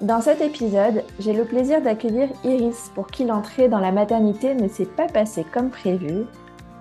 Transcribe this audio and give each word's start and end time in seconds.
Dans 0.00 0.22
cet 0.22 0.40
épisode, 0.40 1.04
j'ai 1.18 1.34
le 1.34 1.44
plaisir 1.44 1.82
d'accueillir 1.82 2.30
Iris 2.42 2.90
pour 2.94 3.08
qui 3.08 3.26
l'entrée 3.26 3.68
dans 3.68 3.80
la 3.80 3.92
maternité 3.92 4.54
ne 4.54 4.66
s'est 4.66 4.86
pas 4.86 5.06
passée 5.06 5.44
comme 5.52 5.68
prévu 5.68 6.24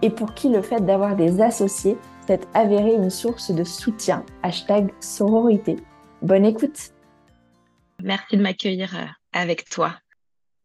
et 0.02 0.09
pour 0.09 0.34
qui 0.34 0.48
le 0.48 0.62
fait 0.62 0.80
d'avoir 0.80 1.17
des 1.17 1.42
associés 1.42 1.97
s'est 2.28 2.40
avéré 2.53 2.94
une 2.94 3.09
source 3.09 3.52
de 3.52 3.66
soutien. 3.66 4.25
Hashtag 4.42 4.94
sororité. 5.02 5.75
Bonne 6.22 6.45
écoute. 6.45 6.92
Merci 8.02 8.38
de 8.38 8.42
m'accueillir 8.42 8.95
euh, 8.95 9.06
avec 9.34 9.67
toi. 9.67 9.95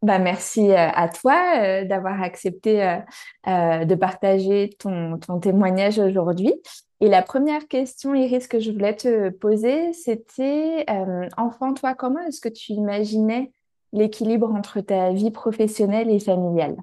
Bah, 0.03 0.21
merci 0.21 0.71
euh, 0.71 0.77
à 0.77 1.09
toi 1.09 1.57
euh, 1.59 1.85
d'avoir 1.85 2.23
accepté 2.23 3.01
de 3.47 3.95
partager 3.97 4.71
ton, 4.79 5.19
ton 5.19 5.41
témoignage 5.41 5.99
aujourd'hui. 5.99 6.55
Et 7.01 7.09
la 7.09 7.23
première 7.23 7.67
question, 7.69 8.15
Iris, 8.15 8.47
que 8.47 8.61
je 8.61 8.71
voulais 8.71 8.97
te 8.97 9.31
poser, 9.31 9.93
c'était, 9.93 10.87
enfant, 11.37 11.75
toi, 11.75 11.95
comment 11.95 12.21
est-ce 12.21 12.41
que 12.41 12.49
tu 12.49 12.73
imaginais 12.73 13.53
l'équilibre 13.93 14.53
entre 14.53 14.81
ta 14.81 15.13
vie 15.13 15.31
professionnelle 15.31 16.11
et 16.11 16.21
familiale? 16.21 16.77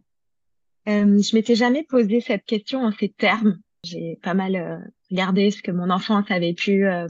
Euh, 0.87 1.19
Je 1.21 1.35
m'étais 1.35 1.55
jamais 1.55 1.83
posé 1.83 2.21
cette 2.21 2.45
question 2.45 2.81
en 2.81 2.91
ces 2.91 3.09
termes. 3.09 3.57
J'ai 3.83 4.19
pas 4.21 4.33
mal 4.33 4.91
regardé 5.09 5.49
ce 5.49 5.61
que 5.61 5.71
mon 5.71 5.89
enfance 5.89 6.29
avait 6.29 6.53
pu 6.53 6.85
euh, 6.85 7.07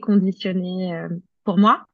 conditionner 0.00 1.06
pour 1.44 1.56
moi. 1.56 1.86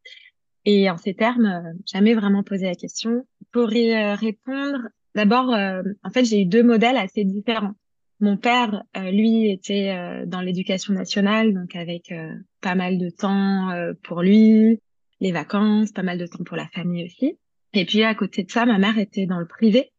Et 0.67 0.91
en 0.91 0.99
ces 0.99 1.15
termes, 1.15 1.47
euh, 1.47 1.73
jamais 1.87 2.15
vraiment 2.15 2.43
posé 2.43 2.67
la 2.67 2.75
question. 2.75 3.25
Pour 3.53 3.73
y 3.73 3.93
euh, 3.93 4.15
répondre, 4.15 4.81
d'abord, 5.15 5.55
euh, 5.55 5.83
en 6.03 6.11
fait, 6.11 6.25
j'ai 6.25 6.43
eu 6.43 6.45
deux 6.45 6.65
modèles 6.65 6.97
assez 6.97 7.25
différents. 7.25 7.75
Mon 8.21 8.37
père, 8.37 8.83
lui, 8.95 9.51
était 9.51 10.25
dans 10.27 10.41
l'éducation 10.41 10.95
nationale, 10.95 11.53
donc 11.53 11.77
avec 11.77 12.15
pas 12.63 12.75
mal 12.75 12.99
de 12.99 13.11
temps 13.11 13.71
pour 14.03 14.23
lui, 14.23 14.81
les 15.21 15.33
vacances, 15.33 15.93
pas 15.93 16.03
mal 16.03 16.17
de 16.17 16.27
temps 16.27 16.43
pour 16.45 16.57
la 16.57 16.67
famille 16.69 17.05
aussi. 17.05 17.39
Et 17.75 17.85
puis 17.85 18.05
à 18.05 18.15
côté 18.15 18.43
de 18.43 18.51
ça, 18.51 18.65
ma 18.65 18.79
mère 18.79 18.99
était 18.99 19.27
dans 19.27 19.39
le 19.39 19.47
privé. 19.47 19.93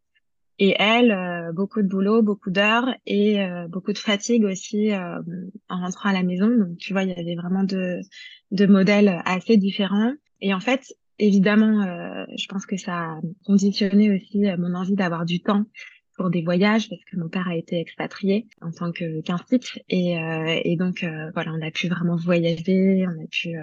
Et 0.58 0.76
elle, 0.80 1.16
beaucoup 1.54 1.84
de 1.84 1.88
boulot, 1.88 2.24
beaucoup 2.24 2.50
d'heures 2.50 2.90
et 3.06 3.38
beaucoup 3.70 3.94
de 3.94 4.00
fatigue 4.00 4.46
aussi 4.46 4.92
en 4.96 5.82
rentrant 5.82 6.10
à 6.10 6.14
la 6.14 6.24
maison. 6.24 6.48
Donc 6.48 6.78
tu 6.80 6.94
vois, 6.94 7.04
il 7.04 7.10
y 7.10 7.20
avait 7.20 7.36
vraiment 7.36 7.64
deux, 7.64 8.00
deux 8.50 8.68
modèles 8.68 9.22
assez 9.26 9.58
différents. 9.58 10.14
Et 10.42 10.54
en 10.54 10.60
fait, 10.60 10.94
évidemment, 11.20 11.82
euh, 11.84 12.26
je 12.38 12.48
pense 12.48 12.66
que 12.66 12.78
ça 12.78 12.94
a 12.94 13.20
conditionné 13.46 14.12
aussi 14.12 14.48
euh, 14.48 14.58
mon 14.58 14.76
envie 14.76 14.96
d'avoir 14.96 15.26
du 15.26 15.42
temps 15.42 15.66
pour 16.18 16.30
des 16.30 16.42
voyages 16.42 16.90
parce 16.90 17.04
que 17.06 17.18
mon 17.18 17.30
père 17.30 17.48
a 17.48 17.56
été 17.56 17.80
expatrié 17.80 18.48
en 18.62 18.72
tant 18.72 18.92
que 18.92 19.22
qu'institut 19.22 19.80
et, 19.90 20.20
euh, 20.20 20.60
et 20.64 20.76
donc 20.76 21.04
euh, 21.04 21.32
voilà, 21.34 21.52
on 21.54 21.66
a 21.66 21.72
pu 21.72 21.88
vraiment 21.88 22.16
voyager, 22.16 23.06
on 23.08 23.24
a 23.24 23.28
pu 23.30 23.56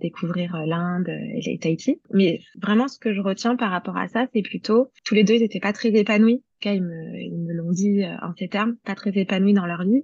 découvrir 0.00 0.56
l'Inde 0.64 1.10
et 1.10 1.42
les 1.44 1.58
Tahiti. 1.58 2.00
Mais 2.10 2.40
vraiment, 2.62 2.88
ce 2.88 2.98
que 2.98 3.12
je 3.12 3.20
retiens 3.20 3.54
par 3.54 3.70
rapport 3.70 3.98
à 3.98 4.08
ça, 4.08 4.26
c'est 4.32 4.40
plutôt 4.40 4.90
tous 5.04 5.14
les 5.14 5.24
deux, 5.24 5.34
ils 5.34 5.42
n'étaient 5.42 5.60
pas 5.60 5.74
très 5.74 5.90
épanouis. 5.90 6.42
En 6.64 6.70
ils 6.70 6.82
me, 6.82 7.20
ils 7.20 7.36
me 7.36 7.52
l'ont 7.52 7.70
dit 7.70 8.02
en 8.22 8.32
ces 8.36 8.48
termes, 8.48 8.76
pas 8.84 8.94
très 8.94 9.10
épanouis 9.10 9.52
dans 9.52 9.66
leur 9.66 9.84
vie 9.84 10.02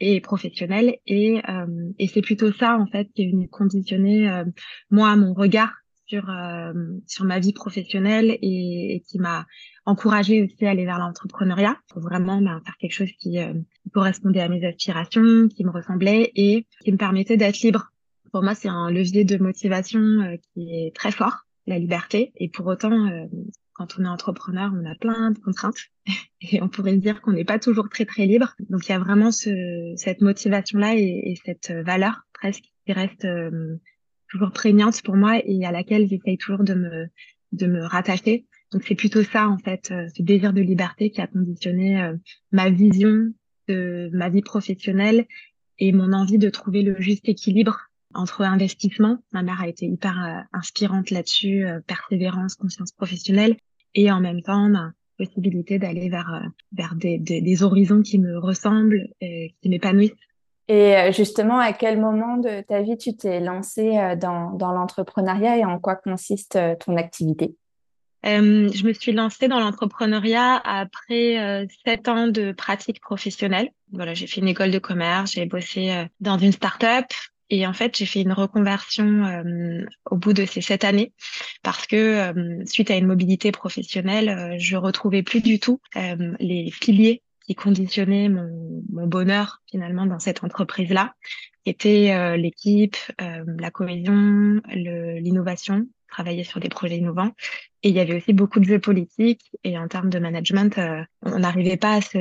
et 0.00 0.20
professionnelle. 0.20 0.96
Et, 1.06 1.40
euh, 1.48 1.92
et 1.98 2.06
c'est 2.06 2.22
plutôt 2.22 2.52
ça, 2.52 2.78
en 2.78 2.86
fait, 2.86 3.08
qui 3.14 3.22
est 3.22 3.30
venu 3.30 3.48
conditionner, 3.48 4.28
euh, 4.28 4.44
moi, 4.90 5.16
mon 5.16 5.34
regard 5.34 5.72
sur, 6.06 6.30
euh, 6.30 6.72
sur 7.06 7.24
ma 7.24 7.38
vie 7.38 7.52
professionnelle 7.52 8.38
et, 8.42 9.02
qui 9.08 9.18
m'a 9.18 9.46
encouragée 9.84 10.42
aussi 10.42 10.66
à 10.66 10.70
aller 10.70 10.84
vers 10.84 10.98
l'entrepreneuriat 10.98 11.76
pour 11.88 12.02
vraiment 12.02 12.40
ben, 12.40 12.60
faire 12.64 12.76
quelque 12.78 12.92
chose 12.92 13.12
qui, 13.18 13.38
qui 13.82 13.90
correspondait 13.90 14.40
à 14.40 14.48
mes 14.48 14.66
aspirations, 14.66 15.48
qui 15.48 15.64
me 15.64 15.70
ressemblait 15.70 16.32
et 16.34 16.66
qui 16.82 16.92
me 16.92 16.96
permettait 16.96 17.36
d'être 17.36 17.60
libre. 17.60 17.92
Pour 18.32 18.42
moi, 18.42 18.54
c'est 18.54 18.68
un 18.68 18.90
levier 18.90 19.24
de 19.24 19.36
motivation 19.38 20.38
qui 20.52 20.74
est 20.74 20.94
très 20.94 21.12
fort, 21.12 21.46
la 21.66 21.78
liberté. 21.78 22.32
Et 22.36 22.48
pour 22.48 22.66
autant, 22.66 23.08
quand 23.76 23.98
on 23.98 24.04
est 24.04 24.08
entrepreneur, 24.08 24.72
on 24.74 24.84
a 24.86 24.94
plein 24.94 25.30
de 25.32 25.38
contraintes 25.38 25.76
et 26.40 26.62
on 26.62 26.68
pourrait 26.68 26.92
se 26.92 27.00
dire 27.00 27.20
qu'on 27.20 27.32
n'est 27.32 27.44
pas 27.44 27.58
toujours 27.58 27.88
très 27.88 28.06
très 28.06 28.26
libre. 28.26 28.54
Donc 28.70 28.88
il 28.88 28.92
y 28.92 28.94
a 28.94 28.98
vraiment 28.98 29.30
ce, 29.30 29.94
cette 29.96 30.22
motivation 30.22 30.78
là 30.78 30.94
et, 30.96 31.02
et, 31.02 31.38
cette 31.44 31.72
valeur 31.84 32.22
presque 32.32 32.64
qui 32.84 32.92
reste 32.92 33.24
euh, 33.24 33.76
toujours 34.28 34.52
prégnante 34.52 35.02
pour 35.02 35.16
moi 35.16 35.40
et 35.44 35.64
à 35.64 35.72
laquelle 35.72 36.08
j'essaye 36.08 36.38
toujours 36.38 36.64
de 36.64 36.74
me 36.74 37.06
de 37.52 37.66
me 37.66 37.84
rattacher. 37.84 38.46
Donc 38.72 38.82
c'est 38.86 38.94
plutôt 38.94 39.22
ça 39.22 39.48
en 39.48 39.58
fait, 39.58 39.90
euh, 39.90 40.08
ce 40.14 40.22
désir 40.22 40.52
de 40.52 40.60
liberté 40.60 41.10
qui 41.10 41.20
a 41.20 41.26
conditionné 41.26 42.02
euh, 42.02 42.16
ma 42.52 42.70
vision 42.70 43.32
de 43.68 44.10
ma 44.12 44.28
vie 44.28 44.42
professionnelle 44.42 45.26
et 45.78 45.92
mon 45.92 46.12
envie 46.12 46.38
de 46.38 46.50
trouver 46.50 46.82
le 46.82 47.00
juste 47.00 47.28
équilibre 47.28 47.78
entre 48.14 48.42
investissement. 48.42 49.18
Ma 49.32 49.42
mère 49.42 49.60
a 49.60 49.68
été 49.68 49.86
hyper 49.86 50.46
inspirante 50.52 51.10
là-dessus, 51.10 51.66
persévérance, 51.86 52.54
conscience 52.54 52.92
professionnelle, 52.92 53.56
et 53.94 54.10
en 54.10 54.20
même 54.20 54.42
temps, 54.42 54.68
ma 54.68 54.92
possibilité 55.16 55.78
d'aller 55.78 56.08
vers, 56.08 56.32
euh, 56.34 56.48
vers 56.72 56.94
des, 56.94 57.18
des, 57.18 57.40
des, 57.40 57.62
horizons 57.62 58.02
qui 58.02 58.18
me 58.18 58.38
ressemblent, 58.38 59.08
et 59.20 59.54
qui 59.60 59.68
m'épanouissent. 59.68 60.12
Et 60.68 60.96
euh, 60.96 61.12
justement, 61.12 61.58
à 61.58 61.72
quel 61.72 62.00
moment 62.00 62.38
de 62.38 62.60
ta 62.62 62.82
vie 62.82 62.96
tu 62.96 63.16
t'es 63.16 63.40
lancée 63.40 63.98
euh, 63.98 64.16
dans, 64.16 64.50
dans 64.52 64.72
l'entrepreneuriat 64.72 65.58
et 65.58 65.64
en 65.64 65.78
quoi 65.78 65.96
consiste 65.96 66.58
ton 66.84 66.96
activité? 66.96 67.54
Euh, 68.24 68.68
je 68.72 68.84
me 68.84 68.92
suis 68.92 69.12
lancée 69.12 69.46
dans 69.46 69.60
l'entrepreneuriat 69.60 70.60
après 70.64 71.68
sept 71.84 72.08
ans 72.08 72.26
de 72.26 72.50
pratique 72.50 73.00
professionnelle. 73.00 73.70
Voilà, 73.92 74.14
j'ai 74.14 74.26
fait 74.26 74.40
une 74.40 74.48
école 74.48 74.72
de 74.72 74.80
commerce, 74.80 75.32
j'ai 75.32 75.46
bossé 75.46 76.06
dans 76.18 76.36
une 76.36 76.50
start-up, 76.50 77.06
et 77.48 77.66
en 77.66 77.72
fait, 77.72 77.96
j'ai 77.96 78.06
fait 78.06 78.22
une 78.22 78.32
reconversion 78.32 79.24
euh, 79.24 79.84
au 80.10 80.16
bout 80.16 80.32
de 80.32 80.44
ces 80.44 80.60
sept 80.60 80.84
années 80.84 81.12
parce 81.62 81.86
que 81.86 81.96
euh, 81.96 82.64
suite 82.66 82.90
à 82.90 82.96
une 82.96 83.06
mobilité 83.06 83.52
professionnelle, 83.52 84.28
euh, 84.28 84.56
je 84.58 84.76
retrouvais 84.76 85.22
plus 85.22 85.40
du 85.40 85.60
tout 85.60 85.80
les 86.40 86.72
piliers 86.80 87.22
qui 87.46 87.54
conditionnaient 87.54 88.28
mon, 88.28 88.82
bonheur 89.06 89.62
finalement 89.70 90.06
dans 90.06 90.18
cette 90.18 90.42
entreprise-là, 90.42 91.14
qui 91.62 91.70
étaient 91.70 92.36
l'équipe, 92.36 92.96
la 93.18 93.70
cohésion, 93.70 94.60
l'innovation, 94.74 95.86
travailler 96.08 96.42
sur 96.42 96.60
des 96.60 96.68
projets 96.68 96.96
innovants. 96.96 97.32
Et 97.82 97.90
il 97.90 97.94
y 97.94 98.00
avait 98.00 98.16
aussi 98.16 98.32
beaucoup 98.32 98.58
de 98.58 98.64
jeux 98.64 98.80
politiques 98.80 99.52
et 99.62 99.78
en 99.78 99.86
termes 99.86 100.10
de 100.10 100.18
management, 100.18 100.80
on 101.22 101.38
n'arrivait 101.38 101.76
pas 101.76 101.94
à 101.94 102.00
se, 102.00 102.18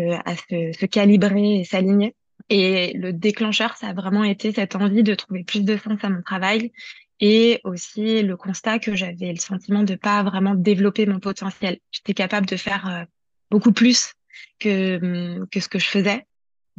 se, 0.79 0.85
calibrer 0.85 1.61
et 1.61 1.63
s'aligner. 1.63 2.15
Et 2.49 2.93
le 2.95 3.13
déclencheur, 3.13 3.75
ça 3.75 3.87
a 3.87 3.93
vraiment 3.93 4.23
été 4.23 4.51
cette 4.51 4.75
envie 4.75 5.01
de 5.01 5.15
trouver 5.15 5.43
plus 5.43 5.63
de 5.63 5.77
sens 5.77 6.03
à 6.03 6.09
mon 6.09 6.21
travail 6.21 6.71
et 7.19 7.61
aussi 7.63 8.21
le 8.21 8.35
constat 8.35 8.79
que 8.79 8.95
j'avais 8.95 9.31
le 9.31 9.39
sentiment 9.39 9.83
de 9.83 9.95
pas 9.95 10.23
vraiment 10.23 10.55
développer 10.55 11.05
mon 11.05 11.19
potentiel. 11.19 11.79
J'étais 11.91 12.13
capable 12.13 12.45
de 12.45 12.57
faire 12.57 12.87
euh, 12.87 13.05
beaucoup 13.49 13.71
plus 13.71 14.13
que, 14.59 14.97
hum, 15.01 15.47
que 15.51 15.59
ce 15.59 15.69
que 15.69 15.79
je 15.79 15.87
faisais, 15.87 16.25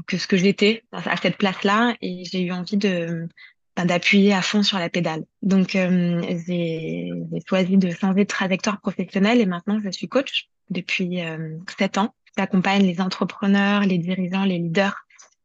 que 0.06 0.18
ce 0.18 0.26
que 0.26 0.36
j'étais 0.36 0.84
à 0.92 1.16
cette 1.16 1.36
place-là 1.36 1.96
et 2.00 2.24
j'ai 2.24 2.42
eu 2.42 2.52
envie 2.52 2.76
de 2.76 3.28
ben, 3.76 3.84
d'appuyer 3.84 4.32
à 4.32 4.40
fond 4.40 4.62
sur 4.62 4.78
la 4.78 4.88
pédale. 4.88 5.24
Donc 5.42 5.76
euh, 5.76 6.22
j'ai 6.46 7.10
choisi 7.46 7.76
de 7.76 7.90
changer 7.90 8.24
de 8.24 8.28
trajectoire 8.28 8.80
professionnelle 8.80 9.40
et 9.40 9.46
maintenant 9.46 9.80
je 9.84 9.90
suis 9.90 10.08
coach 10.08 10.48
depuis 10.70 11.22
euh, 11.22 11.58
sept 11.78 11.98
ans. 11.98 12.14
J'accompagne 12.38 12.86
les 12.86 13.00
entrepreneurs, 13.00 13.82
les 13.82 13.98
dirigeants, 13.98 14.44
les 14.44 14.58
leaders 14.58 14.96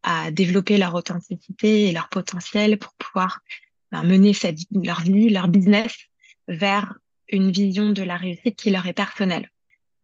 à 0.04 0.32
développer 0.32 0.78
leur 0.78 0.96
authenticité 0.96 1.90
et 1.90 1.92
leur 1.92 2.10
potentiel 2.10 2.78
pour 2.78 2.94
pouvoir 2.94 3.42
ben, 3.92 4.04
mener 4.04 4.32
leur 4.72 5.02
vie, 5.02 5.30
leur 5.30 5.50
business 5.50 5.94
vers 6.48 6.96
une 7.28 7.52
vision 7.52 7.92
de 7.92 8.04
la 8.04 8.16
réussite 8.16 8.56
qui 8.56 8.72
leur 8.72 8.88
est 8.88 8.94
personnelle. 8.94 9.51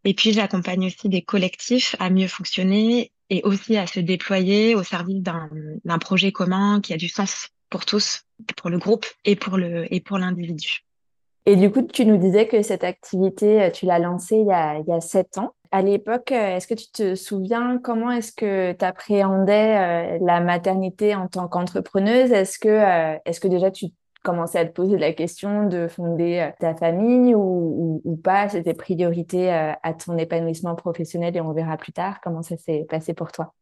Et 0.08 0.14
puis, 0.14 0.32
j'accompagne 0.32 0.86
aussi 0.86 1.10
des 1.10 1.20
collectifs 1.20 1.94
à 1.98 2.08
mieux 2.08 2.28
fonctionner 2.28 3.12
et 3.28 3.42
aussi 3.44 3.76
à 3.76 3.86
se 3.86 4.00
déployer 4.00 4.74
au 4.74 4.82
service 4.82 5.22
d'un 5.22 5.98
projet 5.98 6.32
commun 6.32 6.80
qui 6.80 6.94
a 6.94 6.96
du 6.96 7.08
sens 7.08 7.50
pour 7.68 7.84
tous, 7.84 8.22
pour 8.56 8.70
le 8.70 8.78
groupe 8.78 9.04
et 9.26 9.36
pour 9.36 9.58
le 9.58 9.84
et 9.92 10.00
pour 10.00 10.16
l'individu. 10.16 10.78
Et 11.44 11.56
du 11.56 11.70
coup, 11.70 11.82
tu 11.82 12.06
nous 12.06 12.16
disais 12.16 12.48
que 12.48 12.62
cette 12.62 12.84
activité, 12.84 13.64
euh, 13.64 13.70
tu 13.70 13.84
l'as 13.84 13.98
lancée 13.98 14.36
il 14.36 14.46
y 14.46 14.50
a, 14.50 15.00
sept 15.02 15.36
ans. 15.36 15.52
À 15.72 15.82
l'époque, 15.82 16.32
euh, 16.32 16.56
est-ce 16.56 16.66
que 16.66 16.72
tu 16.72 16.90
te 16.90 17.14
souviens 17.14 17.76
comment 17.76 18.10
est-ce 18.10 18.32
que 18.32 18.72
tu 18.72 18.84
appréhendais 18.86 19.76
euh, 19.76 20.18
la 20.22 20.40
maternité 20.40 21.14
en 21.14 21.28
tant 21.28 21.48
qu'entrepreneuse? 21.48 22.32
Est-ce 22.32 22.58
que, 22.58 23.18
est-ce 23.26 23.40
que 23.40 23.48
déjà 23.48 23.70
tu 23.70 23.88
commençais 24.22 24.58
à 24.58 24.66
te 24.66 24.72
poser 24.72 24.98
la 24.98 25.12
question 25.12 25.68
de 25.68 25.88
fonder 25.88 26.50
ta 26.60 26.74
famille 26.74 27.34
ou, 27.34 28.20
pas 28.22 28.48
C'était 28.48 28.74
priorité 28.74 29.50
à 29.50 29.94
ton 29.94 30.16
épanouissement 30.18 30.74
professionnel 30.74 31.36
et 31.36 31.40
on 31.40 31.52
verra 31.52 31.76
plus 31.76 31.92
tard 31.92 32.20
comment 32.22 32.42
ça 32.42 32.56
s'est 32.56 32.86
passé 32.88 33.14
pour 33.14 33.32
toi. 33.32 33.54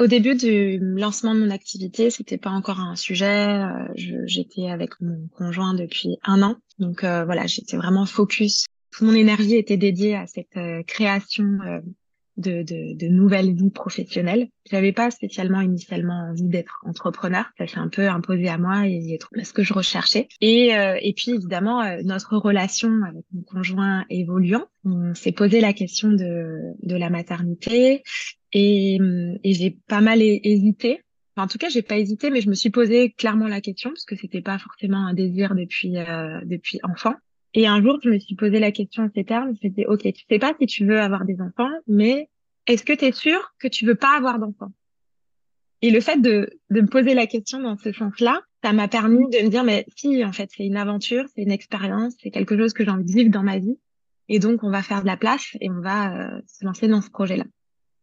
Au 0.00 0.06
début 0.06 0.34
du 0.34 0.78
lancement 0.78 1.34
de 1.34 1.40
mon 1.40 1.50
activité, 1.50 2.10
c'était 2.10 2.38
pas 2.38 2.48
encore 2.48 2.80
un 2.80 2.96
sujet. 2.96 3.48
Euh, 3.48 3.86
j'étais 4.24 4.70
avec 4.70 4.98
mon 5.02 5.28
conjoint 5.36 5.74
depuis 5.74 6.16
un 6.22 6.42
an, 6.42 6.56
donc 6.78 7.04
euh, 7.04 7.26
voilà, 7.26 7.46
j'étais 7.46 7.76
vraiment 7.76 8.06
focus. 8.06 8.64
Toute 8.92 9.06
mon 9.06 9.14
énergie 9.14 9.56
était 9.56 9.76
dédiée 9.76 10.16
à 10.16 10.26
cette 10.26 10.56
euh, 10.56 10.82
création 10.84 11.58
de, 12.40 12.62
de, 12.62 12.96
de, 12.96 13.08
nouvelles 13.08 13.54
vies 13.54 13.70
professionnelles. 13.70 14.48
J'avais 14.70 14.92
pas 14.92 15.10
spécialement 15.10 15.60
initialement 15.60 16.30
envie 16.30 16.48
d'être 16.48 16.80
entrepreneur. 16.84 17.44
Ça 17.58 17.66
s'est 17.66 17.78
un 17.78 17.88
peu 17.88 18.08
imposé 18.08 18.48
à 18.48 18.58
moi 18.58 18.86
et 18.86 19.18
c'est 19.34 19.44
ce 19.44 19.52
que 19.52 19.62
je 19.62 19.72
recherchais. 19.72 20.28
Et, 20.40 20.70
et 20.70 21.12
puis 21.14 21.32
évidemment, 21.32 21.82
notre 22.04 22.36
relation 22.36 22.90
avec 23.06 23.24
mon 23.32 23.42
conjoint 23.42 24.04
évoluant, 24.10 24.66
on 24.84 25.14
s'est 25.14 25.32
posé 25.32 25.60
la 25.60 25.72
question 25.72 26.10
de, 26.10 26.74
de 26.82 26.96
la 26.96 27.10
maternité 27.10 28.02
et, 28.52 28.98
et 29.44 29.52
j'ai 29.54 29.70
pas 29.70 30.00
mal 30.00 30.20
hésité. 30.22 31.02
en 31.36 31.46
tout 31.46 31.58
cas, 31.58 31.68
j'ai 31.68 31.82
pas 31.82 31.98
hésité, 31.98 32.30
mais 32.30 32.40
je 32.40 32.48
me 32.48 32.54
suis 32.54 32.70
posé 32.70 33.10
clairement 33.12 33.48
la 33.48 33.60
question 33.60 33.90
parce 33.90 34.04
que 34.04 34.16
c'était 34.16 34.42
pas 34.42 34.58
forcément 34.58 35.06
un 35.06 35.14
désir 35.14 35.54
depuis 35.54 35.96
euh, 35.96 36.40
depuis 36.44 36.80
enfant. 36.82 37.14
Et 37.54 37.66
un 37.66 37.82
jour, 37.82 37.98
je 38.02 38.10
me 38.10 38.18
suis 38.18 38.36
posé 38.36 38.60
la 38.60 38.70
question 38.70 39.04
en 39.04 39.08
ces 39.14 39.24
termes. 39.24 39.54
Je 39.62 39.86
ok, 39.86 40.12
tu 40.12 40.24
sais 40.28 40.38
pas 40.38 40.54
si 40.60 40.66
tu 40.66 40.86
veux 40.86 41.00
avoir 41.00 41.24
des 41.24 41.40
enfants, 41.40 41.70
mais 41.86 42.28
est-ce 42.66 42.84
que 42.84 42.92
tu 42.92 43.06
es 43.06 43.12
sûr 43.12 43.52
que 43.58 43.68
tu 43.68 43.86
veux 43.86 43.96
pas 43.96 44.16
avoir 44.16 44.38
d'enfants? 44.38 44.72
Et 45.82 45.90
le 45.90 46.00
fait 46.00 46.20
de, 46.20 46.50
de 46.68 46.80
me 46.82 46.86
poser 46.86 47.14
la 47.14 47.26
question 47.26 47.60
dans 47.60 47.76
ce 47.76 47.92
sens-là, 47.92 48.42
ça 48.62 48.72
m'a 48.72 48.86
permis 48.86 49.28
de 49.30 49.44
me 49.44 49.48
dire, 49.48 49.64
mais 49.64 49.86
si, 49.96 50.24
en 50.24 50.32
fait, 50.32 50.50
c'est 50.54 50.66
une 50.66 50.76
aventure, 50.76 51.24
c'est 51.34 51.42
une 51.42 51.50
expérience, 51.50 52.14
c'est 52.22 52.30
quelque 52.30 52.56
chose 52.56 52.74
que 52.74 52.84
j'ai 52.84 52.90
envie 52.90 53.04
de 53.04 53.12
vivre 53.12 53.30
dans 53.30 53.42
ma 53.42 53.58
vie. 53.58 53.78
Et 54.28 54.38
donc, 54.38 54.62
on 54.62 54.70
va 54.70 54.82
faire 54.82 55.00
de 55.00 55.06
la 55.06 55.16
place 55.16 55.56
et 55.60 55.70
on 55.70 55.80
va 55.80 56.14
euh, 56.14 56.40
se 56.46 56.64
lancer 56.64 56.86
dans 56.86 57.00
ce 57.00 57.10
projet-là. 57.10 57.44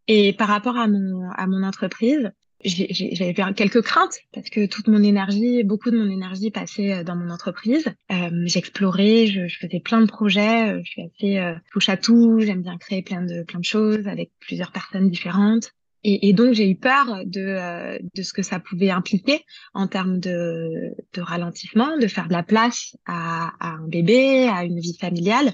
Et 0.07 0.33
par 0.33 0.47
rapport 0.47 0.77
à 0.77 0.87
mon, 0.87 1.29
à 1.31 1.47
mon 1.47 1.63
entreprise, 1.63 2.31
j'avais 2.63 3.35
quelques 3.55 3.81
craintes 3.81 4.19
parce 4.33 4.49
que 4.49 4.65
toute 4.65 4.87
mon 4.87 5.03
énergie, 5.03 5.63
beaucoup 5.63 5.91
de 5.91 5.97
mon 5.97 6.09
énergie 6.09 6.49
passait 6.49 6.93
euh, 6.93 7.03
dans 7.03 7.15
mon 7.15 7.29
entreprise. 7.29 7.87
Euh, 8.11 8.29
j'explorais, 8.45 9.27
je, 9.27 9.47
je, 9.47 9.59
faisais 9.59 9.79
plein 9.79 10.01
de 10.01 10.07
projets, 10.07 10.71
euh, 10.71 10.81
je 10.83 10.89
suis 10.89 11.01
assez 11.03 11.37
euh, 11.37 11.53
touche 11.71 11.89
à 11.89 11.97
tout, 11.97 12.39
j'aime 12.39 12.63
bien 12.63 12.77
créer 12.77 13.03
plein 13.03 13.21
de 13.21 13.43
plein 13.43 13.59
de 13.59 13.65
choses 13.65 14.07
avec 14.07 14.31
plusieurs 14.39 14.71
personnes 14.71 15.09
différentes. 15.09 15.71
Et, 16.03 16.31
donc 16.31 16.53
j'ai 16.53 16.69
eu 16.69 16.75
peur 16.77 17.23
de 17.25 17.99
de 18.15 18.23
ce 18.23 18.31
que 18.31 18.41
ça 18.41 18.59
pouvait 18.59 18.91
impliquer 18.91 19.43
en 19.73 19.87
termes 19.87 20.19
de, 20.19 20.95
de 21.13 21.21
ralentissement, 21.21 21.97
de 21.97 22.07
faire 22.07 22.29
de 22.29 22.33
la 22.33 22.43
place 22.43 22.95
à, 23.05 23.51
à 23.59 23.71
un 23.73 23.87
bébé, 23.87 24.47
à 24.47 24.63
une 24.63 24.79
vie 24.79 24.97
familiale. 24.97 25.51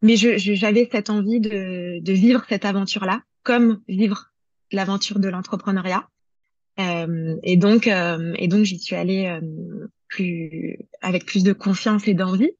Mais 0.00 0.16
j'avais 0.16 0.84
je, 0.84 0.90
cette 0.90 1.08
envie 1.08 1.38
de, 1.38 2.00
de 2.02 2.12
vivre 2.12 2.44
cette 2.48 2.64
aventure-là 2.64 3.20
comme 3.44 3.80
vivre 3.86 4.32
l'aventure 4.72 5.20
de 5.20 5.28
l'entrepreneuriat. 5.28 6.08
Euh, 6.78 7.36
et 7.42 7.56
donc, 7.56 7.86
euh, 7.86 8.32
et 8.38 8.48
donc, 8.48 8.64
j'y 8.64 8.78
suis 8.78 8.96
allée 8.96 9.26
euh, 9.26 9.86
plus 10.08 10.78
avec 11.00 11.26
plus 11.26 11.44
de 11.44 11.52
confiance 11.52 12.06
et 12.08 12.14
d'envie. 12.14 12.52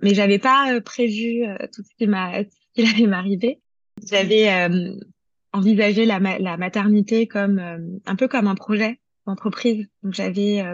Mais 0.00 0.14
j'avais 0.14 0.38
pas 0.38 0.80
prévu 0.80 1.44
tout 1.72 1.82
ce 1.84 1.94
qui 1.96 2.06
m'a, 2.08 2.42
ce 2.42 2.50
qui 2.74 2.82
allait 2.94 3.06
m'arriver. 3.06 3.60
J'avais 4.04 4.50
envisagé 5.52 6.06
la, 6.06 6.18
la 6.18 6.56
maternité 6.56 7.26
comme 7.28 7.60
un 8.04 8.16
peu 8.16 8.26
comme 8.26 8.48
un 8.48 8.56
projet 8.56 8.98
d'entreprise. 9.26 9.86
Donc, 10.02 10.14
j'avais 10.14 10.64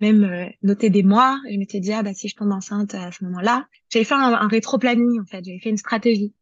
même 0.00 0.50
noté 0.62 0.90
des 0.90 1.04
mois. 1.04 1.38
Je 1.48 1.56
m'étais 1.58 1.78
dit 1.78 1.92
ah 1.92 2.02
bah 2.02 2.12
si 2.12 2.26
je 2.28 2.34
tombe 2.34 2.50
enceinte 2.50 2.94
à 2.94 3.12
ce 3.12 3.22
moment-là, 3.24 3.68
j'avais 3.88 4.04
fait 4.04 4.14
un, 4.14 4.34
un 4.34 4.48
rétro-planning 4.48 5.20
en 5.20 5.26
fait. 5.26 5.44
J'avais 5.44 5.60
fait 5.60 5.70
une 5.70 5.76
stratégie. 5.76 6.34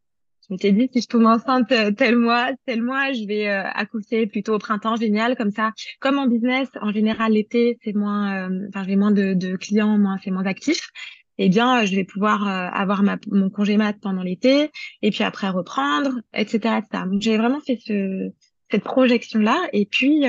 Je 0.48 0.52
m'étais 0.52 0.72
dit, 0.72 0.90
si 0.92 1.00
je 1.00 1.08
tombe 1.08 1.24
enceinte 1.24 1.72
euh, 1.72 1.90
tel 1.90 2.16
mois, 2.16 2.50
tel 2.66 2.82
mois, 2.82 3.12
je 3.12 3.24
vais 3.26 3.48
euh, 3.48 3.62
accoucher 3.62 4.26
plutôt 4.26 4.54
au 4.54 4.58
printemps, 4.58 4.96
génial, 4.96 5.36
comme 5.36 5.50
ça. 5.50 5.72
Comme 6.00 6.18
en 6.18 6.26
business, 6.26 6.68
en 6.82 6.92
général, 6.92 7.32
l'été, 7.32 7.78
c'est 7.82 7.94
moins, 7.94 8.50
euh, 8.50 8.66
enfin, 8.68 8.84
j'ai 8.86 8.96
moins 8.96 9.10
de, 9.10 9.56
clients, 9.56 9.96
moins, 9.96 10.18
c'est 10.22 10.30
moins 10.30 10.44
actif. 10.44 10.90
Eh 11.38 11.48
bien, 11.48 11.84
je 11.86 11.96
vais 11.96 12.04
pouvoir 12.04 12.46
avoir 12.46 13.02
mon 13.02 13.50
congé 13.50 13.76
mat 13.76 13.96
pendant 14.00 14.22
l'été, 14.22 14.70
et 15.02 15.10
puis 15.10 15.24
après 15.24 15.48
reprendre, 15.48 16.20
etc., 16.32 16.78
etc. 16.78 17.04
Donc, 17.10 17.22
j'ai 17.22 17.36
vraiment 17.36 17.60
fait 17.60 17.76
ce, 17.84 18.30
cette 18.70 18.84
projection-là, 18.84 19.68
et 19.72 19.84
puis, 19.84 20.22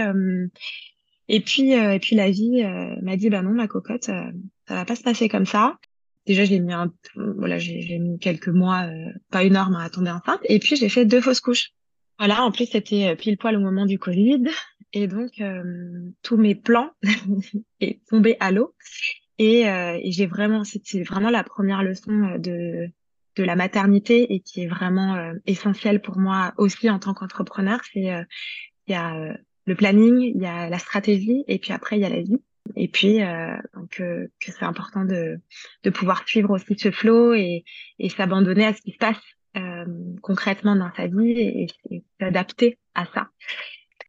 et 1.28 1.40
puis, 1.42 1.74
et 1.74 2.00
puis 2.00 2.16
la 2.16 2.32
vie 2.32 2.64
m'a 3.04 3.18
dit, 3.18 3.30
bah 3.30 3.44
non, 3.44 3.52
ma 3.52 3.68
cocotte, 3.68 4.06
ça 4.06 4.32
va 4.68 4.84
pas 4.84 4.96
se 4.96 5.04
passer 5.04 5.30
comme 5.30 5.46
ça 5.46 5.78
déjà 6.26 6.46
j'ai 6.46 6.60
mis 6.60 6.74
un 6.74 6.92
voilà 7.16 7.58
j'ai 7.58 8.00
mis 8.00 8.20
quelques 8.20 8.50
mois 8.50 8.84
euh, 8.84 9.12
pas 9.32 9.44
énorme 9.44 9.76
à 9.76 9.90
tomber 9.90 10.12
enceinte 10.12 10.42
et 10.46 10.60
puis 10.60 10.76
j'ai 10.76 10.90
fait 10.90 11.06
deux 11.06 11.22
fausses 11.22 11.42
couches. 11.42 11.72
Voilà 12.18 12.44
en 12.44 12.52
plus 12.52 12.68
c'était 12.68 13.10
euh, 13.10 13.16
pile 13.16 13.38
poil 13.38 13.56
au 13.56 13.60
moment 13.60 13.86
du 13.86 14.00
Covid. 14.00 14.44
Et 14.94 15.08
donc 15.08 15.42
euh, 15.42 15.64
tous 16.22 16.38
mes 16.38 16.56
plans 16.56 16.92
est 17.80 18.06
tombé 18.08 18.38
à 18.40 18.52
l'eau. 18.52 18.74
Et, 19.38 19.64
et 19.64 20.12
j'ai 20.12 20.28
vraiment 20.28 20.64
c'était 20.64 21.04
vraiment 21.04 21.30
la 21.30 21.44
première 21.44 21.84
leçon 21.84 22.38
de 22.40 22.88
de 23.36 23.44
la 23.44 23.58
maternité 23.58 24.34
et 24.34 24.40
qui 24.40 24.62
est 24.62 24.68
vraiment 24.68 25.34
essentielle 25.46 26.02
pour 26.02 26.18
moi 26.18 26.54
aussi 26.58 26.90
en 26.90 27.00
tant 27.00 27.14
qu'entrepreneur. 27.14 27.82
C'est 27.92 28.00
il 28.88 28.92
y 28.92 28.94
a 28.94 29.38
le 29.66 29.76
planning 29.76 30.22
il 30.22 30.42
y 30.42 30.46
a 30.46 30.70
la 30.70 30.80
stratégie 30.80 31.44
et 31.50 31.60
puis 31.60 31.74
après 31.74 31.98
il 31.98 32.02
y 32.02 32.06
a 32.06 32.10
la 32.10 32.22
vie 32.22 32.40
et 32.76 32.88
puis 32.88 33.22
euh, 33.22 33.56
donc 33.76 34.00
euh, 34.00 34.28
que 34.40 34.52
c'est 34.52 34.66
important 34.66 35.06
de, 35.06 35.40
de 35.84 35.90
pouvoir 35.90 36.28
suivre 36.28 36.52
aussi 36.52 36.78
ce 36.78 36.92
flow 36.92 37.34
et, 37.34 37.64
et 38.00 38.10
s'abandonner 38.10 38.66
à 38.66 38.74
ce 38.74 38.82
qui 38.82 38.92
se 38.92 38.98
passe 38.98 39.22
euh, 39.58 39.86
concrètement 40.22 40.76
dans 40.76 40.92
sa 40.96 41.08
vie 41.08 41.68
et, 41.90 42.04
s'adapter 42.20 42.78
à 42.94 43.06
ça 43.14 43.28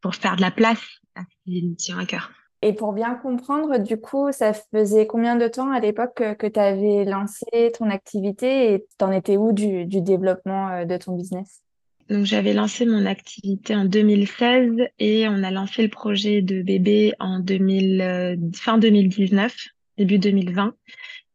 pour 0.02 0.14
faire 0.14 0.36
de 0.36 0.40
la 0.40 0.50
place 0.50 0.82
à 1.14 1.22
ce 1.22 1.44
qui 1.44 1.76
tient 1.76 1.98
à 1.98 2.06
cœur. 2.06 2.30
Et 2.62 2.72
pour 2.72 2.92
bien 2.92 3.14
comprendre, 3.14 3.78
du 3.78 4.00
coup, 4.00 4.32
ça 4.32 4.52
faisait 4.54 5.06
combien 5.06 5.36
de 5.36 5.46
temps 5.46 5.70
à 5.70 5.78
l'époque 5.78 6.14
que, 6.16 6.34
que 6.34 6.46
tu 6.46 6.58
avais 6.58 7.04
lancé 7.04 7.70
ton 7.78 7.90
activité 7.90 8.72
et 8.72 8.86
t'en 8.98 9.12
étais 9.12 9.36
où 9.36 9.52
du, 9.52 9.84
du 9.84 10.00
développement 10.00 10.70
euh, 10.70 10.84
de 10.84 10.96
ton 10.96 11.14
business? 11.14 11.62
Donc 12.08 12.24
j'avais 12.24 12.52
lancé 12.52 12.86
mon 12.86 13.04
activité 13.04 13.74
en 13.74 13.84
2016 13.84 14.72
et 14.98 15.26
on 15.28 15.42
a 15.42 15.50
lancé 15.50 15.82
le 15.82 15.88
projet 15.88 16.40
de 16.40 16.62
bébé 16.62 17.12
en 17.18 17.40
2000, 17.40 18.00
euh, 18.00 18.36
fin 18.54 18.78
2019, 18.78 19.54
début 19.98 20.18
2020. 20.18 20.74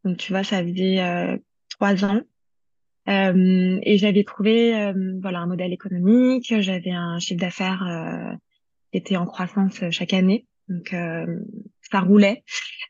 Donc 0.03 0.17
tu 0.17 0.31
vois, 0.31 0.43
ça 0.43 0.63
faisait 0.63 1.01
euh, 1.01 1.37
trois 1.69 2.05
ans. 2.05 2.21
Euh, 3.09 3.79
et 3.81 3.97
j'avais 3.97 4.23
trouvé 4.23 4.75
euh, 4.75 4.93
voilà 5.21 5.39
un 5.39 5.47
modèle 5.47 5.73
économique, 5.73 6.53
j'avais 6.59 6.91
un 6.91 7.19
chiffre 7.19 7.39
d'affaires 7.39 8.37
qui 8.91 8.97
était 8.97 9.17
en 9.17 9.25
croissance 9.25 9.81
chaque 9.89 10.13
année. 10.13 10.45
Donc 10.69 10.95
ça 11.91 11.99
roulait. 11.99 12.43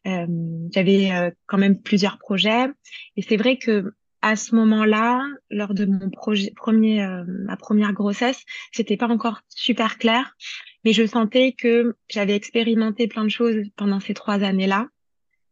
j'avais 0.06 1.34
quand 1.48 1.58
même 1.58 1.82
plusieurs 1.82 2.20
projets 2.20 2.68
et 3.16 3.22
c'est 3.22 3.38
vrai 3.38 3.58
que 3.58 3.94
à 4.22 4.36
ce 4.36 4.56
moment-là, 4.56 5.26
lors 5.50 5.74
de 5.74 5.86
mon 5.86 6.10
projet, 6.10 6.52
premier, 6.56 7.04
euh, 7.04 7.24
ma 7.28 7.58
première 7.58 7.94
grossesse, 7.94 8.44
c'était 8.72 8.98
pas 8.98 9.08
encore 9.08 9.42
super 9.50 9.98
clair, 9.98 10.36
mais 10.86 10.94
je 10.94 11.06
sentais 11.06 11.54
que 11.54 11.96
j'avais 12.10 12.36
expérimenté 12.36 13.08
plein 13.08 13.24
de 13.24 13.30
choses 13.30 13.66
pendant 13.76 14.00
ces 14.00 14.14
trois 14.14 14.44
années-là 14.44 14.88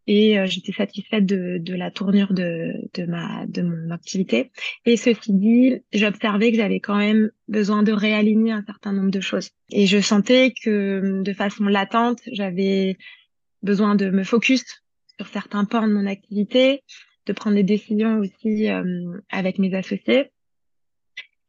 et 0.10 0.40
euh, 0.40 0.48
j'étais 0.48 0.72
satisfaite 0.72 1.26
de, 1.28 1.60
de, 1.60 1.76
la 1.76 1.92
tournure 1.92 2.34
de, 2.34 2.74
de, 2.96 3.06
ma, 3.06 3.46
de 3.46 3.62
mon 3.62 3.92
activité. 3.92 4.52
Et 4.86 4.98
ceci 4.98 5.34
dit, 5.34 5.76
j'observais 5.94 6.52
que 6.52 6.58
j'avais 6.58 6.80
quand 6.80 6.98
même 6.98 7.30
besoin 7.48 7.84
de 7.84 7.92
réaligner 7.92 8.52
un 8.52 8.64
certain 8.66 8.92
nombre 8.92 9.12
de 9.12 9.20
choses. 9.20 9.52
Et 9.72 9.86
je 9.86 10.00
sentais 10.00 10.52
que 10.64 11.22
de 11.22 11.34
façon 11.34 11.66
latente, 11.66 12.22
j'avais 12.32 12.98
besoin 13.62 13.94
de 13.94 14.10
me 14.10 14.24
focus 14.24 14.66
sur 15.18 15.28
certains 15.28 15.66
pans 15.66 15.88
de 15.88 15.94
mon 15.94 16.08
activité, 16.08 16.82
de 17.30 17.34
prendre 17.34 17.56
des 17.56 17.64
décisions 17.64 18.18
aussi 18.18 18.70
euh, 18.70 19.20
avec 19.30 19.60
mes 19.60 19.74
associés 19.76 20.32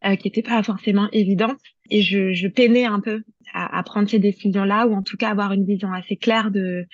euh, 0.04 0.14
qui 0.16 0.28
n'étaient 0.28 0.42
pas 0.42 0.62
forcément 0.62 1.08
évidentes. 1.10 1.58
Et 1.88 2.02
je, 2.02 2.46
peinais 2.48 2.84
un 2.84 3.00
peu 3.00 3.22
à, 3.54 3.82
prendre 3.82 4.08
ces 4.08 4.18
décisions-là, 4.18 4.86
ou 4.86 4.94
en 4.94 5.02
tout 5.02 5.16
cas 5.16 5.30
avoir 5.30 5.52
une 5.52 5.64
vision 5.64 5.92
assez 5.92 6.16
claire 6.16 6.50
de 6.50 6.86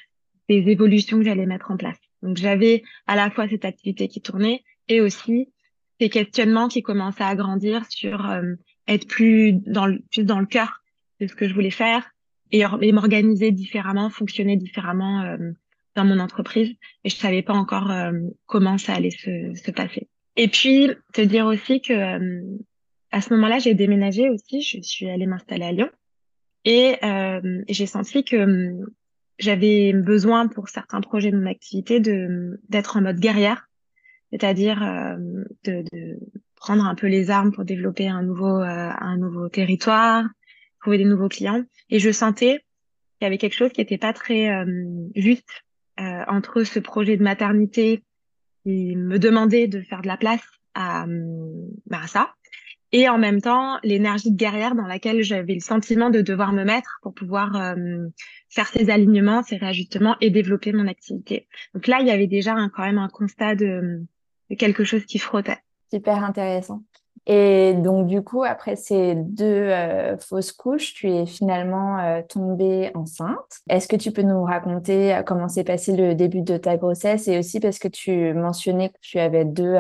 des 0.49 0.71
évolutions 0.71 1.19
que 1.19 1.25
j'allais 1.25 1.45
mettre 1.45 1.73
en 1.73 1.77
place. 1.77 1.99
Donc 2.23 2.37
j'avais 2.37 2.85
à 3.09 3.17
la 3.17 3.31
fois 3.31 3.49
cette 3.49 3.65
activité 3.65 4.07
qui 4.07 4.21
tournait 4.21 4.63
et 4.89 5.01
aussi 5.01 5.49
ces 6.01 6.09
questionnements 6.09 6.69
qui 6.69 6.83
commençaient 6.83 7.25
à 7.25 7.35
grandir 7.35 7.85
sur 7.91 8.31
euh, 8.31 8.55
être 8.87 9.09
plus 9.09 9.53
dans 9.53 9.87
le 9.87 9.99
plus 10.13 10.23
dans 10.23 10.39
le 10.39 10.47
cœur 10.47 10.85
de 11.21 11.27
ce 11.27 11.35
que 11.35 11.49
je 11.49 11.55
voulais 11.55 11.71
faire 11.71 12.09
et, 12.53 12.63
m'organiser 12.93 13.51
différemment, 13.51 14.09
fonctionner 14.09 14.57
différemment 14.57 15.37
dans 15.97 16.05
mon 16.05 16.21
entreprise. 16.21 16.75
Et 17.05 17.11
je 17.11 17.17
savais 17.17 17.43
pas 17.43 17.55
encore 17.55 17.91
euh, 17.91 18.13
comment 18.47 18.79
ça 18.79 18.95
allait 18.95 19.11
se, 19.11 19.55
se 19.55 19.71
passer. 19.71 20.09
Et 20.37 20.49
puis 20.49 20.91
te 21.13 21.23
dire 21.23 21.47
aussi 21.47 21.81
que 21.81 22.41
à 23.11 23.21
ce 23.21 23.33
moment-là, 23.35 23.59
j'ai 23.59 23.75
déménagé 23.75 24.29
aussi. 24.29 24.61
Je 24.61 24.83
suis 24.83 25.09
allée 25.09 25.27
m'installer 25.27 25.65
à 25.65 25.73
Lyon 25.73 25.91
et, 26.65 26.97
et 27.03 27.73
j'ai 27.73 27.87
senti 27.87 28.25
que 28.25 28.75
j'avais 29.39 29.93
besoin 29.95 30.49
pour 30.49 30.69
certains 30.69 31.01
projets 31.01 31.31
de 31.31 31.39
mon 31.39 31.49
activité 31.49 32.01
de 32.01 32.61
d'être 32.69 32.99
en 32.99 33.03
mode 33.03 33.19
guerrière 33.19 33.67
c'est-à-dire 34.31 34.83
euh, 34.83 35.17
de, 35.65 35.85
de, 35.93 36.19
prendre 36.57 36.85
un 36.85 36.95
peu 36.95 37.07
les 37.07 37.31
armes 37.31 37.53
pour 37.53 37.65
développer 37.65 38.09
un 38.09 38.23
nouveau 38.23 38.61
euh, 38.61 38.91
un 38.99 39.17
nouveau 39.19 39.49
territoire, 39.49 40.25
trouver 40.81 40.99
des 40.99 41.05
nouveaux 41.05 41.29
clients. 41.29 41.63
Et 41.91 41.99
je 42.01 42.11
sentais 42.11 42.65
qu'il 43.19 43.23
y 43.23 43.27
avait 43.27 43.39
quelque 43.39 43.55
chose 43.55 43.73
qui 43.73 43.81
n'était 43.81 43.99
pas 43.99 44.13
très 44.13 44.49
euh, 46.01 46.25
entre 46.29 46.65
ce 46.65 46.79
projet 46.79 47.17
de 47.17 47.23
maternité 47.23 48.03
qui 48.63 48.97
me 48.97 49.19
demandait 49.19 49.69
de 49.69 49.81
faire 49.81 50.03
de 50.03 50.09
la 50.09 50.17
place 50.17 50.45
à, 50.75 51.07
bah, 51.87 52.01
à 52.03 52.07
ça 52.07 52.35
et 52.93 53.09
en 53.09 53.19
même 53.19 53.41
temps 53.41 53.79
l'énergie 53.83 54.31
de 54.31 54.37
guerrière 54.37 54.75
dans 54.75 54.87
laquelle 54.87 55.23
j'avais 55.23 55.55
le 55.55 55.61
sentiment 55.61 56.11
de 56.11 56.21
devoir 56.21 56.53
me 56.53 56.65
mettre 56.65 56.99
pour 57.03 57.15
pouvoir 57.15 57.75
faire 58.49 58.69
ces 58.69 58.91
alignements, 58.91 59.43
ces 59.43 59.57
réajustements 59.57 60.17
et 60.21 60.31
développer 60.31 60.73
mon 60.73 60.87
activité. 60.87 61.49
Donc 61.75 61.89
là, 61.89 61.99
il 62.01 62.07
y 62.07 62.11
avait 62.11 62.27
déjà 62.27 62.55
quand 62.75 62.85
même 62.85 62.99
un 62.99 63.09
constat 63.09 63.57
de, 63.57 64.05
quelque 64.59 64.85
chose 64.85 65.05
qui 65.05 65.19
frottait. 65.19 65.59
Super 65.93 66.23
intéressant. 66.23 66.83
Et 67.27 67.75
donc, 67.75 68.07
du 68.07 68.23
coup, 68.23 68.45
après 68.45 68.77
ces 68.77 69.17
deux 69.17 69.45
euh, 69.45 70.17
fausses 70.19 70.53
couches, 70.53 70.95
tu 70.95 71.11
es 71.11 71.27
finalement 71.27 71.99
euh, 71.99 72.23
tombée 72.29 72.91
enceinte. 72.95 73.61
Est-ce 73.69 73.89
que 73.89 73.97
tu 73.97 74.13
peux 74.13 74.23
nous 74.23 74.45
raconter 74.45 75.15
euh, 75.15 75.23
comment 75.23 75.49
s'est 75.49 75.65
passé 75.65 75.97
le 75.97 76.15
début 76.15 76.43
de 76.43 76.57
ta 76.57 76.77
grossesse 76.77 77.27
et 77.27 77.39
aussi 77.39 77.59
parce 77.59 77.79
que 77.79 77.89
tu 77.89 78.33
mentionnais 78.33 78.91
que 78.91 78.99
tu 79.01 79.19
avais 79.19 79.45
deux, 79.45 79.77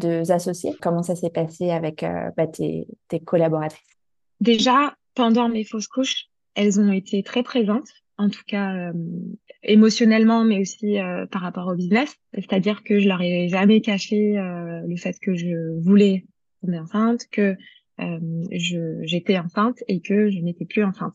deux 0.00 0.32
associés, 0.32 0.74
comment 0.80 1.02
ça 1.02 1.16
s'est 1.16 1.30
passé 1.30 1.70
avec 1.70 2.04
bah, 2.36 2.46
tes, 2.46 2.86
tes 3.08 3.20
collaboratrices? 3.20 3.98
Déjà, 4.40 4.94
pendant 5.14 5.48
mes 5.48 5.64
fausses 5.64 5.88
couches, 5.88 6.28
elles 6.54 6.80
ont 6.80 6.92
été 6.92 7.22
très 7.22 7.42
présentes 7.42 7.88
en 8.18 8.28
tout 8.28 8.42
cas 8.46 8.74
euh, 8.74 8.92
émotionnellement, 9.62 10.44
mais 10.44 10.60
aussi 10.60 10.98
euh, 10.98 11.26
par 11.26 11.40
rapport 11.40 11.68
au 11.68 11.74
business. 11.74 12.14
C'est-à-dire 12.34 12.82
que 12.82 12.98
je 12.98 13.08
leur 13.08 13.22
ai 13.22 13.48
jamais 13.48 13.80
caché 13.80 14.36
euh, 14.38 14.80
le 14.86 14.96
fait 14.96 15.18
que 15.20 15.34
je 15.34 15.80
voulais 15.80 16.26
tomber 16.60 16.78
enceinte, 16.78 17.26
que 17.30 17.56
je 17.98 19.00
j'étais 19.02 19.38
enceinte 19.38 19.82
et 19.88 20.00
que 20.00 20.30
je 20.30 20.38
n'étais 20.38 20.64
plus 20.64 20.84
enceinte. 20.84 21.14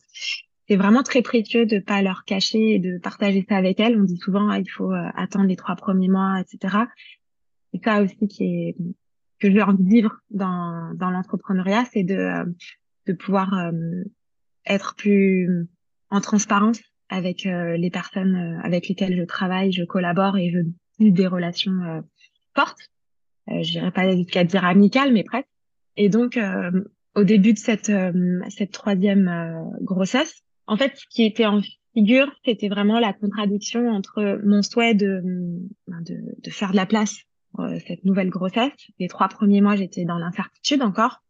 C'est 0.67 0.75
vraiment 0.75 1.03
très 1.03 1.21
précieux 1.21 1.65
de 1.65 1.79
pas 1.79 2.01
leur 2.01 2.25
cacher 2.25 2.75
et 2.75 2.79
de 2.79 2.97
partager 2.97 3.45
ça 3.47 3.55
avec 3.55 3.79
elles. 3.79 3.97
On 3.97 4.03
dit 4.03 4.17
souvent 4.17 4.49
ah, 4.49 4.59
il 4.59 4.69
faut 4.69 4.91
attendre 5.15 5.45
les 5.45 5.55
trois 5.55 5.75
premiers 5.75 6.09
mois, 6.09 6.41
etc. 6.41 6.77
Et 7.73 7.79
ça 7.83 8.01
aussi 8.01 8.27
qui 8.27 8.43
est 8.43 8.75
que 9.39 9.49
je 9.49 9.55
leur 9.55 9.75
vivre 9.75 10.19
dans 10.29 10.93
dans 10.95 11.09
l'entrepreneuriat, 11.09 11.85
c'est 11.93 12.03
de 12.03 12.53
de 13.07 13.13
pouvoir 13.13 13.71
être 14.65 14.95
plus 14.95 15.67
en 16.09 16.21
transparence 16.21 16.79
avec 17.09 17.45
euh, 17.45 17.75
les 17.75 17.89
personnes 17.89 18.35
euh, 18.35 18.61
avec 18.63 18.87
lesquelles 18.87 19.17
je 19.17 19.23
travaille, 19.23 19.71
je 19.71 19.83
collabore 19.83 20.37
et 20.37 20.51
je 20.51 20.59
des 20.99 21.27
relations 21.27 21.81
euh, 21.83 22.01
fortes. 22.55 22.91
Je 23.47 23.71
dirais 23.71 23.91
pas 23.91 24.15
jusqu'à 24.15 24.43
dire 24.43 24.65
amicales, 24.65 25.13
mais 25.13 25.23
presque. 25.23 25.47
Et 25.97 26.09
donc, 26.09 26.39
au 27.15 27.23
début 27.23 27.53
de 27.53 27.59
cette 27.59 27.91
cette 28.49 28.71
troisième 28.71 29.69
grossesse, 29.81 30.43
en 30.67 30.77
fait, 30.77 30.93
ce 30.95 31.05
qui 31.09 31.23
était 31.23 31.45
en 31.45 31.61
figure, 31.93 32.31
c'était 32.45 32.69
vraiment 32.69 32.99
la 32.99 33.13
contradiction 33.13 33.89
entre 33.89 34.39
mon 34.43 34.61
souhait 34.61 34.95
de, 34.95 35.21
de, 35.87 36.17
de 36.41 36.49
faire 36.49 36.71
de 36.71 36.77
la 36.77 36.85
place 36.85 37.23
euh, 37.59 37.77
cette 37.87 38.03
nouvelle 38.03 38.29
grossesse. 38.29 38.71
Les 38.99 39.07
trois 39.07 39.27
premiers 39.27 39.61
mois, 39.61 39.75
j'étais 39.75 40.05
dans 40.05 40.17
l'incertitude 40.17 40.81
encore. 40.81 41.21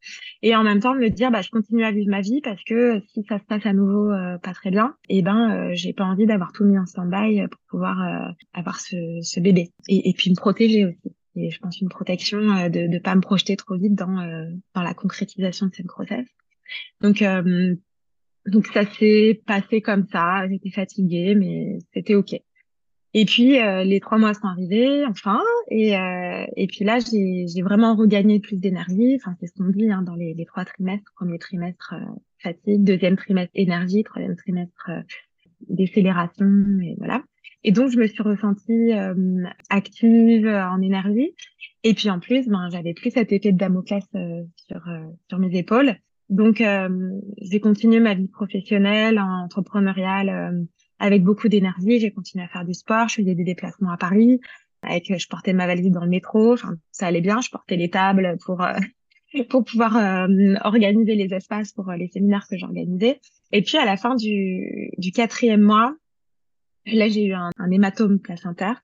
Et 0.41 0.55
en 0.55 0.63
même 0.63 0.79
temps, 0.79 0.95
me 0.95 1.09
dire, 1.09 1.31
bah, 1.31 1.41
je 1.41 1.49
continue 1.49 1.83
à 1.83 1.91
vivre 1.91 2.09
ma 2.09 2.21
vie 2.21 2.39
parce 2.41 2.63
que 2.63 3.01
si 3.13 3.25
ça 3.27 3.39
se 3.39 3.43
passe 3.43 3.65
à 3.65 3.73
nouveau 3.73 4.09
euh, 4.09 4.37
pas 4.37 4.53
très 4.53 4.71
bien, 4.71 4.95
et 5.09 5.17
eh 5.17 5.21
ben, 5.21 5.51
euh, 5.51 5.71
j'ai 5.73 5.91
pas 5.91 6.05
envie 6.05 6.25
d'avoir 6.25 6.53
tout 6.53 6.63
mis 6.63 6.79
en 6.79 6.85
stand-by 6.85 7.45
pour 7.49 7.59
pouvoir 7.69 8.33
avoir 8.53 8.79
ce, 8.79 8.95
ce 9.21 9.41
bébé. 9.41 9.71
Et, 9.89 10.09
et, 10.09 10.13
puis 10.13 10.29
me 10.29 10.35
protéger 10.35 10.85
aussi. 10.85 11.15
Et 11.35 11.49
je 11.49 11.59
pense 11.59 11.81
une 11.81 11.89
protection 11.89 12.39
de 12.69 12.87
ne 12.87 12.99
pas 12.99 13.15
me 13.15 13.21
projeter 13.21 13.55
trop 13.55 13.75
vite 13.75 13.95
dans, 13.95 14.51
dans 14.75 14.81
la 14.83 14.93
concrétisation 14.93 15.67
de 15.67 15.73
cette 15.73 15.87
grossesse. 15.87 16.27
Donc, 17.01 17.23
donc 18.45 18.67
ça 18.67 18.85
s'est 18.85 19.41
passé 19.47 19.81
comme 19.81 20.05
ça. 20.11 20.47
J'étais 20.47 20.69
fatiguée, 20.69 21.33
mais 21.35 21.79
c'était 21.93 22.15
OK. 22.15 22.35
Et 23.15 23.25
puis 23.25 23.59
euh, 23.59 23.83
les 23.83 23.99
trois 23.99 24.17
mois 24.17 24.33
sont 24.33 24.47
arrivés 24.47 25.05
enfin 25.05 25.39
et 25.69 25.95
euh, 25.95 26.45
et 26.55 26.65
puis 26.65 26.83
là 26.83 26.97
j'ai 26.99 27.45
j'ai 27.47 27.61
vraiment 27.61 27.95
regagné 27.95 28.39
plus 28.39 28.57
d'énergie 28.59 29.15
enfin 29.17 29.35
c'est 29.39 29.45
ce 29.47 29.53
qu'on 29.53 29.69
dit 29.69 29.91
hein, 29.91 30.01
dans 30.01 30.15
les, 30.15 30.33
les 30.33 30.45
trois 30.45 30.65
trimestres 30.65 31.11
premier 31.15 31.37
trimestre 31.37 31.93
euh, 31.93 32.11
fatigue 32.39 32.83
deuxième 32.83 33.15
trimestre 33.15 33.51
énergie 33.53 34.03
troisième 34.03 34.35
trimestre 34.35 34.89
décélération 35.69 36.79
et 36.81 36.95
voilà 36.97 37.21
et 37.63 37.71
donc 37.71 37.91
je 37.91 37.97
me 37.97 38.07
suis 38.07 38.23
ressentie 38.23 38.91
active 39.69 40.47
en 40.47 40.81
énergie 40.81 41.33
et 41.83 41.93
puis 41.93 42.09
en 42.09 42.19
plus 42.19 42.47
ben 42.47 42.69
j'avais 42.71 42.93
plus 42.93 43.11
cet 43.11 43.31
effet 43.31 43.51
de 43.51 43.57
Damoclès 43.57 44.03
sur 44.67 44.81
sur 45.29 45.39
mes 45.39 45.57
épaules 45.57 45.95
donc 46.29 46.63
j'ai 47.41 47.59
continué 47.59 47.99
ma 47.99 48.13
vie 48.13 48.27
professionnelle 48.27 49.19
entrepreneuriale 49.19 50.67
avec 51.03 51.21
beaucoup 51.23 51.49
d'énergie. 51.49 51.99
J'ai 51.99 52.11
continué 52.11 52.45
à 52.45 52.47
faire 52.47 52.63
du 52.63 52.73
sport, 52.73 53.09
je 53.09 53.15
faisais 53.15 53.35
des 53.35 53.43
déplacements 53.43 53.91
à 53.91 53.97
Paris. 53.97 54.39
Avec, 54.81 55.13
je 55.17 55.27
portais 55.27 55.53
ma 55.53 55.67
valise 55.67 55.91
dans 55.91 56.03
le 56.03 56.09
métro, 56.09 56.55
ça 56.91 57.07
allait 57.07 57.21
bien. 57.21 57.41
Je 57.41 57.49
portais 57.49 57.75
les 57.75 57.89
tables 57.89 58.37
pour 58.45 58.61
euh, 58.61 58.73
pour 59.49 59.65
pouvoir 59.65 59.97
euh, 59.97 60.55
organiser 60.63 61.15
les 61.15 61.33
espaces 61.33 61.73
pour 61.73 61.89
euh, 61.89 61.97
les 61.97 62.07
séminaires 62.07 62.45
que 62.49 62.57
j'organisais. 62.57 63.19
Et 63.51 63.61
puis 63.61 63.77
à 63.77 63.85
la 63.85 63.97
fin 63.97 64.15
du, 64.15 64.91
du 64.97 65.11
quatrième 65.11 65.61
mois, 65.61 65.93
là 66.85 67.07
j'ai 67.07 67.25
eu 67.25 67.33
un, 67.33 67.49
un, 67.57 67.71
hématome 67.71 68.19
placentaire. 68.19 68.81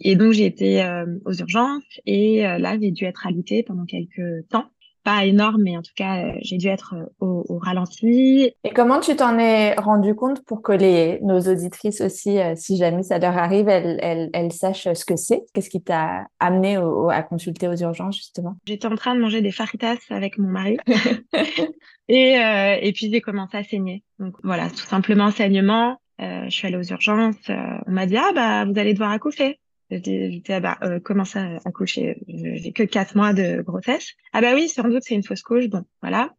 Et 0.00 0.16
donc 0.16 0.32
j'ai 0.32 0.46
été 0.46 0.84
aux 1.24 1.32
urgences 1.32 1.84
et 2.04 2.42
là 2.42 2.76
j'ai 2.80 2.90
dû 2.90 3.04
être 3.04 3.28
alitée 3.28 3.62
pendant 3.62 3.84
quelques 3.84 4.48
temps 4.48 4.68
pas 5.04 5.26
énorme, 5.26 5.62
mais 5.62 5.76
en 5.76 5.82
tout 5.82 5.92
cas, 5.94 6.24
euh, 6.24 6.32
j'ai 6.40 6.56
dû 6.56 6.66
être 6.66 6.94
euh, 6.94 7.04
au, 7.20 7.44
au, 7.48 7.58
ralenti. 7.58 8.50
Et 8.64 8.70
comment 8.74 9.00
tu 9.00 9.14
t'en 9.14 9.38
es 9.38 9.74
rendu 9.74 10.14
compte 10.14 10.42
pour 10.44 10.62
que 10.62 10.72
les, 10.72 11.20
nos 11.20 11.40
auditrices 11.40 12.00
aussi, 12.00 12.40
euh, 12.40 12.54
si 12.56 12.78
jamais 12.78 13.02
ça 13.02 13.18
leur 13.18 13.36
arrive, 13.36 13.68
elles, 13.68 13.98
elles, 14.02 14.30
elles 14.32 14.52
sachent 14.52 14.92
ce 14.92 15.04
que 15.04 15.14
c'est? 15.14 15.44
Qu'est-ce 15.52 15.68
qui 15.68 15.82
t'a 15.82 16.26
amené 16.40 16.78
à 17.10 17.22
consulter 17.22 17.68
aux 17.68 17.76
urgences, 17.76 18.16
justement? 18.16 18.56
J'étais 18.66 18.86
en 18.86 18.96
train 18.96 19.14
de 19.14 19.20
manger 19.20 19.42
des 19.42 19.52
faritas 19.52 19.98
avec 20.08 20.38
mon 20.38 20.48
mari. 20.48 20.78
et, 22.08 22.38
euh, 22.38 22.78
et 22.80 22.92
puis, 22.92 23.10
j'ai 23.12 23.20
commencé 23.20 23.58
à 23.58 23.62
saigner. 23.62 24.02
Donc, 24.18 24.34
voilà, 24.42 24.70
tout 24.70 24.76
simplement 24.86 25.30
saignement. 25.30 25.98
Je 26.18 26.50
suis 26.50 26.66
allée 26.66 26.76
aux 26.76 26.82
urgences. 26.82 27.36
on 27.48 27.90
m'a 27.90 28.06
dit, 28.06 28.16
ah, 28.16 28.32
bah, 28.34 28.64
vous 28.64 28.78
allez 28.78 28.92
devoir 28.92 29.10
accoucher. 29.10 29.58
J'étais 29.90 30.60
bah 30.60 30.78
euh, 30.82 30.98
comment 30.98 31.24
ça 31.24 31.58
accoucher? 31.64 32.16
J'ai 32.26 32.72
que 32.72 32.82
quatre 32.82 33.16
mois 33.16 33.32
de 33.32 33.62
grossesse. 33.62 34.12
Ah 34.32 34.40
bah 34.40 34.54
oui, 34.54 34.68
sans 34.68 34.84
doute 34.84 35.02
c'est 35.02 35.14
une 35.14 35.22
fausse 35.22 35.42
couche. 35.42 35.68
Bon, 35.68 35.84
voilà. 36.00 36.34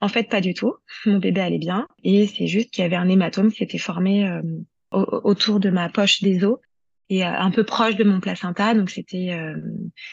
En 0.00 0.08
fait, 0.08 0.28
pas 0.28 0.40
du 0.40 0.54
tout. 0.54 0.74
Mon 1.06 1.18
bébé 1.18 1.40
allait 1.40 1.58
bien 1.58 1.88
et 2.02 2.26
c'est 2.26 2.46
juste 2.46 2.70
qu'il 2.70 2.82
y 2.82 2.84
avait 2.84 2.96
un 2.96 3.08
hématome 3.08 3.50
qui 3.50 3.58
s'était 3.58 3.78
formé 3.78 4.28
euh, 4.28 4.42
autour 4.90 5.60
de 5.60 5.70
ma 5.70 5.88
poche 5.88 6.22
des 6.22 6.44
os 6.44 6.58
et 7.08 7.24
euh, 7.24 7.28
un 7.28 7.50
peu 7.50 7.64
proche 7.64 7.96
de 7.96 8.04
mon 8.04 8.20
placenta, 8.20 8.74
donc 8.74 8.88
c'était 8.90 9.32
euh, 9.32 9.56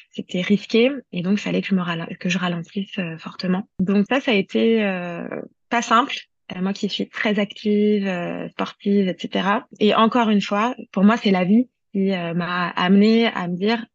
c'était 0.09 0.41
risqué 0.41 0.91
et 1.11 1.21
donc 1.21 1.39
fallait 1.39 1.61
que 1.61 1.67
je 1.75 2.15
que 2.15 2.29
je 2.29 2.37
ralentisse 2.37 2.99
fortement. 3.17 3.67
Donc 3.79 4.05
ça, 4.09 4.21
ça 4.21 4.31
a 4.31 4.35
été 4.35 4.81
pas 5.69 5.81
simple. 5.81 6.15
Moi 6.59 6.73
qui 6.73 6.89
suis 6.89 7.07
très 7.07 7.39
active, 7.39 8.11
sportive, 8.51 9.07
etc. 9.07 9.49
Et 9.79 9.95
encore 9.95 10.29
une 10.29 10.41
fois, 10.41 10.75
pour 10.91 11.03
moi, 11.03 11.17
c'est 11.17 11.31
la 11.31 11.45
vie 11.45 11.67
qui 11.91 12.11
euh, 12.11 12.33
m'a 12.33 12.69
amené 12.69 13.27
à 13.27 13.47
me 13.47 13.55
dire 13.55 13.85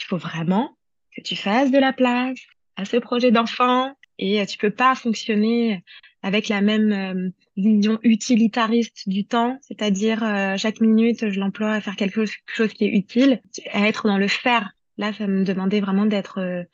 il 0.00 0.04
faut 0.06 0.16
vraiment 0.16 0.76
que 1.16 1.22
tu 1.22 1.36
fasses 1.36 1.70
de 1.70 1.78
la 1.78 1.92
place 1.92 2.38
à 2.76 2.84
ce 2.84 2.96
projet 2.96 3.30
d'enfant 3.30 3.94
et 4.18 4.40
euh, 4.40 4.44
tu 4.44 4.58
peux 4.58 4.70
pas 4.70 4.94
fonctionner 4.94 5.82
avec 6.22 6.48
la 6.48 6.60
même 6.60 6.92
euh, 6.92 7.30
vision 7.56 7.98
utilitariste 8.02 9.08
du 9.08 9.24
temps, 9.26 9.58
c'est-à-dire 9.62 10.20
chaque 10.56 10.80
minute 10.80 11.30
je 11.30 11.40
l'emploie 11.40 11.72
à 11.72 11.80
faire 11.80 11.96
quelque 11.96 12.24
chose, 12.46 12.72
qui 12.72 12.84
est 12.84 12.94
utile, 12.96 13.40
à 13.72 13.88
être 13.88 14.06
dans 14.06 14.18
le 14.18 14.28
faire. 14.28 14.70
Là, 14.98 15.12
ça 15.12 15.26
me 15.26 15.44
demandait 15.44 15.80
vraiment 15.80 16.06
d'être 16.06 16.64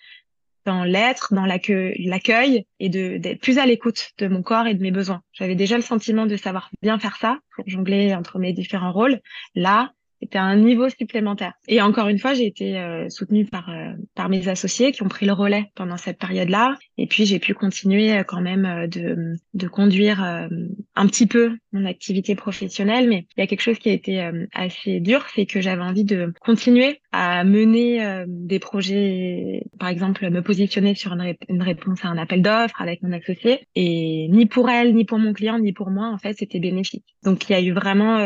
dans 0.67 0.85
l'être, 0.85 1.33
dans 1.33 1.47
l'accueil 1.47 2.67
et 2.81 2.89
d'être 2.89 3.41
plus 3.41 3.59
à 3.59 3.65
l'écoute 3.65 4.11
de 4.19 4.29
mon 4.29 4.43
corps 4.43 4.67
et 4.67 4.75
de 4.75 4.83
mes 4.83 4.91
besoins. 4.91 5.23
J'avais 5.33 5.55
déjà 5.55 5.77
le 5.77 5.83
sentiment 5.83 6.27
de 6.27 6.37
savoir 6.37 6.71
bien 6.83 6.99
faire 6.99 7.17
ça 7.17 7.39
pour 7.55 7.67
jongler 7.69 8.15
entre 8.15 8.39
mes 8.39 8.53
différents 8.53 8.93
rôles. 8.93 9.21
Là, 9.55 9.93
c'était 10.21 10.39
un 10.39 10.57
niveau 10.57 10.89
supplémentaire. 10.89 11.53
Et 11.69 11.83
encore 11.83 12.09
une 12.09 12.19
fois, 12.19 12.33
j'ai 12.35 12.47
été 12.47 12.79
euh, 12.79 13.09
soutenue 13.11 13.45
par 13.45 13.69
euh, 13.69 13.93
par 14.15 14.29
mes 14.29 14.49
associés 14.49 14.93
qui 14.93 15.03
ont 15.03 15.09
pris 15.09 15.27
le 15.27 15.33
relais 15.33 15.71
pendant 15.75 15.97
cette 15.97 16.19
période-là. 16.19 16.77
Et 16.97 17.07
puis 17.07 17.27
j'ai 17.27 17.39
pu 17.39 17.55
continuer 17.55 18.13
euh, 18.17 18.23
quand 18.25 18.41
même 18.41 18.89
de 18.89 19.37
de 19.55 19.69
conduire 19.69 20.23
un 20.23 21.07
petit 21.07 21.27
peu 21.27 21.57
mon 21.73 21.85
activité 21.85 22.35
professionnelle. 22.35 23.09
Mais 23.09 23.27
il 23.37 23.41
y 23.41 23.43
a 23.43 23.47
quelque 23.47 23.61
chose 23.61 23.79
qui 23.79 23.91
a 23.91 23.93
été 23.93 24.31
assez 24.53 25.01
dur, 25.01 25.25
c'est 25.35 25.47
que 25.47 25.61
j'avais 25.61 25.83
envie 25.83 26.05
de 26.05 26.33
continuer 26.41 27.01
à 27.13 27.45
mener 27.45 28.25
des 28.27 28.59
projets, 28.59 29.63
par 29.79 29.89
exemple 29.89 30.29
me 30.29 30.43
positionner 30.43 30.95
sur 30.95 31.13
une, 31.13 31.35
une 31.49 31.63
réponse 31.63 32.05
à 32.05 32.09
un 32.09 32.19
appel 32.19 32.43
d'offres 32.43 32.81
avec 32.81 33.03
mon 33.03 33.13
associé. 33.13 33.67
Et 33.75 34.29
ni 34.31 34.47
pour 34.47 34.69
elle, 34.69 34.95
ni 34.95 35.05
pour 35.05 35.19
mon 35.19 35.33
client, 35.33 35.59
ni 35.59 35.73
pour 35.73 35.91
moi, 35.91 36.09
en 36.09 36.19
fait, 36.19 36.35
c'était 36.39 36.61
bénéfique. 36.61 37.05
Donc 37.23 37.49
il 37.49 37.53
y 37.53 37.55
a 37.55 37.61
eu 37.61 37.73
vraiment 37.73 38.19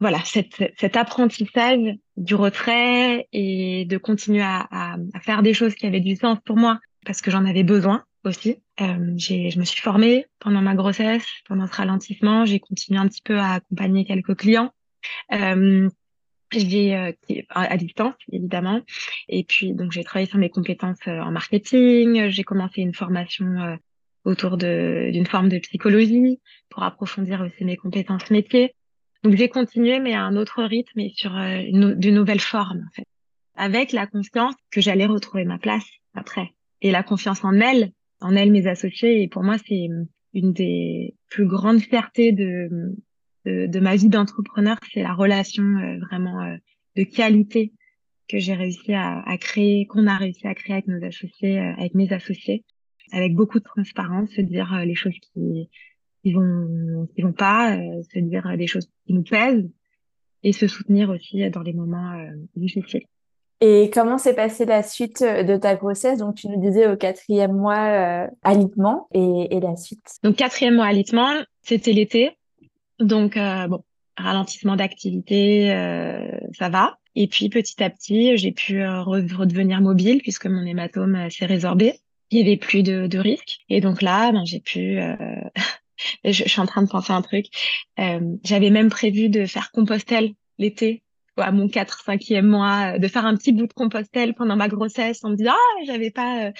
voilà, 0.00 0.18
cet 0.24 0.96
apprentissage 0.96 1.94
du 2.16 2.34
retrait 2.34 3.28
et 3.32 3.84
de 3.84 3.98
continuer 3.98 4.42
à, 4.42 4.66
à, 4.70 4.96
à, 5.14 5.20
faire 5.20 5.42
des 5.42 5.54
choses 5.54 5.74
qui 5.74 5.86
avaient 5.86 6.00
du 6.00 6.16
sens 6.16 6.38
pour 6.44 6.56
moi 6.56 6.80
parce 7.04 7.20
que 7.20 7.30
j'en 7.30 7.44
avais 7.44 7.64
besoin 7.64 8.04
aussi. 8.24 8.62
Euh, 8.80 9.14
je 9.18 9.58
me 9.58 9.64
suis 9.64 9.80
formée 9.80 10.26
pendant 10.38 10.62
ma 10.62 10.74
grossesse, 10.74 11.26
pendant 11.46 11.66
ce 11.66 11.74
ralentissement. 11.74 12.46
J'ai 12.46 12.60
continué 12.60 12.98
un 12.98 13.08
petit 13.08 13.22
peu 13.22 13.38
à 13.38 13.54
accompagner 13.54 14.04
quelques 14.04 14.36
clients. 14.36 14.72
Euh, 15.32 15.88
j'ai 16.52 16.96
euh, 16.96 17.12
à 17.50 17.76
distance 17.76 18.14
évidemment 18.32 18.80
et 19.28 19.44
puis 19.44 19.72
donc 19.72 19.92
j'ai 19.92 20.04
travaillé 20.04 20.28
sur 20.28 20.38
mes 20.38 20.50
compétences 20.50 20.98
euh, 21.06 21.20
en 21.20 21.30
marketing 21.30 22.28
j'ai 22.28 22.42
commencé 22.42 22.80
une 22.80 22.94
formation 22.94 23.46
euh, 23.46 23.76
autour 24.24 24.56
d'une 24.56 25.26
forme 25.26 25.48
de 25.48 25.58
psychologie 25.58 26.40
pour 26.68 26.82
approfondir 26.82 27.40
aussi 27.40 27.64
mes 27.64 27.76
compétences 27.76 28.30
métiers 28.30 28.74
donc 29.22 29.36
j'ai 29.36 29.48
continué, 29.48 30.00
mais 30.00 30.14
à 30.14 30.22
un 30.22 30.36
autre 30.36 30.62
rythme 30.62 31.00
et 31.00 31.12
sur 31.14 31.36
euh, 31.36 31.60
une, 31.66 31.96
nouvelle 32.14 32.40
forme, 32.40 32.86
en 32.86 32.90
fait. 32.94 33.06
Avec 33.54 33.92
la 33.92 34.06
confiance 34.06 34.54
que 34.70 34.80
j'allais 34.80 35.06
retrouver 35.06 35.44
ma 35.44 35.58
place 35.58 35.86
après. 36.14 36.54
Et 36.80 36.90
la 36.90 37.02
confiance 37.02 37.44
en 37.44 37.54
elle, 37.60 37.92
en 38.20 38.34
elle, 38.34 38.50
mes 38.50 38.66
associés. 38.66 39.22
Et 39.22 39.28
pour 39.28 39.42
moi, 39.42 39.56
c'est 39.58 39.88
une 40.32 40.52
des 40.52 41.14
plus 41.28 41.46
grandes 41.46 41.80
fiertés 41.80 42.32
de, 42.32 42.94
de, 43.44 43.66
de 43.66 43.80
ma 43.80 43.96
vie 43.96 44.08
d'entrepreneur, 44.08 44.78
c'est 44.92 45.02
la 45.02 45.12
relation 45.12 45.64
euh, 45.64 45.98
vraiment 45.98 46.40
euh, 46.42 46.56
de 46.96 47.02
qualité 47.02 47.72
que 48.28 48.38
j'ai 48.38 48.54
réussi 48.54 48.94
à, 48.94 49.20
à, 49.26 49.36
créer, 49.36 49.86
qu'on 49.86 50.06
a 50.06 50.16
réussi 50.16 50.46
à 50.46 50.54
créer 50.54 50.74
avec 50.74 50.86
nos 50.86 51.04
associés, 51.04 51.58
avec 51.58 51.94
mes 51.94 52.10
associés, 52.12 52.64
avec 53.12 53.34
beaucoup 53.34 53.58
de 53.58 53.64
transparence, 53.64 54.30
se 54.30 54.40
dire 54.40 54.84
les 54.86 54.94
choses 54.94 55.18
qui, 55.20 55.68
ils 56.24 56.34
vont 56.34 57.08
ils 57.16 57.24
vont 57.24 57.32
pas 57.32 57.76
euh, 57.76 58.02
se 58.12 58.18
dire 58.18 58.56
des 58.56 58.66
choses 58.66 58.88
qui 59.06 59.12
nous 59.12 59.22
pèsent 59.22 59.68
et 60.42 60.52
se 60.52 60.66
soutenir 60.66 61.10
aussi 61.10 61.48
dans 61.50 61.62
les 61.62 61.72
moments 61.72 62.12
euh, 62.12 62.30
difficiles. 62.56 63.06
Et 63.62 63.90
comment 63.92 64.16
s'est 64.16 64.34
passée 64.34 64.64
la 64.64 64.82
suite 64.82 65.22
de 65.22 65.56
ta 65.56 65.74
grossesse? 65.74 66.18
Donc, 66.18 66.36
tu 66.36 66.48
nous 66.48 66.60
disais 66.60 66.86
au 66.86 66.96
quatrième 66.96 67.52
mois 67.52 68.24
euh, 68.24 68.26
alitement 68.42 69.06
et, 69.12 69.48
et, 69.54 69.60
la 69.60 69.76
suite. 69.76 70.18
Donc, 70.22 70.36
quatrième 70.36 70.76
mois 70.76 70.86
alitement, 70.86 71.34
c'était 71.60 71.92
l'été. 71.92 72.38
Donc, 73.00 73.36
euh, 73.36 73.66
bon, 73.66 73.84
ralentissement 74.16 74.76
d'activité, 74.76 75.72
euh, 75.74 76.26
ça 76.58 76.70
va. 76.70 76.96
Et 77.14 77.26
puis, 77.26 77.50
petit 77.50 77.82
à 77.82 77.90
petit, 77.90 78.38
j'ai 78.38 78.52
pu 78.52 78.82
redevenir 78.82 79.82
mobile 79.82 80.22
puisque 80.22 80.46
mon 80.46 80.64
hématome 80.64 81.28
s'est 81.28 81.44
résorbé. 81.44 81.96
Il 82.30 82.38
y 82.38 82.42
avait 82.42 82.56
plus 82.56 82.82
de, 82.82 83.08
de 83.08 83.18
risques. 83.18 83.58
Et 83.68 83.80
donc 83.80 84.00
là, 84.00 84.32
ben, 84.32 84.46
j'ai 84.46 84.60
pu 84.60 84.98
je, 86.24 86.32
je, 86.32 86.48
suis 86.48 86.60
en 86.60 86.66
train 86.66 86.82
de 86.82 86.88
penser 86.88 87.12
un 87.12 87.22
truc. 87.22 87.46
Euh, 87.98 88.20
J'avais 88.44 88.70
même 88.70 88.90
prévu 88.90 89.28
de 89.28 89.46
faire 89.46 89.70
Compostelle 89.72 90.32
l'été, 90.58 91.02
à 91.40 91.52
mon 91.52 91.68
4 91.68 92.04
5e 92.06 92.42
mois, 92.42 92.94
euh, 92.94 92.98
de 92.98 93.08
faire 93.08 93.26
un 93.26 93.36
petit 93.36 93.52
bout 93.52 93.66
de 93.66 93.72
Compostelle 93.72 94.34
pendant 94.34 94.56
ma 94.56 94.68
grossesse 94.68 95.24
en 95.24 95.30
me 95.30 95.36
disant 95.36 95.52
ah 95.52 95.84
j'avais 95.86 96.10
pas 96.10 96.46
euh, 96.46 96.52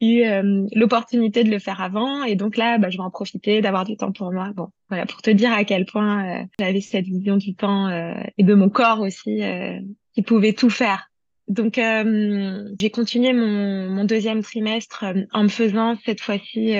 eu 0.00 0.22
euh, 0.22 0.66
l'opportunité 0.74 1.44
de 1.44 1.50
le 1.50 1.58
faire 1.58 1.80
avant 1.80 2.24
et 2.24 2.36
donc 2.36 2.56
là 2.56 2.78
bah, 2.78 2.90
je 2.90 2.98
vais 2.98 3.02
en 3.02 3.10
profiter 3.10 3.60
d'avoir 3.60 3.84
du 3.84 3.96
temps 3.96 4.12
pour 4.12 4.32
moi. 4.32 4.50
Bon 4.54 4.68
voilà 4.88 5.06
pour 5.06 5.22
te 5.22 5.30
dire 5.30 5.52
à 5.52 5.64
quel 5.64 5.86
point 5.86 6.46
j'avais 6.58 6.80
cette 6.80 7.06
vision 7.06 7.36
du 7.36 7.54
temps 7.54 7.88
et 8.38 8.44
de 8.44 8.54
mon 8.54 8.68
corps 8.68 9.00
aussi 9.00 9.40
qui 10.14 10.22
pouvait 10.22 10.52
tout 10.52 10.70
faire. 10.70 11.10
Donc 11.48 11.74
j'ai 11.76 12.90
continué 12.90 13.32
mon, 13.32 13.90
mon, 13.90 14.04
deuxième 14.04 14.42
trimestre 14.42 15.04
en 15.32 15.42
me 15.42 15.48
faisant 15.48 15.96
cette 16.04 16.20
fois-ci 16.20 16.76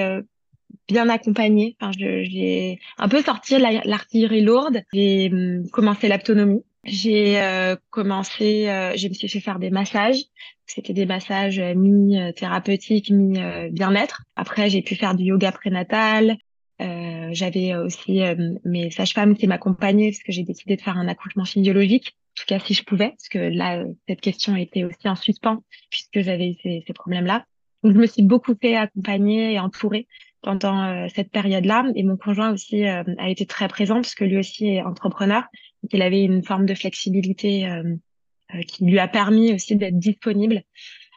bien 0.89 1.09
accompagnée. 1.09 1.77
Enfin, 1.81 1.93
j'ai 1.97 2.79
un 2.99 3.09
peu 3.09 3.23
sorti 3.23 3.59
l'artillerie 3.59 4.43
lourde. 4.43 4.83
J'ai 4.93 5.31
hum, 5.33 5.69
commencé 5.71 6.09
l'autonomie. 6.09 6.63
J'ai 6.85 7.41
euh, 7.41 7.75
commencé, 7.91 8.69
euh, 8.69 8.97
je 8.97 9.09
me 9.09 9.13
suis 9.13 9.29
fait 9.29 9.41
faire 9.41 9.59
des 9.59 9.71
massages. 9.71 10.23
C'était 10.67 10.93
des 10.93 11.07
massages 11.07 11.59
euh, 11.59 11.75
mi-thérapeutiques, 11.75 13.11
mi-bien-être. 13.11 14.23
Après, 14.37 14.71
j'ai 14.71 14.83
pu 14.83 14.95
faire 14.95 15.17
du 15.17 15.25
yoga 15.25 15.51
prénatal. 15.51 16.37
Euh, 16.81 17.29
J'avais 17.33 17.75
aussi 17.75 18.21
mes 18.65 18.91
sages-femmes 18.91 19.35
qui 19.37 19.47
m'accompagnaient 19.47 20.11
parce 20.11 20.23
que 20.23 20.31
j'ai 20.31 20.45
décidé 20.45 20.77
de 20.77 20.81
faire 20.81 20.97
un 20.97 21.09
accouchement 21.09 21.45
physiologique. 21.45 22.17
En 22.37 22.41
tout 22.41 22.47
cas, 22.47 22.59
si 22.61 22.75
je 22.75 22.85
pouvais, 22.85 23.09
parce 23.09 23.29
que 23.31 23.39
là, 23.39 23.83
cette 24.07 24.21
question 24.21 24.55
était 24.55 24.85
aussi 24.85 25.09
en 25.09 25.17
suspens 25.17 25.63
puisque 25.91 26.21
j'avais 26.21 26.51
eu 26.51 26.55
ces, 26.63 26.85
ces 26.87 26.93
problèmes-là. 26.93 27.47
Donc, 27.83 27.95
je 27.95 27.99
me 27.99 28.07
suis 28.07 28.23
beaucoup 28.23 28.55
fait 28.61 28.77
accompagner 28.77 29.55
et 29.55 29.59
entourer 29.59 30.07
pendant 30.47 30.85
euh, 30.85 31.09
cette 31.13 31.33
période-là. 31.33 31.87
Et 31.97 32.05
mon 32.05 32.17
conjoint 32.17 32.53
aussi 32.53 32.87
euh, 32.87 33.03
a 33.19 33.29
été 33.29 33.47
très 33.47 33.67
présent 33.67 33.97
parce 33.97 34.15
que 34.15 34.25
lui 34.25 34.39
aussi 34.39 34.69
est 34.69 34.81
entrepreneur. 34.81 35.43
Donc 35.83 35.93
il 35.93 36.01
avait 36.03 36.23
une 36.23 36.45
forme 36.45 36.67
de 36.67 36.75
flexibilité 36.75 37.69
euh, 37.69 38.63
qui 38.69 38.85
lui 38.85 39.01
a 39.01 39.09
permis 39.09 39.53
aussi 39.53 39.75
d'être 39.75 39.99
disponible 39.99 40.63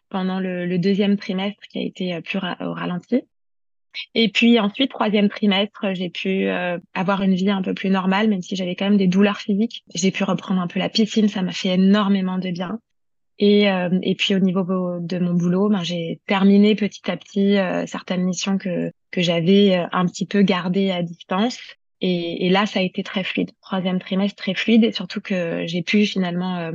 pendant 0.09 0.39
le, 0.39 0.65
le, 0.65 0.79
deuxième 0.79 1.15
trimestre 1.15 1.61
qui 1.69 1.77
a 1.77 1.83
été 1.83 2.19
plus 2.21 2.39
ralenti. 2.39 3.21
Et 4.15 4.29
puis 4.29 4.59
ensuite, 4.59 4.89
troisième 4.89 5.29
trimestre, 5.29 5.93
j'ai 5.93 6.09
pu 6.09 6.47
avoir 6.95 7.21
une 7.21 7.35
vie 7.35 7.51
un 7.51 7.61
peu 7.61 7.75
plus 7.75 7.91
normale, 7.91 8.29
même 8.29 8.41
si 8.41 8.55
j'avais 8.55 8.75
quand 8.75 8.85
même 8.85 8.97
des 8.97 9.07
douleurs 9.07 9.37
physiques. 9.37 9.83
J'ai 9.93 10.09
pu 10.09 10.23
reprendre 10.23 10.59
un 10.59 10.67
peu 10.67 10.79
la 10.79 10.89
piscine, 10.89 11.27
ça 11.27 11.43
m'a 11.43 11.51
fait 11.51 11.75
énormément 11.75 12.39
de 12.39 12.49
bien. 12.49 12.79
Et, 13.39 13.71
euh, 13.71 13.89
et 14.01 14.15
puis 14.15 14.35
au 14.35 14.39
niveau 14.39 14.63
de 14.99 15.19
mon 15.19 15.33
boulot, 15.33 15.69
ben, 15.69 15.83
j'ai 15.83 16.19
terminé 16.25 16.75
petit 16.75 17.09
à 17.09 17.15
petit 17.15 17.57
euh, 17.57 17.85
certaines 17.85 18.23
missions 18.23 18.57
que, 18.57 18.91
que 19.11 19.21
j'avais 19.21 19.77
euh, 19.77 19.85
un 19.91 20.05
petit 20.05 20.25
peu 20.25 20.41
gardées 20.41 20.91
à 20.91 21.03
distance. 21.03 21.57
Et, 22.01 22.45
et, 22.45 22.49
là, 22.49 22.65
ça 22.65 22.79
a 22.79 22.83
été 22.83 23.03
très 23.03 23.23
fluide. 23.23 23.51
Troisième 23.61 23.99
trimestre, 23.99 24.35
très 24.35 24.53
fluide. 24.53 24.83
Et 24.83 24.91
surtout 24.91 25.21
que 25.21 25.65
j'ai 25.67 25.81
pu 25.81 26.05
finalement 26.05 26.71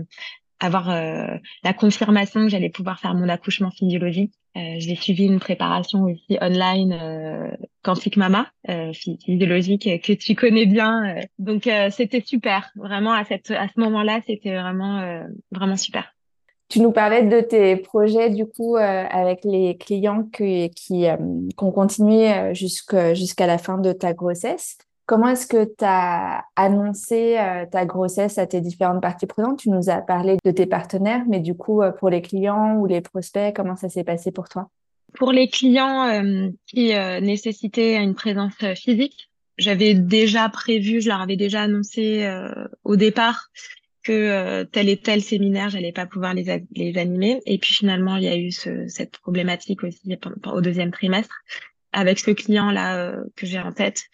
avoir 0.60 0.88
la 0.90 1.72
confirmation 1.72 2.42
que 2.42 2.48
j'allais 2.48 2.68
pouvoir 2.68 3.00
faire 3.00 3.14
mon 3.14 3.30
accouchement 3.30 3.70
physiologique. 3.70 4.32
j'ai 4.54 4.96
suivi 4.96 5.24
une 5.24 5.40
préparation 5.40 6.02
aussi 6.02 6.36
online 6.42 7.56
Quantique 7.82 8.18
Mama, 8.18 8.50
physiologique, 8.92 9.88
que 10.02 10.12
tu 10.12 10.34
connais 10.34 10.66
bien. 10.66 11.16
donc 11.38 11.70
c'était 11.90 12.20
super. 12.20 12.70
Vraiment 12.76 13.12
à, 13.12 13.24
cette, 13.24 13.50
à 13.50 13.68
ce 13.68 13.80
moment-là, 13.80 14.20
c'était 14.26 14.54
vraiment, 14.54 15.22
vraiment 15.50 15.78
super. 15.78 16.14
Tu 16.68 16.80
nous 16.80 16.92
parlais 16.92 17.22
de 17.22 17.40
tes 17.40 17.76
projets 17.76 18.30
du 18.30 18.46
coup 18.46 18.76
euh, 18.76 19.04
avec 19.10 19.40
les 19.44 19.76
clients 19.76 20.24
que, 20.32 20.68
qui, 20.68 21.06
euh, 21.06 21.16
ont 21.58 21.72
continué 21.72 22.32
euh, 22.32 22.54
jusqu'à 22.54 23.46
la 23.46 23.58
fin 23.58 23.78
de 23.78 23.92
ta 23.92 24.14
grossesse. 24.14 24.78
Comment 25.06 25.28
est-ce 25.28 25.46
que 25.46 25.64
tu 25.64 25.84
as 25.84 26.44
annoncé 26.56 27.36
ta 27.70 27.84
grossesse 27.84 28.38
à 28.38 28.46
tes 28.46 28.62
différentes 28.62 29.02
parties 29.02 29.26
prenantes? 29.26 29.58
Tu 29.58 29.68
nous 29.68 29.90
as 29.90 30.00
parlé 30.00 30.38
de 30.42 30.50
tes 30.50 30.64
partenaires, 30.64 31.24
mais 31.28 31.40
du 31.40 31.54
coup, 31.54 31.82
pour 31.98 32.08
les 32.08 32.22
clients 32.22 32.76
ou 32.76 32.86
les 32.86 33.02
prospects, 33.02 33.54
comment 33.54 33.76
ça 33.76 33.90
s'est 33.90 34.02
passé 34.02 34.30
pour 34.32 34.48
toi? 34.48 34.70
Pour 35.18 35.30
les 35.30 35.48
clients 35.48 36.50
qui 36.66 36.94
nécessitaient 37.20 37.96
une 37.96 38.14
présence 38.14 38.54
physique, 38.76 39.28
j'avais 39.58 39.92
déjà 39.92 40.48
prévu, 40.48 41.02
je 41.02 41.10
leur 41.10 41.20
avais 41.20 41.36
déjà 41.36 41.60
annoncé 41.60 42.26
au 42.82 42.96
départ 42.96 43.50
que 44.04 44.12
euh, 44.12 44.64
tel 44.64 44.88
et 44.88 44.96
tel 44.96 45.22
séminaire, 45.22 45.70
j'allais 45.70 45.92
pas 45.92 46.06
pouvoir 46.06 46.34
les, 46.34 46.64
les 46.76 46.98
animer. 46.98 47.40
Et 47.46 47.58
puis 47.58 47.74
finalement, 47.74 48.16
il 48.16 48.24
y 48.24 48.28
a 48.28 48.36
eu 48.36 48.52
ce, 48.52 48.86
cette 48.86 49.18
problématique 49.18 49.82
aussi 49.82 50.16
au 50.46 50.60
deuxième 50.60 50.92
trimestre 50.92 51.42
avec 51.92 52.18
ce 52.18 52.30
client-là 52.30 52.98
euh, 52.98 53.24
que 53.36 53.46
j'ai 53.46 53.58
en 53.58 53.72
tête, 53.72 54.04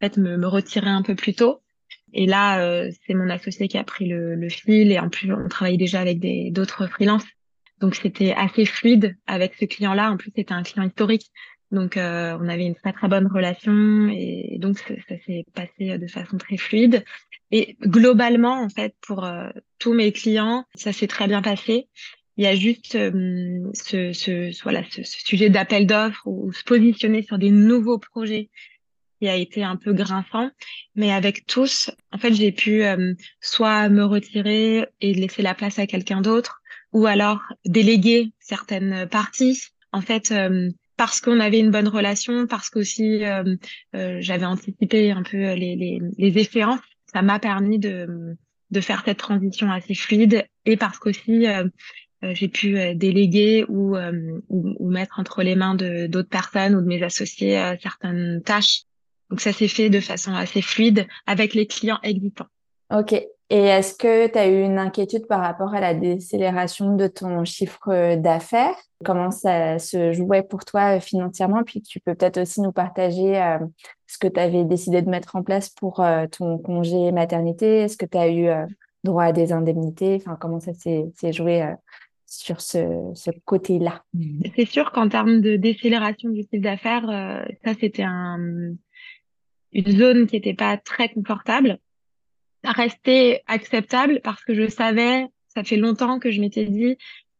en 0.00 0.06
fait, 0.06 0.16
me, 0.16 0.36
me 0.36 0.46
retirer 0.46 0.90
un 0.90 1.02
peu 1.02 1.14
plus 1.14 1.34
tôt. 1.34 1.62
Et 2.12 2.26
là, 2.26 2.60
euh, 2.60 2.90
c'est 3.06 3.14
mon 3.14 3.28
associé 3.30 3.68
qui 3.68 3.78
a 3.78 3.84
pris 3.84 4.06
le, 4.08 4.34
le, 4.34 4.48
fil 4.48 4.90
et 4.90 4.98
en 4.98 5.08
plus, 5.08 5.32
on 5.32 5.48
travaillait 5.48 5.78
déjà 5.78 6.00
avec 6.00 6.20
d'autres 6.52 6.86
freelances. 6.86 7.24
Donc 7.80 7.94
c'était 7.94 8.32
assez 8.32 8.64
fluide 8.64 9.16
avec 9.26 9.54
ce 9.54 9.66
client-là. 9.66 10.10
En 10.10 10.16
plus, 10.16 10.32
c'était 10.34 10.54
un 10.54 10.62
client 10.62 10.86
historique. 10.86 11.30
Donc, 11.72 11.96
euh, 11.96 12.36
on 12.40 12.48
avait 12.48 12.66
une 12.66 12.76
très 12.76 12.92
très 12.92 13.08
bonne 13.08 13.26
relation 13.26 14.08
et 14.08 14.56
donc 14.58 14.78
ça, 14.78 14.94
s'est 15.26 15.44
passé 15.54 15.98
de 15.98 16.06
façon 16.06 16.38
très 16.38 16.56
fluide. 16.56 17.04
Et 17.50 17.76
globalement, 17.80 18.62
en 18.62 18.68
fait, 18.68 18.94
pour 19.00 19.24
euh, 19.24 19.48
tous 19.78 19.92
mes 19.92 20.12
clients, 20.12 20.64
ça 20.74 20.92
s'est 20.92 21.06
très 21.06 21.26
bien 21.26 21.42
passé. 21.42 21.88
Il 22.36 22.44
y 22.44 22.46
a 22.46 22.54
juste 22.54 22.96
euh, 22.96 23.70
ce, 23.72 24.12
ce, 24.12 24.62
voilà, 24.62 24.82
ce, 24.90 25.02
sujet 25.02 25.48
d'appel 25.48 25.86
d'offres 25.86 26.26
ou, 26.26 26.52
se 26.52 26.64
positionner 26.64 27.22
sur 27.22 27.38
des 27.38 27.50
nouveaux 27.50 27.98
projets 27.98 28.50
qui 29.20 29.28
a 29.28 29.36
été 29.36 29.64
un 29.64 29.76
peu 29.76 29.94
grinçant, 29.94 30.50
mais 30.94 31.10
avec 31.10 31.46
tous, 31.46 31.90
en 32.12 32.18
fait, 32.18 32.34
j'ai 32.34 32.52
pu 32.52 32.84
euh, 32.84 33.14
soit 33.40 33.88
me 33.88 34.04
retirer 34.04 34.86
et 35.00 35.14
laisser 35.14 35.40
la 35.40 35.54
place 35.54 35.78
à 35.78 35.86
quelqu'un 35.86 36.20
d'autre, 36.20 36.60
ou 36.92 37.06
alors 37.06 37.40
déléguer 37.64 38.32
certaines 38.40 39.08
parties. 39.08 39.62
En 39.92 40.02
fait, 40.02 40.30
euh, 40.32 40.68
parce 40.96 41.20
qu'on 41.20 41.40
avait 41.40 41.58
une 41.58 41.70
bonne 41.70 41.88
relation, 41.88 42.46
parce 42.46 42.70
qu'aussi 42.70 43.24
euh, 43.24 43.56
j'avais 44.20 44.46
anticipé 44.46 45.10
un 45.10 45.22
peu 45.22 45.52
les, 45.54 45.76
les, 45.76 46.00
les 46.16 46.38
échéances, 46.38 46.80
ça 47.12 47.22
m'a 47.22 47.38
permis 47.38 47.78
de, 47.78 48.36
de 48.70 48.80
faire 48.80 49.02
cette 49.04 49.18
transition 49.18 49.70
assez 49.70 49.94
fluide 49.94 50.46
et 50.64 50.76
parce 50.76 50.98
qu'aussi 50.98 51.46
j'ai 52.22 52.48
pu 52.48 52.94
déléguer 52.94 53.64
ou, 53.68 53.96
ou, 53.96 54.74
ou, 54.78 54.90
mettre 54.90 55.20
entre 55.20 55.42
les 55.42 55.54
mains 55.54 55.74
de 55.74 56.06
d'autres 56.06 56.28
personnes 56.28 56.74
ou 56.74 56.80
de 56.80 56.86
mes 56.86 57.02
associés 57.02 57.76
certaines 57.82 58.42
tâches 58.42 58.86
donc 59.30 59.40
ça 59.40 59.52
s'est 59.52 59.68
fait 59.68 59.90
de 59.90 60.00
façon 60.00 60.34
assez 60.34 60.62
fluide 60.62 61.06
avec 61.26 61.54
les 61.54 61.66
clients 61.66 61.98
existants. 62.02 62.46
Ok. 62.90 63.14
Et 63.48 63.62
est-ce 63.62 63.94
que 63.94 64.26
tu 64.26 64.38
as 64.38 64.48
eu 64.48 64.62
une 64.62 64.78
inquiétude 64.78 65.26
par 65.26 65.40
rapport 65.40 65.72
à 65.72 65.80
la 65.80 65.94
décélération 65.94 66.96
de 66.96 67.06
ton 67.06 67.44
chiffre 67.44 68.16
d'affaires? 68.16 68.74
Comment 69.04 69.30
ça 69.30 69.78
se 69.78 70.12
jouait 70.12 70.42
pour 70.42 70.64
toi 70.64 70.98
financièrement? 70.98 71.62
Puis 71.62 71.80
tu 71.80 72.00
peux 72.00 72.16
peut-être 72.16 72.40
aussi 72.40 72.60
nous 72.60 72.72
partager 72.72 73.40
euh, 73.40 73.58
ce 74.08 74.18
que 74.18 74.26
tu 74.26 74.40
avais 74.40 74.64
décidé 74.64 75.00
de 75.00 75.08
mettre 75.08 75.36
en 75.36 75.44
place 75.44 75.68
pour 75.68 76.00
euh, 76.00 76.26
ton 76.26 76.58
congé 76.58 77.12
maternité. 77.12 77.82
Est-ce 77.82 77.96
que 77.96 78.06
tu 78.06 78.18
as 78.18 78.28
eu 78.28 78.48
euh, 78.48 78.66
droit 79.04 79.24
à 79.24 79.32
des 79.32 79.52
indemnités? 79.52 80.16
Enfin, 80.16 80.36
comment 80.40 80.58
ça 80.58 80.74
s'est 80.74 81.12
joué 81.32 81.72
sur 82.26 82.60
ce, 82.60 83.30
côté-là? 83.44 84.02
C'est 84.56 84.66
sûr 84.66 84.90
qu'en 84.90 85.08
termes 85.08 85.40
de 85.40 85.54
décélération 85.54 86.30
du 86.30 86.40
chiffre 86.40 86.62
d'affaires, 86.62 87.44
ça 87.64 87.74
c'était 87.78 88.02
un 88.02 88.74
une 89.72 89.98
zone 89.98 90.26
qui 90.26 90.36
n'était 90.36 90.54
pas 90.54 90.78
très 90.78 91.10
confortable. 91.10 91.78
Restait 92.66 93.42
acceptable 93.46 94.20
parce 94.24 94.42
que 94.44 94.54
je 94.54 94.68
savais, 94.68 95.26
ça 95.54 95.62
fait 95.62 95.76
longtemps 95.76 96.18
que 96.18 96.32
je 96.32 96.40
m'étais 96.40 96.64
dit, 96.64 96.96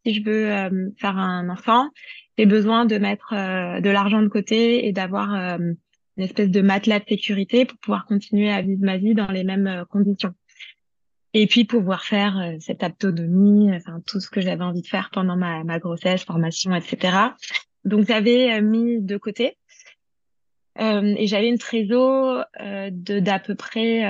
si 0.07 0.15
je 0.15 0.23
veux 0.23 0.53
euh, 0.53 0.91
faire 0.99 1.19
un 1.19 1.49
enfant, 1.49 1.91
j'ai 2.39 2.47
besoin 2.47 2.87
de 2.87 2.97
mettre 2.97 3.33
euh, 3.33 3.81
de 3.81 3.91
l'argent 3.91 4.23
de 4.23 4.29
côté 4.29 4.87
et 4.87 4.93
d'avoir 4.93 5.35
euh, 5.35 5.59
une 6.17 6.25
espèce 6.25 6.51
de 6.51 6.61
matelas 6.61 7.01
de 7.01 7.07
sécurité 7.09 7.65
pour 7.65 7.77
pouvoir 7.79 8.07
continuer 8.07 8.51
à 8.51 8.63
vivre 8.63 8.85
ma 8.85 8.99
vie 8.99 9.15
dans 9.15 9.27
les 9.27 9.43
mêmes 9.43 9.85
conditions. 9.91 10.33
Et 11.35 11.49
puis 11.49 11.65
pouvoir 11.65 12.05
faire 12.05 12.55
cette 12.61 12.83
autonomie, 12.85 13.75
enfin 13.75 14.01
tout 14.07 14.21
ce 14.21 14.31
que 14.31 14.41
j'avais 14.41 14.63
envie 14.65 14.81
de 14.81 14.87
faire 14.87 15.11
pendant 15.13 15.37
ma, 15.37 15.65
ma 15.65 15.79
grossesse, 15.79 16.25
formation, 16.25 16.75
etc. 16.75 17.19
Donc 17.85 18.07
j'avais 18.07 18.63
mis 18.63 19.03
de 19.03 19.19
côté 19.19 19.59
et 20.79 21.27
j'avais 21.27 21.49
une 21.49 21.59
trésor 21.59 22.47
d'à 22.91 23.39
peu 23.39 23.55
près, 23.55 24.03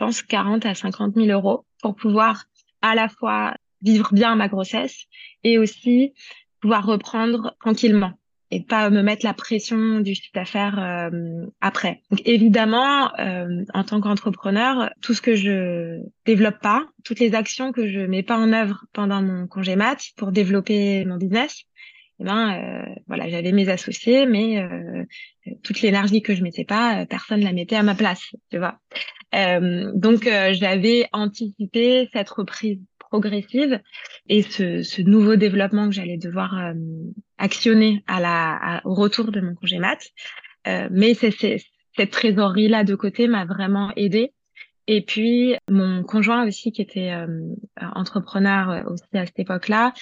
pense, 0.00 0.22
40 0.22 0.66
à 0.66 0.74
50 0.74 1.14
000 1.14 1.28
euros 1.28 1.64
pour 1.82 1.94
pouvoir 1.94 2.44
à 2.82 2.94
la 2.94 3.08
fois 3.08 3.54
vivre 3.82 4.12
bien 4.12 4.34
ma 4.34 4.48
grossesse 4.48 5.04
et 5.44 5.58
aussi 5.58 6.12
pouvoir 6.60 6.84
reprendre 6.86 7.54
tranquillement 7.60 8.12
et 8.50 8.62
pas 8.64 8.90
me 8.90 9.02
mettre 9.02 9.24
la 9.24 9.34
pression 9.34 10.00
du 10.00 10.14
chiffre 10.14 10.32
d'affaires 10.34 10.78
euh, 10.78 11.46
après. 11.60 12.02
Évidemment, 12.24 13.16
euh, 13.20 13.64
en 13.74 13.84
tant 13.84 14.00
qu'entrepreneur, 14.00 14.90
tout 15.02 15.14
ce 15.14 15.22
que 15.22 15.36
je 15.36 16.00
développe 16.26 16.58
pas, 16.60 16.84
toutes 17.04 17.20
les 17.20 17.34
actions 17.34 17.70
que 17.70 17.86
je 17.86 18.00
mets 18.00 18.24
pas 18.24 18.36
en 18.36 18.52
œuvre 18.52 18.84
pendant 18.92 19.22
mon 19.22 19.46
congé 19.46 19.76
mat 19.76 19.98
pour 20.16 20.32
développer 20.32 21.04
mon 21.04 21.16
business, 21.16 21.64
eh 22.18 22.24
ben 22.24 22.52
euh, 22.52 22.94
voilà, 23.06 23.28
j'avais 23.28 23.52
mes 23.52 23.68
associés, 23.68 24.26
mais 24.26 24.58
euh, 24.58 25.04
toute 25.62 25.80
l'énergie 25.80 26.20
que 26.20 26.34
je 26.34 26.42
mettais 26.42 26.64
pas, 26.64 27.06
personne 27.06 27.40
la 27.40 27.52
mettait 27.52 27.76
à 27.76 27.84
ma 27.84 27.94
place, 27.94 28.34
tu 28.50 28.58
vois. 28.58 28.80
Donc 29.32 30.24
j'avais 30.24 31.08
anticipé 31.12 32.08
cette 32.12 32.30
reprise 32.30 32.78
progressive 32.98 33.80
et 34.28 34.42
ce, 34.42 34.82
ce 34.82 35.02
nouveau 35.02 35.36
développement 35.36 35.88
que 35.88 35.94
j'allais 35.94 36.16
devoir 36.16 36.72
actionner 37.38 38.02
à 38.06 38.20
la, 38.20 38.80
au 38.84 38.94
retour 38.94 39.30
de 39.30 39.40
mon 39.40 39.54
congé 39.54 39.78
mat. 39.78 39.98
mais 40.90 41.14
c'est, 41.14 41.30
cette 41.96 42.10
trésorerie 42.10 42.68
là 42.68 42.84
de 42.84 42.94
côté 42.94 43.28
m'a 43.28 43.44
vraiment 43.44 43.92
aidée. 43.96 44.32
Et 44.86 45.02
puis 45.02 45.54
mon 45.70 46.02
conjoint 46.02 46.46
aussi 46.46 46.72
qui 46.72 46.82
était 46.82 47.12
entrepreneur 47.94 48.84
aussi 48.90 49.04
à 49.12 49.26
cette 49.26 49.38
époque-là 49.38 49.92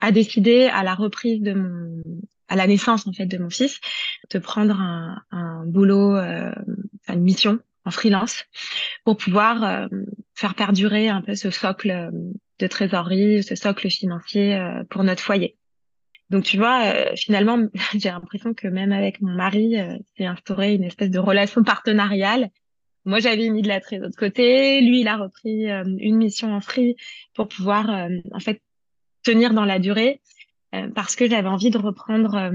a 0.00 0.12
décidé 0.12 0.66
à 0.66 0.84
la 0.84 0.94
reprise 0.94 1.40
de 1.40 1.54
mon 1.54 2.02
à 2.48 2.56
la 2.56 2.66
naissance 2.66 3.06
en 3.06 3.12
fait 3.12 3.26
de 3.26 3.38
mon 3.38 3.50
fils 3.50 3.80
de 4.30 4.38
prendre 4.38 4.80
un, 4.80 5.20
un 5.30 5.64
boulot 5.66 6.16
euh, 6.16 6.52
une 7.08 7.22
mission 7.22 7.58
en 7.86 7.90
freelance 7.90 8.44
pour 9.04 9.16
pouvoir 9.16 9.64
euh, 9.64 9.86
faire 10.34 10.54
perdurer 10.54 11.08
un 11.08 11.22
peu 11.22 11.34
ce 11.34 11.50
socle 11.50 11.90
euh, 11.90 12.10
de 12.58 12.66
trésorerie 12.66 13.42
ce 13.42 13.54
socle 13.54 13.88
financier 13.88 14.56
euh, 14.56 14.82
pour 14.90 15.04
notre 15.04 15.22
foyer. 15.22 15.56
Donc 16.28 16.42
tu 16.42 16.58
vois 16.58 16.92
finalement 17.14 17.58
j'ai 17.94 18.10
l'impression 18.10 18.52
que 18.52 18.66
même 18.66 18.92
avec 18.92 19.22
mon 19.22 19.32
mari 19.32 19.76
c'est 20.16 20.26
instauré 20.26 20.74
une 20.74 20.84
espèce 20.84 21.10
de 21.10 21.20
relation 21.20 21.62
partenariale. 21.62 22.50
Moi, 23.04 23.20
j'avais 23.20 23.48
mis 23.50 23.62
de 23.62 23.68
la 23.68 23.80
trésorerie 23.80 24.10
de 24.10 24.16
côté. 24.16 24.80
Lui, 24.80 25.02
il 25.02 25.06
a 25.06 25.16
repris 25.16 25.66
une 25.68 26.16
mission 26.16 26.52
en 26.52 26.60
free 26.60 26.96
pour 27.34 27.46
pouvoir, 27.46 27.88
en 28.32 28.40
fait, 28.40 28.60
tenir 29.22 29.54
dans 29.54 29.64
la 29.64 29.78
durée 29.78 30.20
parce 30.96 31.14
que 31.14 31.30
j'avais 31.30 31.46
envie 31.46 31.70
de 31.70 31.78
reprendre 31.78 32.50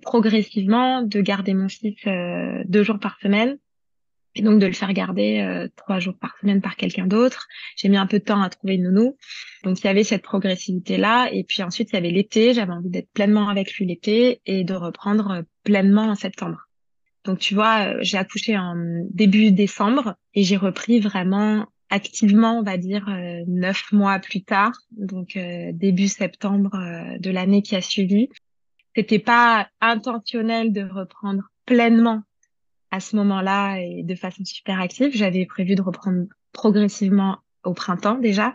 progressivement, 0.00 1.02
de 1.02 1.20
garder 1.20 1.52
mon 1.52 1.68
fils 1.68 1.98
deux 2.64 2.82
jours 2.82 2.98
par 2.98 3.18
semaine 3.20 3.58
et 4.34 4.42
donc 4.42 4.58
de 4.58 4.66
le 4.66 4.72
faire 4.72 4.92
garder 4.92 5.66
trois 5.76 5.98
jours 5.98 6.16
par 6.18 6.36
semaine 6.40 6.60
par 6.60 6.76
quelqu'un 6.76 7.06
d'autre. 7.06 7.48
J'ai 7.76 7.88
mis 7.88 7.96
un 7.96 8.06
peu 8.06 8.18
de 8.18 8.24
temps 8.24 8.42
à 8.42 8.48
trouver 8.48 8.74
une 8.74 8.84
nounou. 8.84 9.16
Donc 9.62 9.80
il 9.80 9.84
y 9.84 9.88
avait 9.88 10.04
cette 10.04 10.22
progressivité 10.22 10.96
là 10.96 11.28
et 11.32 11.44
puis 11.44 11.62
ensuite 11.62 11.90
il 11.90 11.94
y 11.94 11.98
avait 11.98 12.10
l'été, 12.10 12.54
j'avais 12.54 12.72
envie 12.72 12.88
d'être 12.88 13.10
pleinement 13.12 13.48
avec 13.48 13.74
lui 13.74 13.86
l'été 13.86 14.40
et 14.46 14.64
de 14.64 14.74
reprendre 14.74 15.42
pleinement 15.64 16.04
en 16.04 16.14
septembre. 16.14 16.68
Donc 17.24 17.38
tu 17.38 17.54
vois, 17.54 18.00
j'ai 18.02 18.18
accouché 18.18 18.56
en 18.56 18.74
début 19.10 19.52
décembre 19.52 20.16
et 20.34 20.42
j'ai 20.42 20.56
repris 20.56 20.98
vraiment 20.98 21.66
activement, 21.92 22.58
on 22.58 22.62
va 22.62 22.78
dire, 22.78 23.06
euh, 23.08 23.44
neuf 23.46 23.92
mois 23.92 24.18
plus 24.18 24.42
tard, 24.42 24.72
donc 24.92 25.36
euh, 25.36 25.72
début 25.74 26.08
septembre 26.08 26.74
euh, 26.74 27.18
de 27.18 27.30
l'année 27.30 27.60
qui 27.60 27.76
a 27.76 27.82
suivi. 27.82 28.30
C'était 28.96 29.18
pas 29.18 29.68
intentionnel 29.80 30.72
de 30.72 30.82
reprendre 30.82 31.42
pleinement 31.66 32.22
à 32.92 33.00
ce 33.00 33.16
moment-là 33.16 33.78
et 33.78 34.04
de 34.04 34.14
façon 34.14 34.44
super 34.44 34.80
active. 34.80 35.10
J'avais 35.12 35.44
prévu 35.46 35.74
de 35.74 35.82
reprendre 35.82 36.26
progressivement 36.52 37.38
au 37.64 37.74
printemps 37.74 38.14
déjà, 38.14 38.54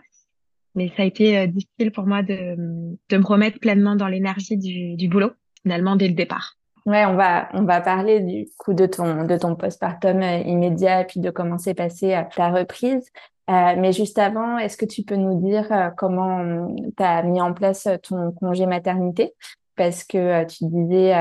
mais 0.74 0.90
ça 0.96 1.02
a 1.02 1.06
été 1.06 1.46
difficile 1.48 1.92
pour 1.92 2.06
moi 2.06 2.22
de, 2.22 2.56
me 2.56 3.26
remettre 3.26 3.58
pleinement 3.58 3.96
dans 3.96 4.08
l'énergie 4.08 4.56
du, 4.56 5.08
boulot, 5.08 5.32
finalement, 5.62 5.96
dès 5.96 6.08
le 6.08 6.14
départ. 6.14 6.54
Ouais, 6.86 7.04
on 7.04 7.16
va, 7.16 7.50
on 7.52 7.64
va 7.64 7.82
parler 7.82 8.20
du 8.20 8.46
coup 8.56 8.72
de 8.72 8.86
ton, 8.86 9.24
de 9.24 9.36
ton 9.36 9.56
postpartum 9.56 10.22
euh, 10.22 10.38
immédiat 10.38 11.04
puis 11.04 11.20
de 11.20 11.28
comment 11.28 11.58
s'est 11.58 11.74
passée 11.74 12.14
euh, 12.14 12.22
ta 12.34 12.48
reprise. 12.48 13.10
Euh, 13.50 13.74
mais 13.78 13.92
juste 13.92 14.18
avant, 14.18 14.58
est-ce 14.58 14.76
que 14.76 14.84
tu 14.84 15.02
peux 15.02 15.16
nous 15.16 15.40
dire 15.40 15.70
euh, 15.72 15.88
comment 15.96 16.68
tu 16.96 17.02
as 17.02 17.22
mis 17.22 17.40
en 17.40 17.54
place 17.54 17.88
ton 18.02 18.32
congé 18.32 18.66
maternité? 18.66 19.34
Parce 19.78 20.04
que 20.04 20.44
tu 20.44 20.66
disais 20.66 21.14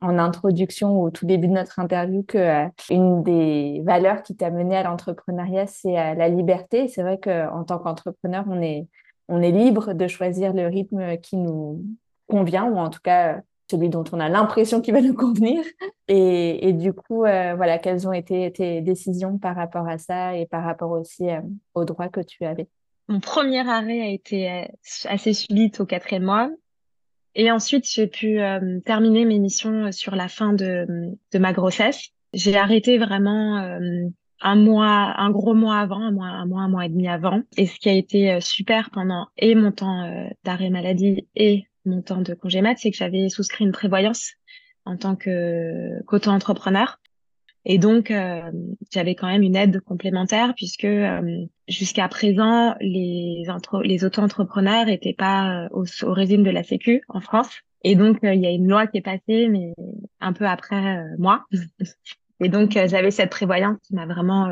en 0.00 0.18
introduction 0.18 1.00
au 1.00 1.10
tout 1.10 1.24
début 1.24 1.48
de 1.48 1.52
notre 1.52 1.78
interview 1.78 2.22
que 2.24 2.66
une 2.90 3.22
des 3.22 3.80
valeurs 3.84 4.22
qui 4.22 4.36
t'a 4.36 4.50
mené 4.50 4.76
à 4.76 4.82
l'entrepreneuriat, 4.82 5.66
c'est 5.66 5.92
la 5.92 6.28
liberté. 6.28 6.88
C'est 6.88 7.02
vrai 7.02 7.18
qu'en 7.18 7.64
tant 7.64 7.78
qu'entrepreneur, 7.78 8.44
on 8.48 8.60
est, 8.60 8.88
on 9.28 9.40
est 9.40 9.52
libre 9.52 9.94
de 9.94 10.08
choisir 10.08 10.52
le 10.52 10.66
rythme 10.66 11.16
qui 11.18 11.36
nous 11.36 11.84
convient 12.28 12.64
ou 12.64 12.76
en 12.76 12.90
tout 12.90 13.00
cas 13.02 13.40
celui 13.70 13.88
dont 13.88 14.04
on 14.12 14.20
a 14.20 14.28
l'impression 14.28 14.80
qu'il 14.80 14.94
va 14.94 15.00
nous 15.00 15.14
convenir. 15.14 15.62
Et, 16.08 16.72
du 16.72 16.92
coup, 16.92 17.24
euh, 17.24 17.54
voilà, 17.54 17.78
quelles 17.78 18.08
ont 18.08 18.12
été 18.12 18.50
tes 18.52 18.80
décisions 18.80 19.38
par 19.38 19.54
rapport 19.54 19.88
à 19.88 19.98
ça 19.98 20.36
et 20.36 20.46
par 20.46 20.64
rapport 20.64 20.90
aussi 20.90 21.30
euh, 21.30 21.40
aux 21.74 21.84
droits 21.84 22.08
que 22.08 22.20
tu 22.20 22.44
avais? 22.44 22.66
Mon 23.08 23.20
premier 23.20 23.68
arrêt 23.68 24.00
a 24.00 24.08
été 24.08 24.50
euh, 24.50 24.64
assez 25.08 25.32
subite 25.32 25.80
au 25.80 25.86
quatrième 25.86 26.24
mois. 26.24 26.50
Et 27.34 27.50
ensuite, 27.50 27.88
j'ai 27.88 28.06
pu 28.06 28.38
terminer 28.84 29.24
mes 29.24 29.38
missions 29.38 29.92
sur 29.92 30.16
la 30.16 30.28
fin 30.28 30.52
de, 30.52 30.86
de 31.32 31.38
ma 31.38 31.52
grossesse. 31.52 32.10
J'ai 32.32 32.56
arrêté 32.56 32.98
vraiment 32.98 33.78
un 34.40 34.56
mois, 34.56 35.14
un 35.16 35.30
gros 35.30 35.54
mois 35.54 35.78
avant, 35.78 36.00
un 36.00 36.10
mois, 36.10 36.26
un 36.26 36.46
mois, 36.46 36.62
un 36.62 36.68
mois 36.68 36.86
et 36.86 36.88
demi 36.88 37.08
avant. 37.08 37.42
Et 37.56 37.66
ce 37.66 37.78
qui 37.78 37.88
a 37.88 37.92
été 37.92 38.40
super 38.40 38.90
pendant 38.90 39.28
et 39.36 39.54
mon 39.54 39.72
temps 39.72 40.32
d'arrêt 40.44 40.70
maladie 40.70 41.26
et 41.36 41.66
mon 41.84 42.02
temps 42.02 42.20
de 42.20 42.34
congé 42.34 42.60
mat, 42.62 42.76
c'est 42.78 42.90
que 42.90 42.96
j'avais 42.96 43.28
souscrit 43.28 43.64
une 43.64 43.72
prévoyance 43.72 44.32
en 44.84 44.96
tant 44.96 45.16
que 45.16 46.02
qu'auto-entrepreneur. 46.06 46.98
Et 47.64 47.78
donc, 47.78 48.10
euh, 48.10 48.50
j'avais 48.90 49.14
quand 49.14 49.26
même 49.26 49.42
une 49.42 49.56
aide 49.56 49.80
complémentaire 49.80 50.54
puisque 50.56 50.84
euh, 50.84 51.44
jusqu'à 51.68 52.08
présent, 52.08 52.74
les, 52.80 53.44
les 53.84 54.04
auto-entrepreneurs 54.04 54.86
n'étaient 54.86 55.14
pas 55.14 55.64
euh, 55.64 55.68
au, 55.72 56.12
régime 56.12 56.42
de 56.42 56.50
la 56.50 56.62
Sécu 56.62 57.02
en 57.08 57.20
France. 57.20 57.50
Et 57.82 57.94
donc, 57.94 58.18
il 58.22 58.40
y 58.40 58.46
a 58.46 58.50
une 58.50 58.68
loi 58.68 58.86
qui 58.86 58.98
est 58.98 59.02
passée, 59.02 59.48
mais 59.48 59.74
un 60.20 60.32
peu 60.32 60.46
après 60.46 61.02
moi. 61.18 61.44
Et 62.42 62.48
donc, 62.48 62.72
j'avais 62.72 63.10
cette 63.10 63.30
prévoyance 63.30 63.78
qui 63.82 63.94
m'a 63.94 64.06
vraiment 64.06 64.48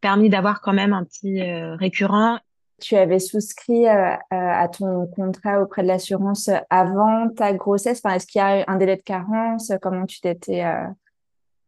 permis 0.00 0.28
d'avoir 0.30 0.60
quand 0.60 0.72
même 0.72 0.92
un 0.92 1.04
petit 1.04 1.42
récurrent 1.42 2.38
tu 2.80 2.96
avais 2.96 3.18
souscrit 3.18 3.86
euh, 3.86 4.12
euh, 4.12 4.16
à 4.30 4.68
ton 4.68 5.06
contrat 5.06 5.62
auprès 5.62 5.82
de 5.82 5.88
l'assurance 5.88 6.50
avant 6.70 7.28
ta 7.28 7.52
grossesse? 7.52 8.00
Est-ce 8.04 8.26
qu'il 8.26 8.40
y 8.40 8.42
a 8.42 8.64
un 8.66 8.76
délai 8.76 8.96
de 8.96 9.02
carence? 9.02 9.70
Comment 9.80 10.06
tu 10.06 10.20
t'étais 10.20 10.64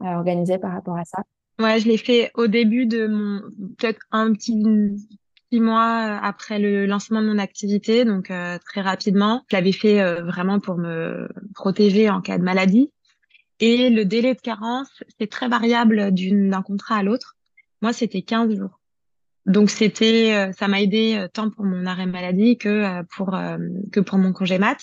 euh, 0.02 0.16
organisée 0.16 0.58
par 0.58 0.72
rapport 0.72 0.96
à 0.96 1.04
ça? 1.04 1.22
Ouais, 1.58 1.80
je 1.80 1.88
l'ai 1.88 1.96
fait 1.96 2.30
au 2.34 2.46
début 2.46 2.86
de 2.86 3.06
mon, 3.06 3.40
peut-être 3.78 4.00
un 4.10 4.32
petit 4.32 4.60
six 5.50 5.60
mois 5.60 6.18
après 6.22 6.58
le 6.58 6.86
lancement 6.86 7.20
de 7.20 7.28
mon 7.28 7.38
activité, 7.38 8.04
donc 8.04 8.32
très 8.64 8.80
rapidement. 8.80 9.44
Je 9.50 9.56
l'avais 9.56 9.72
fait 9.72 10.02
vraiment 10.22 10.60
pour 10.60 10.78
me 10.78 11.28
protéger 11.54 12.08
en 12.08 12.22
cas 12.22 12.38
de 12.38 12.42
maladie. 12.42 12.90
Et 13.60 13.90
le 13.90 14.06
délai 14.06 14.34
de 14.34 14.40
carence, 14.40 14.88
c'est 15.20 15.30
très 15.30 15.48
variable 15.48 16.10
d'un 16.10 16.62
contrat 16.62 16.96
à 16.96 17.02
l'autre. 17.02 17.36
Moi, 17.82 17.92
c'était 17.92 18.22
15 18.22 18.56
jours. 18.56 18.80
Donc 19.46 19.70
c'était, 19.70 20.34
euh, 20.34 20.52
ça 20.52 20.68
m'a 20.68 20.80
aidé 20.80 21.16
euh, 21.16 21.28
tant 21.28 21.50
pour 21.50 21.64
mon 21.64 21.86
arrêt 21.86 22.06
maladie 22.06 22.56
que 22.56 22.68
euh, 22.68 23.02
pour 23.10 23.36
que 23.90 24.00
pour 24.00 24.18
mon 24.18 24.32
congé 24.32 24.58
mat. 24.58 24.78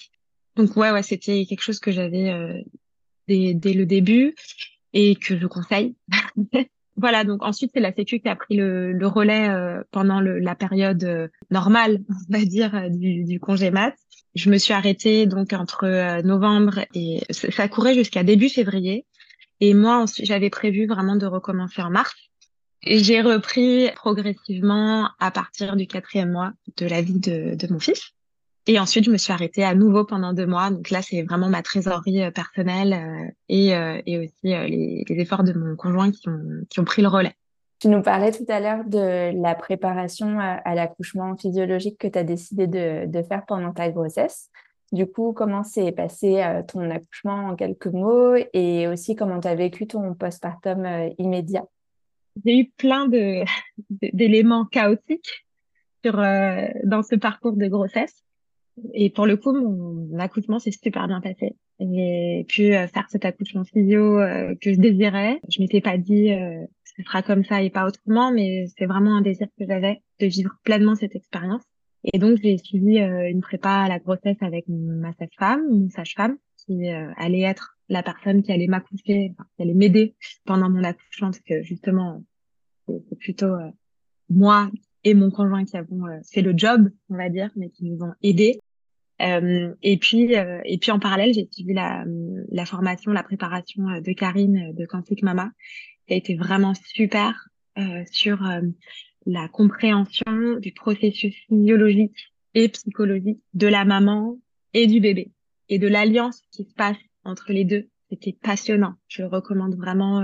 Donc 0.55 0.75
ouais 0.75 0.91
ouais, 0.91 1.03
c'était 1.03 1.45
quelque 1.45 1.62
chose 1.62 1.79
que 1.79 1.91
j'avais 1.91 2.63
dès, 3.27 3.53
dès 3.53 3.73
le 3.73 3.86
début 3.86 4.36
et 4.93 5.15
que 5.15 5.38
je 5.38 5.47
conseille. 5.47 5.95
voilà, 6.97 7.23
donc 7.23 7.43
ensuite 7.43 7.71
c'est 7.73 7.80
la 7.80 7.93
Sécu 7.93 8.19
qui 8.19 8.30
a 8.30 8.36
pris 8.36 8.56
le, 8.56 8.91
le 8.91 9.08
relais 9.08 9.49
pendant 9.91 10.19
le, 10.19 10.39
la 10.39 10.56
période 10.56 11.30
normale, 11.52 11.99
on 12.30 12.38
va 12.38 12.45
dire, 12.45 12.89
du, 12.89 13.23
du 13.23 13.39
congé 13.39 13.71
mat. 13.71 13.95
Je 14.36 14.49
me 14.49 14.58
suis 14.58 14.73
arrêtée 14.73 15.25
donc 15.25 15.54
entre 15.54 16.21
novembre 16.21 16.82
et 16.93 17.21
ça 17.30 17.67
courait 17.67 17.95
jusqu'à 17.95 18.23
début 18.23 18.49
février. 18.49 19.06
Et 19.62 19.73
moi, 19.73 20.06
j'avais 20.21 20.49
prévu 20.49 20.88
vraiment 20.88 21.15
de 21.15 21.25
recommencer 21.25 21.82
en 21.82 21.89
mars. 21.89 22.15
Et 22.84 22.99
j'ai 23.04 23.21
repris 23.21 23.89
progressivement 23.95 25.10
à 25.19 25.32
partir 25.32 25.75
du 25.75 25.86
quatrième 25.86 26.32
mois 26.32 26.54
de 26.78 26.86
la 26.86 27.02
vie 27.02 27.19
de, 27.19 27.56
de, 27.56 27.73
mon 27.73 27.80
fils. 27.80 28.13
Et 28.69 28.77
ensuite, 28.77 29.03
je 29.05 29.10
me 29.10 29.17
suis 29.17 29.34
arrêtée 29.34 29.63
à 29.63 29.73
nouveau 29.73 30.05
pendant 30.05 30.32
deux 30.32 30.45
mois. 30.45 30.69
Donc 30.69 30.91
là, 30.91 31.01
c'est 31.01 31.23
vraiment 31.23 31.49
ma 31.49 31.63
trésorerie 31.63 32.21
euh, 32.21 32.29
personnelle 32.29 32.93
euh, 32.93 33.32
et, 33.49 33.75
euh, 33.75 33.99
et 34.05 34.19
aussi 34.19 34.36
les, 34.43 35.03
les, 35.10 35.19
efforts 35.19 35.43
de 35.43 35.53
mon 35.53 35.75
conjoint 35.75 36.12
qui 36.12 36.29
ont, 36.29 36.62
qui 36.69 36.79
ont 36.79 36.84
pris 36.84 37.01
le 37.01 37.08
relais. 37.08 37.34
Tu 37.79 37.88
nous 37.88 38.03
parlais 38.03 38.32
tout 38.32 38.45
à 38.47 38.60
l'heure 38.60 38.84
de 38.86 39.32
la 39.41 39.55
préparation 39.55 40.39
à, 40.39 40.75
l'accouchement 40.75 41.36
physiologique 41.36 41.97
que 41.97 42.08
tu 42.08 42.19
as 42.19 42.23
décidé 42.23 42.67
de, 42.67 43.08
de, 43.08 43.23
faire 43.23 43.43
pendant 43.47 43.73
ta 43.73 43.89
grossesse. 43.89 44.51
Du 44.91 45.08
coup, 45.08 45.34
comment 45.34 45.63
s'est 45.63 45.91
passé 45.91 46.43
ton 46.67 46.91
accouchement 46.91 47.47
en 47.47 47.55
quelques 47.55 47.88
mots 47.88 48.36
et 48.53 48.88
aussi 48.88 49.15
comment 49.15 49.39
tu 49.39 49.47
as 49.47 49.55
vécu 49.55 49.88
ton 49.88 50.13
postpartum 50.13 50.86
immédiat? 51.17 51.65
J'ai 52.45 52.60
eu 52.60 52.69
plein 52.77 53.08
d'éléments 53.89 54.65
chaotiques 54.65 55.47
sur 56.03 56.19
euh, 56.19 56.67
dans 56.84 57.03
ce 57.03 57.15
parcours 57.15 57.53
de 57.53 57.67
grossesse. 57.67 58.23
Et 58.94 59.10
pour 59.10 59.26
le 59.26 59.38
coup, 59.38 59.54
mon 59.54 60.18
accouchement 60.20 60.60
s'est 60.60 60.72
super 60.72 61.08
bien 61.08 61.22
passé. 61.22 61.56
J'ai 61.80 62.46
pu 62.48 62.74
euh, 62.76 62.88
faire 62.88 63.08
cet 63.10 63.26
accouchement 63.26 63.63
physio 63.63 64.20
euh, 64.20 64.56
que 64.62 64.74
je 64.74 64.80
désirais. 64.80 65.39
Je 65.50 65.62
m'étais 65.62 65.82
pas 65.82 65.98
dit 65.98 66.32
ce 66.84 67.04
sera 67.04 67.22
comme 67.22 67.46
ça 67.46 67.62
et 67.62 67.70
pas 67.70 67.88
autrement, 67.88 68.32
mais 68.32 68.65
c'est 68.78 68.86
vraiment 68.86 69.15
un 69.15 69.22
désir 69.22 69.48
que 69.58 69.65
j'avais 69.65 70.02
de 70.20 70.26
vivre 70.26 70.52
pleinement 70.63 70.96
cette 70.96 71.15
expérience. 71.15 71.62
Et 72.12 72.20
donc 72.20 72.39
j'ai 72.42 72.58
suivi 72.58 72.98
une 72.98 73.42
prépa 73.42 73.70
à 73.70 73.88
la 73.88 74.00
grossesse 74.00 74.38
avec 74.42 74.65
ma 74.68 75.13
sage-femme, 75.13 75.62
une 75.72 75.89
sage-femme 75.89 76.38
qui 76.58 76.89
allait 76.89 77.42
être 77.42 77.78
la 77.88 78.04
personne 78.04 78.44
qui 78.44 78.52
allait 78.52 78.68
m'accoucher, 78.68 79.34
qui 79.56 79.62
allait 79.62 79.74
m'aider 79.74 80.15
pendant 80.46 80.70
mon 80.70 80.84
accouchement, 80.84 81.28
parce 81.28 81.39
que 81.39 81.63
justement 81.63 82.22
c'est 83.10 83.20
plutôt 83.20 83.54
euh, 83.54 83.70
moi 84.30 84.70
et 85.04 85.13
mon 85.13 85.32
conjoint 85.32 85.65
qui 85.65 85.78
avons 85.78 86.06
euh, 86.08 86.20
fait 86.32 86.42
le 86.42 86.54
job, 86.56 86.89
on 87.10 87.18
va 87.18 87.30
dire, 87.30 87.50
mais 87.56 87.70
qui 87.70 87.86
nous 87.86 88.04
ont 88.04 88.13
aidés. 88.22 88.60
Euh, 89.21 89.73
et 89.82 89.97
puis, 89.97 90.34
et 90.34 90.77
puis 90.77 90.91
en 90.91 90.99
parallèle, 90.99 91.34
j'ai 91.34 91.47
suivi 91.51 91.73
la, 91.73 92.05
la 92.51 92.65
formation, 92.65 93.12
la 93.12 93.23
préparation 93.23 93.84
de 93.84 94.13
Karine 94.13 94.73
de 94.73 94.86
Quantique 94.86 95.23
Mama, 95.23 95.51
qui 96.08 96.13
a 96.13 96.17
été 96.17 96.36
vraiment 96.36 96.73
super 96.73 97.49
sur 98.12 98.39
la 99.25 99.47
compréhension 99.47 100.58
du 100.60 100.73
processus 100.73 101.36
physiologique 101.47 102.15
et 102.55 102.67
psychologique 102.69 103.39
de 103.53 103.67
la 103.67 103.86
maman 103.86 104.38
et 104.73 104.88
du 104.88 104.99
bébé 104.99 105.32
et 105.69 105.79
de 105.79 105.88
l'alliance 105.88 106.41
qui 106.51 106.63
se 106.63 106.73
passe 106.73 106.97
entre 107.23 107.53
les 107.53 107.63
deux. 107.63 107.88
C'était 108.10 108.36
passionnant. 108.41 108.95
Je 109.08 109.21
le 109.21 109.27
recommande 109.27 109.75
vraiment 109.75 110.21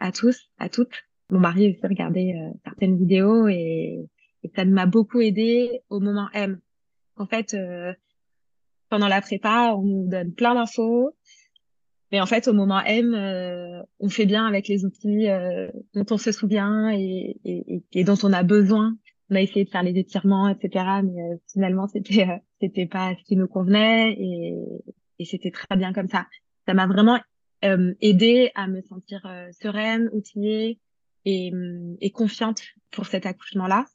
à 0.00 0.12
tous, 0.12 0.50
à 0.58 0.68
toutes. 0.68 1.04
Mon 1.30 1.40
mari 1.40 1.70
aussi 1.70 1.86
regardait 1.86 2.34
euh, 2.36 2.52
certaines 2.64 2.98
vidéos 2.98 3.48
et, 3.48 4.06
et 4.42 4.52
ça 4.54 4.64
m'a 4.64 4.86
beaucoup 4.86 5.20
aidé 5.20 5.80
au 5.88 6.00
moment 6.00 6.28
M. 6.34 6.60
En 7.16 7.26
fait, 7.26 7.54
euh, 7.54 7.92
pendant 8.94 9.08
la 9.08 9.20
prépa, 9.20 9.74
on 9.76 9.82
nous 9.82 10.08
donne 10.08 10.32
plein 10.32 10.54
d'infos, 10.54 11.16
mais 12.12 12.20
en 12.20 12.26
fait, 12.26 12.46
au 12.46 12.52
moment 12.52 12.80
M, 12.84 13.12
euh, 13.12 13.82
on 13.98 14.08
fait 14.08 14.24
bien 14.24 14.46
avec 14.46 14.68
les 14.68 14.84
outils 14.84 15.26
dont 15.94 16.06
on 16.12 16.16
se 16.16 16.30
souvient 16.30 16.92
et, 16.92 17.74
dont 18.04 18.18
on 18.22 18.32
a 18.32 18.44
besoin. 18.44 18.96
On 19.30 19.34
a 19.34 19.40
essayé 19.40 19.64
de 19.64 19.70
faire 19.70 19.82
les 19.82 19.98
étirements, 19.98 20.48
etc. 20.48 20.84
Mais 21.02 21.40
finalement, 21.52 21.88
c'était 21.88 22.86
pas 22.86 23.16
ce 23.18 23.24
qui 23.24 23.34
nous 23.34 23.48
convenait 23.48 24.12
et, 24.12 24.54
c'était 25.24 25.50
très 25.50 25.76
bien 25.76 25.92
comme 25.92 26.08
ça. 26.08 26.28
Ça 26.64 26.74
m'a 26.74 26.86
vraiment 26.86 27.18
aidé 28.00 28.52
à 28.54 28.68
me 28.68 28.80
sentir 28.82 29.28
sereine, 29.60 30.08
outillée 30.12 30.78
et, 31.24 31.50
et 32.00 32.10
confiante 32.10 32.62
pour 32.92 33.06
cet 33.06 33.26
accouchement-là. 33.26 33.86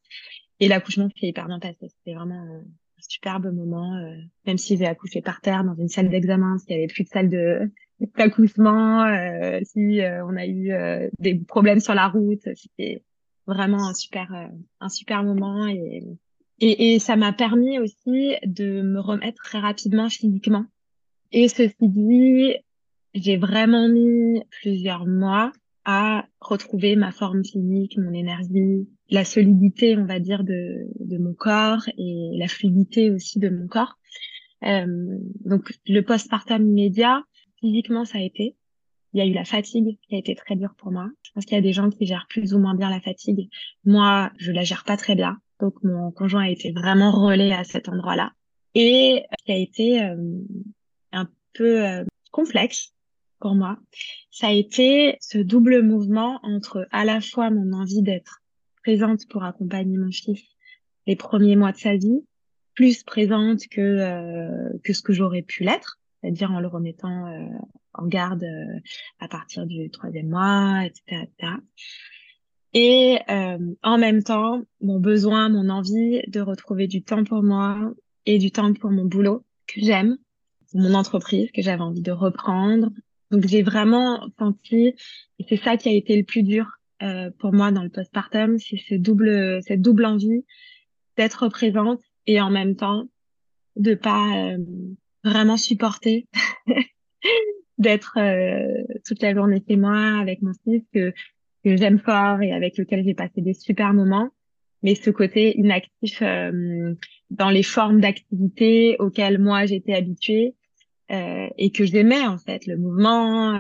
Et 0.60 0.68
l'accouchement 0.68 1.08
s'est 1.18 1.28
hyper 1.28 1.48
bien 1.48 1.60
passé. 1.60 1.88
C'était 1.88 2.16
vraiment 2.16 2.64
superbe 3.02 3.54
moment, 3.54 3.96
euh, 3.96 4.16
même 4.46 4.58
si 4.58 4.78
j'ai 4.78 4.86
accouché 4.86 5.22
par 5.22 5.42
terre 5.42 5.64
dans 5.64 5.76
une 5.76 5.88
salle 5.88 6.10
d'examen, 6.10 6.58
s'il 6.58 6.72
y 6.72 6.74
avait 6.76 6.88
plus 6.88 7.04
de 7.04 7.10
salle 7.10 7.30
de 7.30 7.72
d'accouchement, 8.16 9.04
euh, 9.04 9.60
si 9.64 10.02
euh, 10.02 10.26
on 10.26 10.36
a 10.38 10.46
eu 10.46 10.72
euh, 10.72 11.10
des 11.20 11.36
problèmes 11.36 11.82
sur 11.82 11.94
la 11.94 12.08
route, 12.08 12.48
c'était 12.56 13.04
vraiment 13.46 13.90
un 13.90 13.94
super 13.94 14.50
un 14.80 14.90
super 14.90 15.24
moment 15.24 15.68
et 15.68 16.04
et, 16.62 16.94
et 16.94 17.00
ça 17.00 17.16
m'a 17.16 17.34
permis 17.34 17.80
aussi 17.80 18.36
de 18.46 18.82
me 18.82 19.00
remettre 19.00 19.42
très 19.44 19.60
rapidement 19.60 20.10
physiquement. 20.10 20.66
Et 21.32 21.48
ceci 21.48 21.76
dit, 21.80 22.56
j'ai 23.14 23.38
vraiment 23.38 23.88
mis 23.88 24.44
plusieurs 24.62 25.06
mois 25.06 25.52
à 25.86 26.26
retrouver 26.42 26.96
ma 26.96 27.12
forme 27.12 27.44
physique, 27.44 27.98
mon 27.98 28.14
énergie, 28.14 28.88
la 29.10 29.26
solidité, 29.26 29.98
on 29.98 30.06
va 30.06 30.20
dire, 30.20 30.44
de, 30.44 30.88
de 31.00 31.18
mon 31.18 31.34
corps 31.34 31.88
et 31.98 32.32
la 32.38 32.48
fluidité 32.48 33.10
aussi 33.12 33.40
de 33.40 33.50
mon 33.50 33.68
corps. 33.68 33.98
Euh, 34.66 35.18
donc 35.46 35.74
le 35.88 36.02
postpartum 36.02 36.68
immédiat, 36.68 37.24
physiquement 37.60 38.06
ça 38.06 38.18
a 38.18 38.22
été. 38.22 38.56
Il 39.14 39.20
y 39.20 39.22
a 39.22 39.26
eu 39.26 39.34
la 39.34 39.46
fatigue 39.46 39.98
qui 40.08 40.16
a 40.16 40.18
été 40.20 40.36
très 40.36 40.56
dure 40.56 40.76
pour 40.78 40.92
moi. 40.92 41.10
Je 41.24 41.32
pense 41.32 41.46
qu'il 41.46 41.56
y 41.56 41.58
a 41.58 41.62
des 41.62 41.74
gens 41.74 41.90
qui 41.90 42.06
gèrent 42.06 42.28
plus 42.30 42.54
ou 42.54 42.60
moins 42.60 42.76
bien 42.76 42.90
la 42.90 43.02
fatigue. 43.02 43.50
Moi, 43.84 44.32
je 44.38 44.52
la 44.52 44.64
gère 44.64 44.84
pas 44.84 44.98
très 44.98 45.16
bien. 45.16 45.38
Donc 45.60 45.76
mon 45.84 46.12
conjoint 46.12 46.44
a 46.44 46.50
été 46.50 46.72
vraiment 46.72 47.12
relais 47.12 47.52
à 47.52 47.64
cet 47.64 47.90
endroit-là. 47.90 48.34
Et 48.76 49.24
qui 49.46 49.52
a 49.52 49.58
été 49.58 50.04
euh, 50.04 50.16
un 51.12 51.28
peu 51.54 51.86
euh, 51.86 52.06
complexe 52.32 52.94
pour 53.40 53.56
moi, 53.56 53.80
ça 54.32 54.48
a 54.48 54.52
été 54.52 55.18
ce 55.22 55.38
double 55.38 55.82
mouvement 55.82 56.40
entre 56.44 56.88
à 56.92 57.06
la 57.06 57.22
fois 57.22 57.50
mon 57.50 57.74
envie 57.74 58.04
d'être 58.04 58.39
présente 58.90 59.28
pour 59.28 59.44
accompagner 59.44 59.98
mon 60.00 60.12
fils 60.12 60.42
les 61.06 61.16
premiers 61.16 61.56
mois 61.56 61.72
de 61.72 61.78
sa 61.78 61.96
vie, 61.96 62.26
plus 62.74 63.04
présente 63.04 63.68
que 63.70 63.82
euh, 63.82 64.80
que 64.84 64.94
ce 64.94 65.04
que 65.04 65.14
j'aurais 65.14 65.44
pu 65.44 65.64
l'être, 65.64 66.00
c'est-à-dire 66.20 66.52
en 66.52 66.60
le 66.60 66.68
remettant 66.68 67.28
euh, 67.28 67.46
en 67.94 68.08
garde 68.08 68.44
euh, 68.44 68.80
à 69.20 69.28
partir 69.28 69.68
du 69.68 69.92
troisième 69.92 70.30
mois, 70.30 70.86
etc., 70.86 71.22
etc. 71.24 71.54
Et 72.74 73.20
en 73.84 73.98
même 73.98 74.24
temps, 74.24 74.62
mon 74.82 75.00
besoin, 75.00 75.50
mon 75.50 75.70
envie 75.70 76.22
de 76.28 76.40
retrouver 76.40 76.88
du 76.88 77.04
temps 77.04 77.24
pour 77.24 77.44
moi 77.44 77.94
et 78.26 78.40
du 78.40 78.52
temps 78.52 78.74
pour 78.74 78.92
mon 78.92 79.06
boulot 79.06 79.44
que 79.68 79.82
j'aime, 79.82 80.18
mon 80.74 80.96
entreprise 80.96 81.52
que 81.52 81.62
j'avais 81.62 81.82
envie 81.82 82.02
de 82.02 82.12
reprendre, 82.12 82.90
donc 83.32 83.46
j'ai 83.48 83.64
vraiment 83.64 84.28
senti, 84.38 84.94
et 85.40 85.46
c'est 85.48 85.58
ça 85.58 85.78
qui 85.78 85.90
a 85.90 85.94
été 85.94 86.16
le 86.16 86.24
plus 86.24 86.44
dur 86.44 86.79
euh, 87.02 87.32
pour 87.40 87.54
moi 87.54 87.72
dans 87.72 87.84
le 87.84 87.90
postpartum, 87.90 88.58
c'est 88.60 88.78
ce 88.78 88.96
double, 88.96 89.62
cette 89.64 89.82
double 89.82 90.06
envie 90.06 90.44
d'être 91.18 91.48
présente 91.50 92.02
et 92.28 92.42
en 92.42 92.50
même 92.50 92.76
temps 92.76 93.08
de 93.76 93.94
pas 93.94 94.54
euh, 94.54 94.58
vraiment 95.24 95.58
supporter 95.58 96.28
d'être 97.78 98.18
euh, 98.18 98.84
toute 99.06 99.22
la 99.22 99.34
journée 99.34 99.64
chez 99.68 99.78
moi 99.78 100.20
avec 100.20 100.42
mon 100.42 100.54
fils 100.64 100.84
que 100.94 101.14
que 101.66 101.76
j'aime 101.76 102.00
fort 102.00 102.42
et 102.42 102.54
avec 102.54 102.78
lequel 102.78 103.04
j'ai 103.04 103.14
passé 103.14 103.42
des 103.42 103.54
super 103.54 103.94
moments, 103.94 104.30
mais 104.82 104.96
ce 104.96 105.10
côté 105.10 105.60
inactif 105.60 106.22
euh, 106.22 106.94
dans 107.32 107.50
les 107.50 107.64
formes 107.64 108.00
d'activité 108.00 108.96
auxquelles 109.00 109.40
moi 109.40 109.66
j'étais 109.66 109.94
habituée 109.94 110.56
et 111.10 111.72
que 111.72 111.86
j'aimais 111.86 112.28
en 112.28 112.38
fait 112.38 112.68
le 112.68 112.78
mouvement, 112.78 113.60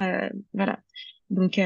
voilà. 0.54 0.80
Donc 1.30 1.60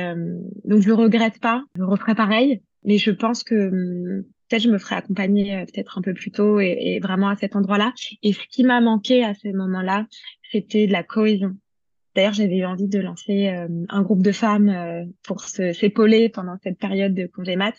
donc 0.66 0.82
je 0.82 0.92
regrette 0.92 1.40
pas, 1.40 1.64
je 1.78 1.84
referai 1.84 2.16
pareil, 2.16 2.62
mais 2.84 2.98
je 2.98 3.12
pense 3.12 3.44
que 3.44 3.70
hum, 3.70 4.24
peut-être 4.50 4.64
je 4.64 4.70
me 4.70 4.78
ferais 4.78 4.96
accompagner 4.96 5.66
peut-être 5.66 5.98
un 5.98 6.02
peu 6.02 6.14
plus 6.14 6.32
tôt 6.32 6.60
et, 6.60 6.78
et 6.80 7.00
vraiment 7.00 7.30
à 7.30 7.36
cet 7.36 7.56
endroit-là. 7.56 7.94
Et 8.24 8.34
ce 8.34 8.48
qui 8.50 8.64
m'a 8.64 8.82
manqué 8.82 9.24
à 9.24 9.34
ce 9.34 9.48
moment-là, 9.50 10.08
c'était 10.52 10.88
de 10.88 10.92
la 10.92 11.04
cohésion. 11.04 11.56
D'ailleurs, 12.16 12.34
j'avais 12.34 12.58
eu 12.58 12.66
envie 12.66 12.88
de 12.88 13.00
lancer 13.00 13.48
un 13.48 14.02
groupe 14.04 14.22
de 14.22 14.32
femmes 14.32 15.08
pour 15.24 15.42
s'épauler 15.42 16.30
pendant 16.30 16.58
cette 16.62 16.78
période 16.78 17.16
de 17.16 17.26
congé 17.26 17.56
mat 17.56 17.74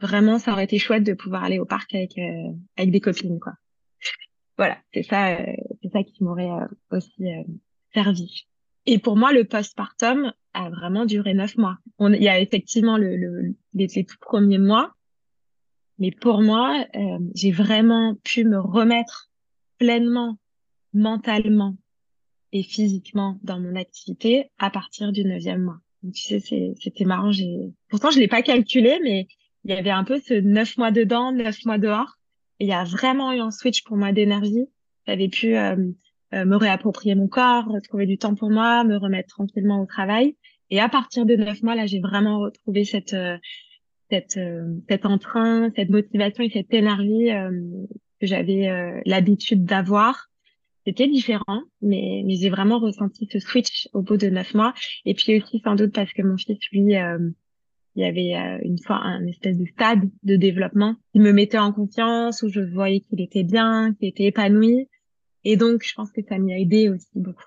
vraiment, 0.00 0.38
ça 0.38 0.52
aurait 0.52 0.64
été 0.64 0.78
chouette 0.78 1.04
de 1.04 1.14
pouvoir 1.14 1.44
aller 1.44 1.58
au 1.58 1.66
parc 1.66 1.94
avec 1.94 2.16
euh, 2.18 2.52
avec 2.76 2.90
des 2.90 3.00
copines, 3.00 3.40
quoi. 3.40 3.54
Voilà, 4.56 4.78
c'est 4.92 5.02
ça, 5.02 5.38
euh, 5.40 5.56
c'est 5.82 5.90
ça 5.90 6.02
qui 6.02 6.22
m'aurait 6.22 6.50
euh, 6.50 6.66
aussi 6.90 7.28
servi. 7.94 8.46
Et 8.86 8.98
pour 8.98 9.16
moi, 9.16 9.32
le 9.32 9.44
postpartum 9.44 10.32
a 10.52 10.70
vraiment 10.70 11.04
duré 11.04 11.34
neuf 11.34 11.56
mois. 11.56 11.78
Il 12.00 12.22
y 12.22 12.28
a 12.28 12.40
effectivement 12.40 12.96
le, 12.96 13.16
le 13.16 13.54
les, 13.74 13.88
tout 13.88 14.16
premiers 14.20 14.58
mois, 14.58 14.94
mais 15.98 16.10
pour 16.10 16.42
moi, 16.42 16.86
j'ai 17.34 17.52
vraiment 17.52 18.16
pu 18.24 18.44
me 18.44 18.58
remettre 18.58 19.30
pleinement, 19.78 20.38
mentalement 20.92 21.76
et 22.52 22.62
physiquement 22.62 23.38
dans 23.42 23.60
mon 23.60 23.76
activité 23.76 24.50
à 24.58 24.70
partir 24.70 25.12
du 25.12 25.24
neuvième 25.24 25.62
mois. 25.62 25.78
Tu 26.14 26.40
sais, 26.40 26.74
c'était 26.80 27.04
marrant. 27.04 27.30
J'ai 27.30 27.72
pourtant 27.88 28.10
je 28.10 28.18
l'ai 28.18 28.28
pas 28.28 28.42
calculé, 28.42 28.98
mais 29.02 29.28
il 29.64 29.70
y 29.70 29.74
avait 29.74 29.90
un 29.90 30.04
peu 30.04 30.18
ce 30.20 30.34
neuf 30.34 30.78
mois 30.78 30.90
dedans, 30.90 31.32
neuf 31.32 31.64
mois 31.64 31.78
dehors. 31.78 32.16
Et 32.58 32.64
il 32.64 32.68
y 32.68 32.72
a 32.72 32.84
vraiment 32.84 33.32
eu 33.32 33.40
un 33.40 33.50
switch 33.50 33.84
pour 33.84 33.96
moi 33.96 34.12
d'énergie. 34.12 34.66
J'avais 35.06 35.28
pu 35.28 35.56
euh, 35.56 35.76
euh, 35.76 35.92
me 36.32 36.56
réapproprier 36.56 37.14
mon 37.14 37.28
corps, 37.28 37.66
retrouver 37.66 38.06
du 38.06 38.18
temps 38.18 38.34
pour 38.34 38.50
moi, 38.50 38.84
me 38.84 38.96
remettre 38.96 39.28
tranquillement 39.28 39.82
au 39.82 39.86
travail. 39.86 40.36
Et 40.70 40.80
à 40.80 40.88
partir 40.88 41.26
de 41.26 41.34
neuf 41.34 41.62
mois, 41.62 41.74
là, 41.74 41.86
j'ai 41.86 42.00
vraiment 42.00 42.38
retrouvé 42.38 42.84
cette 42.84 43.14
euh, 43.14 43.36
cette 44.10 44.38
cet 44.88 45.06
entrain, 45.06 45.70
cette 45.76 45.90
motivation 45.90 46.42
et 46.42 46.50
cette 46.50 46.74
énergie 46.74 47.28
que 48.20 48.26
j'avais 48.26 49.00
l'habitude 49.06 49.64
d'avoir. 49.64 50.26
C'était 50.84 51.06
différent, 51.06 51.62
mais 51.80 52.24
mais 52.26 52.34
j'ai 52.34 52.50
vraiment 52.50 52.80
ressenti 52.80 53.28
ce 53.30 53.38
switch 53.38 53.88
au 53.92 54.02
bout 54.02 54.16
de 54.16 54.28
neuf 54.28 54.52
mois. 54.52 54.74
Et 55.04 55.14
puis 55.14 55.40
aussi 55.40 55.60
sans 55.60 55.76
doute 55.76 55.92
parce 55.92 56.12
que 56.12 56.22
mon 56.22 56.36
fils 56.36 56.58
lui 56.72 56.96
il 57.96 58.02
y 58.02 58.06
avait 58.06 58.36
euh, 58.36 58.58
une 58.62 58.78
fois 58.78 58.96
un 58.96 59.26
espèce 59.26 59.58
de 59.58 59.66
stade 59.66 60.08
de 60.22 60.36
développement 60.36 60.94
qui 61.12 61.20
me 61.20 61.32
mettait 61.32 61.58
en 61.58 61.72
confiance, 61.72 62.42
où 62.42 62.48
je 62.48 62.60
voyais 62.60 63.00
qu'il 63.00 63.20
était 63.20 63.42
bien, 63.42 63.94
qu'il 63.94 64.08
était 64.08 64.24
épanoui. 64.24 64.88
Et 65.44 65.56
donc, 65.56 65.82
je 65.82 65.94
pense 65.94 66.10
que 66.12 66.20
ça 66.28 66.38
m'y 66.38 66.52
a 66.52 66.58
aidé 66.58 66.88
aussi 66.88 67.08
beaucoup. 67.14 67.44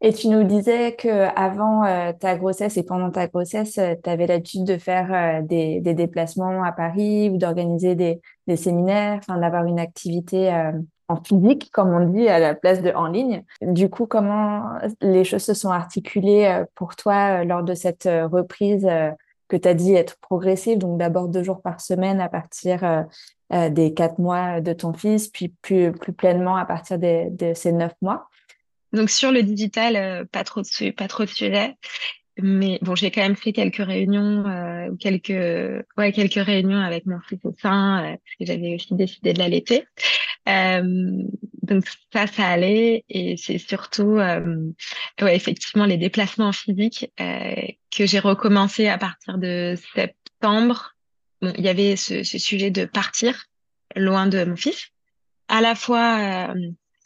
Et 0.00 0.12
tu 0.12 0.28
nous 0.28 0.44
disais 0.44 0.94
que 0.96 1.28
avant 1.34 1.84
euh, 1.84 2.12
ta 2.12 2.36
grossesse 2.36 2.76
et 2.76 2.82
pendant 2.82 3.10
ta 3.10 3.26
grossesse, 3.26 3.78
euh, 3.78 3.94
tu 4.02 4.10
avais 4.10 4.26
l'habitude 4.26 4.64
de 4.64 4.76
faire 4.76 5.42
des, 5.42 5.80
des, 5.80 5.94
déplacements 5.94 6.62
à 6.62 6.72
Paris 6.72 7.30
ou 7.30 7.38
d'organiser 7.38 7.94
des, 7.94 8.20
séminaires, 8.56 9.18
enfin 9.18 9.38
d'avoir 9.38 9.64
une 9.64 9.80
activité 9.80 10.52
en 11.08 11.16
physique, 11.16 11.70
comme 11.72 11.88
on 11.94 12.06
dit, 12.10 12.28
à 12.28 12.38
la 12.38 12.54
place 12.54 12.82
de 12.82 12.90
en 12.90 13.06
ligne. 13.06 13.44
Du 13.62 13.88
coup, 13.88 14.04
comment 14.04 14.64
les 15.00 15.24
choses 15.24 15.44
se 15.44 15.54
sont 15.54 15.70
articulées 15.70 16.64
pour 16.74 16.96
toi 16.96 17.44
lors 17.44 17.62
de 17.62 17.72
cette 17.72 18.04
reprise 18.04 18.86
que 19.48 19.56
tu 19.56 19.68
as 19.68 19.74
dit 19.74 19.94
être 19.94 20.18
progressive, 20.20 20.76
donc 20.76 20.98
d'abord 20.98 21.28
deux 21.28 21.42
jours 21.42 21.62
par 21.62 21.80
semaine 21.80 22.20
à 22.20 22.28
partir 22.28 23.06
euh, 23.52 23.56
euh, 23.56 23.68
des 23.70 23.94
quatre 23.94 24.18
mois 24.18 24.60
de 24.60 24.72
ton 24.72 24.92
fils, 24.92 25.28
puis 25.28 25.48
plus, 25.62 25.92
plus 25.92 26.12
pleinement 26.12 26.56
à 26.56 26.64
partir 26.64 26.98
de 26.98 27.52
ces 27.54 27.72
neuf 27.72 27.92
mois. 28.00 28.28
Donc 28.92 29.10
sur 29.10 29.32
le 29.32 29.42
digital, 29.42 29.96
euh, 29.96 30.24
pas 30.24 30.44
trop 30.44 30.62
de 30.62 30.90
pas 30.92 31.08
trop 31.08 31.24
de 31.24 31.28
sujets, 31.28 31.74
mais 32.40 32.78
bon, 32.82 32.94
j'ai 32.94 33.10
quand 33.10 33.22
même 33.22 33.36
fait 33.36 33.52
quelques 33.52 33.84
réunions, 33.84 34.44
ou 34.90 34.96
quelques 34.96 35.84
ouais 35.96 36.12
quelques 36.12 36.44
réunions 36.44 36.80
avec 36.80 37.06
mon 37.06 37.20
fils 37.20 37.40
au 37.44 37.54
sein, 37.60 38.02
parce 38.02 38.36
que 38.38 38.46
j'avais 38.46 38.74
aussi 38.74 38.94
décidé 38.94 39.32
de 39.32 39.38
l'allaiter. 39.38 39.84
Euh, 40.48 41.22
donc 41.62 41.84
ça, 42.12 42.26
ça 42.26 42.46
allait 42.46 43.04
et 43.08 43.36
c'est 43.36 43.58
surtout, 43.58 44.18
euh, 44.18 44.70
ouais, 45.20 45.36
effectivement, 45.36 45.86
les 45.86 45.96
déplacements 45.96 46.52
physiques 46.52 47.10
euh, 47.20 47.54
que 47.90 48.06
j'ai 48.06 48.18
recommencé 48.18 48.88
à 48.88 48.98
partir 48.98 49.38
de 49.38 49.74
septembre. 49.94 50.93
Il 51.56 51.64
y 51.64 51.68
avait 51.68 51.96
ce, 51.96 52.22
sujet 52.22 52.70
de 52.70 52.84
partir 52.84 53.46
loin 53.96 54.26
de 54.26 54.44
mon 54.44 54.56
fils. 54.56 54.88
À 55.48 55.60
la 55.60 55.74
fois, 55.74 56.50
euh, 56.50 56.54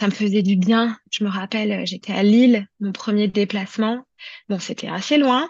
ça 0.00 0.06
me 0.06 0.12
faisait 0.12 0.42
du 0.42 0.56
bien. 0.56 0.96
Je 1.10 1.24
me 1.24 1.28
rappelle, 1.28 1.86
j'étais 1.86 2.12
à 2.12 2.22
Lille, 2.22 2.66
mon 2.80 2.92
premier 2.92 3.28
déplacement. 3.28 4.04
Bon, 4.48 4.58
c'était 4.58 4.88
assez 4.88 5.18
loin. 5.18 5.48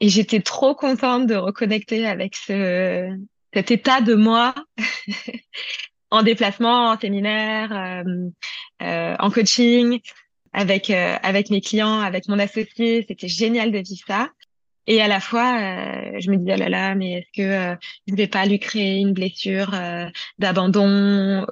Et 0.00 0.08
j'étais 0.08 0.40
trop 0.40 0.74
contente 0.74 1.26
de 1.26 1.34
reconnecter 1.34 2.06
avec 2.06 2.34
ce, 2.34 3.08
cet 3.54 3.70
état 3.70 4.00
de 4.00 4.14
moi 4.14 4.54
en 6.10 6.22
déplacement, 6.22 6.90
en 6.90 6.98
séminaire, 6.98 7.72
euh, 7.72 8.30
euh, 8.82 9.16
en 9.18 9.30
coaching, 9.30 10.00
avec 10.52 10.90
euh, 10.90 11.16
avec 11.22 11.50
mes 11.50 11.60
clients, 11.60 12.00
avec 12.00 12.28
mon 12.28 12.38
associé. 12.38 13.04
C'était 13.08 13.28
génial 13.28 13.70
de 13.70 13.78
vivre 13.78 14.04
ça. 14.06 14.28
Et 14.86 15.00
à 15.00 15.08
la 15.08 15.20
fois, 15.20 15.58
je 16.18 16.30
me 16.30 16.36
disais, 16.36 16.54
oh 16.56 16.58
là 16.58 16.68
là, 16.68 16.94
mais 16.94 17.12
est-ce 17.12 17.42
que 17.42 17.78
je 18.06 18.12
ne 18.12 18.16
vais 18.16 18.26
pas 18.26 18.44
lui 18.44 18.58
créer 18.58 18.98
une 18.98 19.14
blessure 19.14 19.74
d'abandon 20.38 21.46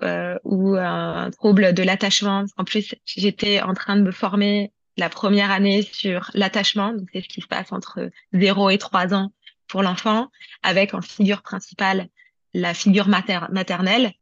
ou 0.44 0.76
un 0.76 1.30
trouble 1.30 1.72
de 1.72 1.82
l'attachement? 1.82 2.44
En 2.58 2.64
plus, 2.64 2.94
j'étais 3.06 3.62
en 3.62 3.74
train 3.74 3.96
de 3.96 4.02
me 4.02 4.12
former 4.12 4.70
la 4.96 5.08
première 5.08 5.50
année 5.50 5.82
sur 5.82 6.30
l'attachement, 6.34 6.92
donc 6.92 7.08
c'est 7.12 7.22
ce 7.22 7.28
qui 7.28 7.40
se 7.40 7.46
passe 7.46 7.72
entre 7.72 8.10
0 8.32 8.70
et 8.70 8.78
3 8.78 9.14
ans 9.14 9.32
pour 9.68 9.82
l'enfant, 9.82 10.30
avec 10.62 10.92
en 10.94 11.00
figure 11.00 11.42
principale 11.42 12.08
la 12.54 12.74
figure 12.74 13.08
maternelle. 13.08 14.12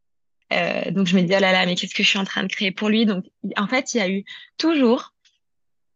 Euh, 0.53 0.91
donc 0.91 1.07
je 1.07 1.15
me 1.15 1.21
dis, 1.21 1.33
oh 1.35 1.39
là 1.39 1.51
là, 1.51 1.65
mais 1.65 1.75
qu'est-ce 1.75 1.93
que 1.93 2.03
je 2.03 2.07
suis 2.07 2.19
en 2.19 2.23
train 2.23 2.43
de 2.43 2.47
créer 2.47 2.71
pour 2.71 2.89
lui? 2.89 3.05
Donc 3.05 3.25
en 3.57 3.67
fait, 3.67 3.93
il 3.93 3.97
y 3.97 4.01
a 4.01 4.09
eu 4.09 4.23
toujours 4.57 5.10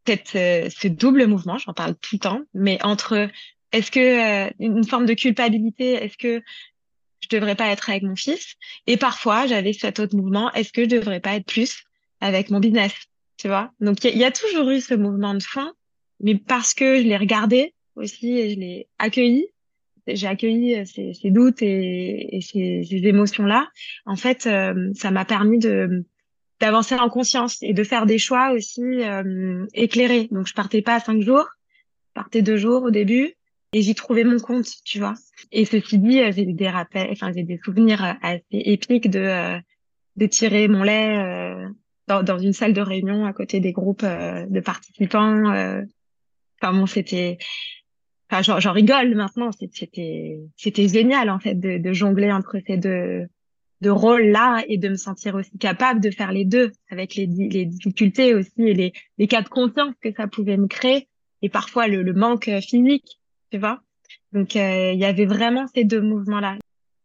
cette, 0.05 0.35
euh, 0.35 0.69
ce 0.69 0.87
double 0.87 1.25
mouvement, 1.27 1.57
j'en 1.57 1.73
parle 1.73 1.95
tout 1.95 2.15
le 2.15 2.19
temps, 2.19 2.41
mais 2.53 2.77
entre 2.83 3.29
est-ce 3.71 3.91
que 3.91 3.99
euh, 4.47 4.49
une 4.59 4.85
forme 4.85 5.05
de 5.05 5.13
culpabilité, 5.13 5.93
est-ce 5.93 6.17
que 6.17 6.41
je 7.21 7.27
devrais 7.35 7.55
pas 7.55 7.67
être 7.67 7.89
avec 7.89 8.03
mon 8.03 8.15
fils? 8.15 8.55
Et 8.87 8.97
parfois, 8.97 9.47
j'avais 9.47 9.73
cet 9.73 9.99
autre 9.99 10.15
mouvement, 10.15 10.51
est-ce 10.53 10.71
que 10.71 10.83
je 10.83 10.89
devrais 10.89 11.19
pas 11.19 11.35
être 11.35 11.45
plus 11.45 11.83
avec 12.21 12.49
mon 12.49 12.59
business? 12.59 12.93
Tu 13.37 13.47
vois? 13.47 13.71
Donc 13.81 14.03
il 14.03 14.17
y, 14.17 14.23
a 14.23 14.31
toujours 14.31 14.69
eu 14.69 14.79
ce 14.79 14.93
mouvement 14.93 15.33
de 15.33 15.43
fond, 15.43 15.71
mais 16.21 16.35
parce 16.35 16.73
que 16.73 16.97
je 16.97 17.03
l'ai 17.03 17.17
regardé 17.17 17.73
aussi 17.95 18.37
et 18.37 18.51
je 18.51 18.59
l'ai 18.59 18.87
accueilli, 18.97 19.47
j'ai 20.07 20.27
accueilli 20.27 20.75
euh, 20.75 20.85
ces, 20.85 21.31
doutes 21.31 21.61
et, 21.61 22.39
ces, 22.41 22.83
ces 22.87 23.07
émotions-là, 23.07 23.67
en 24.05 24.15
fait, 24.15 24.47
euh, 24.47 24.91
ça 24.93 25.11
m'a 25.11 25.25
permis 25.25 25.59
de 25.59 26.05
d'avancer 26.59 26.95
en 26.95 27.09
conscience 27.09 27.57
et 27.61 27.73
de 27.73 27.83
faire 27.83 28.05
des 28.05 28.17
choix 28.17 28.51
aussi 28.51 28.81
euh, 28.81 29.65
éclairés. 29.73 30.27
Donc, 30.31 30.47
je 30.47 30.53
partais 30.53 30.81
pas 30.81 30.95
à 30.95 30.99
cinq 30.99 31.21
jours, 31.21 31.47
je 32.09 32.13
partais 32.13 32.41
deux 32.41 32.57
jours 32.57 32.83
au 32.83 32.91
début 32.91 33.33
et 33.73 33.81
j'y 33.81 33.95
trouvais 33.95 34.23
mon 34.23 34.39
compte, 34.39 34.69
tu 34.85 34.99
vois. 34.99 35.15
Et 35.51 35.65
ceci 35.65 35.99
dit, 35.99 36.21
j'ai 36.31 36.45
des 36.45 36.69
rappels, 36.69 37.09
enfin, 37.11 37.31
j'ai 37.35 37.43
des 37.43 37.59
souvenirs 37.63 38.17
assez 38.21 38.43
épiques 38.51 39.09
de 39.09 39.59
de 40.15 40.25
tirer 40.27 40.69
mon 40.69 40.81
lait 40.83 41.67
dans, 42.07 42.23
dans, 42.23 42.39
une 42.39 42.53
salle 42.53 42.71
de 42.71 42.79
réunion 42.79 43.25
à 43.25 43.33
côté 43.33 43.59
des 43.59 43.73
groupes 43.73 44.05
de 44.05 44.59
participants. 44.61 45.43
Enfin 46.61 46.73
bon, 46.73 46.85
c'était 46.85 47.37
enfin 48.29 48.59
j'en 48.59 48.71
rigole 48.71 49.13
maintenant 49.15 49.51
c'était 49.51 50.39
c'était 50.55 50.87
génial 50.87 51.29
en 51.29 51.39
fait 51.39 51.55
de, 51.55 51.77
de, 51.77 51.93
jongler 51.93 52.31
entre 52.31 52.57
ces 52.65 52.77
deux 52.77 53.27
deux 53.81 53.91
rôles 53.91 54.27
là 54.27 54.63
et 54.67 54.77
de 54.77 54.89
me 54.89 54.95
sentir 54.95 55.35
aussi 55.35 55.57
capable 55.57 55.99
de 55.99 56.09
faire 56.09 56.31
les 56.31 56.45
deux 56.45 56.71
avec 56.89 57.15
les, 57.15 57.25
les 57.25 57.65
difficultés 57.65 58.33
aussi 58.33 58.61
et 58.61 58.73
les, 58.73 58.93
les 59.17 59.27
cas 59.27 59.41
de 59.41 59.49
confiance 59.49 59.93
que 60.01 60.13
ça 60.13 60.27
pouvait 60.27 60.57
me 60.57 60.67
créer 60.67 61.07
et 61.41 61.49
parfois 61.49 61.87
le, 61.87 62.01
le 62.01 62.13
manque 62.13 62.49
physique 62.61 63.19
tu 63.51 63.57
vois. 63.57 63.81
Donc 64.31 64.55
euh, 64.55 64.91
il 64.93 64.99
y 64.99 65.05
avait 65.05 65.25
vraiment 65.25 65.67
ces 65.73 65.83
deux 65.83 66.01
mouvements 66.01 66.39
là 66.39 66.57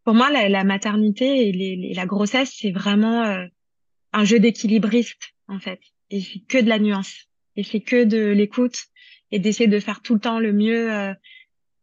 pour 0.05 0.15
moi 0.15 0.31
la, 0.31 0.49
la 0.49 0.65
maternité 0.65 1.49
et 1.49 1.53
les, 1.53 1.93
la 1.95 2.07
grossesse 2.07 2.53
c'est 2.57 2.73
vraiment 2.73 3.25
euh, 3.25 3.47
un 4.13 4.25
jeu 4.25 4.39
d'équilibriste 4.39 5.35
en 5.49 5.59
fait. 5.59 5.81
Et 6.11 6.21
c'est 6.21 6.41
que 6.41 6.59
de 6.59 6.69
la 6.69 6.79
nuance. 6.79 7.29
Et 7.57 7.63
c'est 7.63 7.81
que 7.81 8.05
de 8.05 8.29
l'écoute 8.29 8.85
et 9.31 9.39
d'essayer 9.39 9.69
de 9.69 9.81
faire 9.81 10.01
tout 10.03 10.15
le 10.15 10.21
temps 10.21 10.39
le 10.41 10.53
mieux 10.53 10.93
euh, 10.93 11.13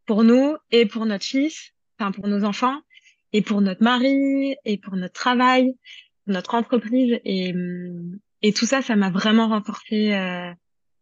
pour 0.06 0.24
nous 0.24 0.56
et 0.72 0.86
pour 0.86 1.06
notre 1.06 1.26
fils, 1.26 1.74
enfin 2.00 2.12
pour 2.12 2.28
nos 2.28 2.44
enfants 2.44 2.80
et 3.34 3.42
pour 3.42 3.62
notre 3.62 3.84
mari 3.84 4.56
et 4.66 4.78
pour 4.78 4.96
notre 4.96 5.14
travail, 5.14 5.76
notre 6.28 6.56
entreprise 6.56 7.20
et 7.24 7.54
et 8.44 8.54
tout 8.54 8.66
ça, 8.66 8.82
ça 8.82 8.96
m'a 8.96 9.10
vraiment 9.10 9.48
renforcé 9.48 10.14
euh, 10.14 10.52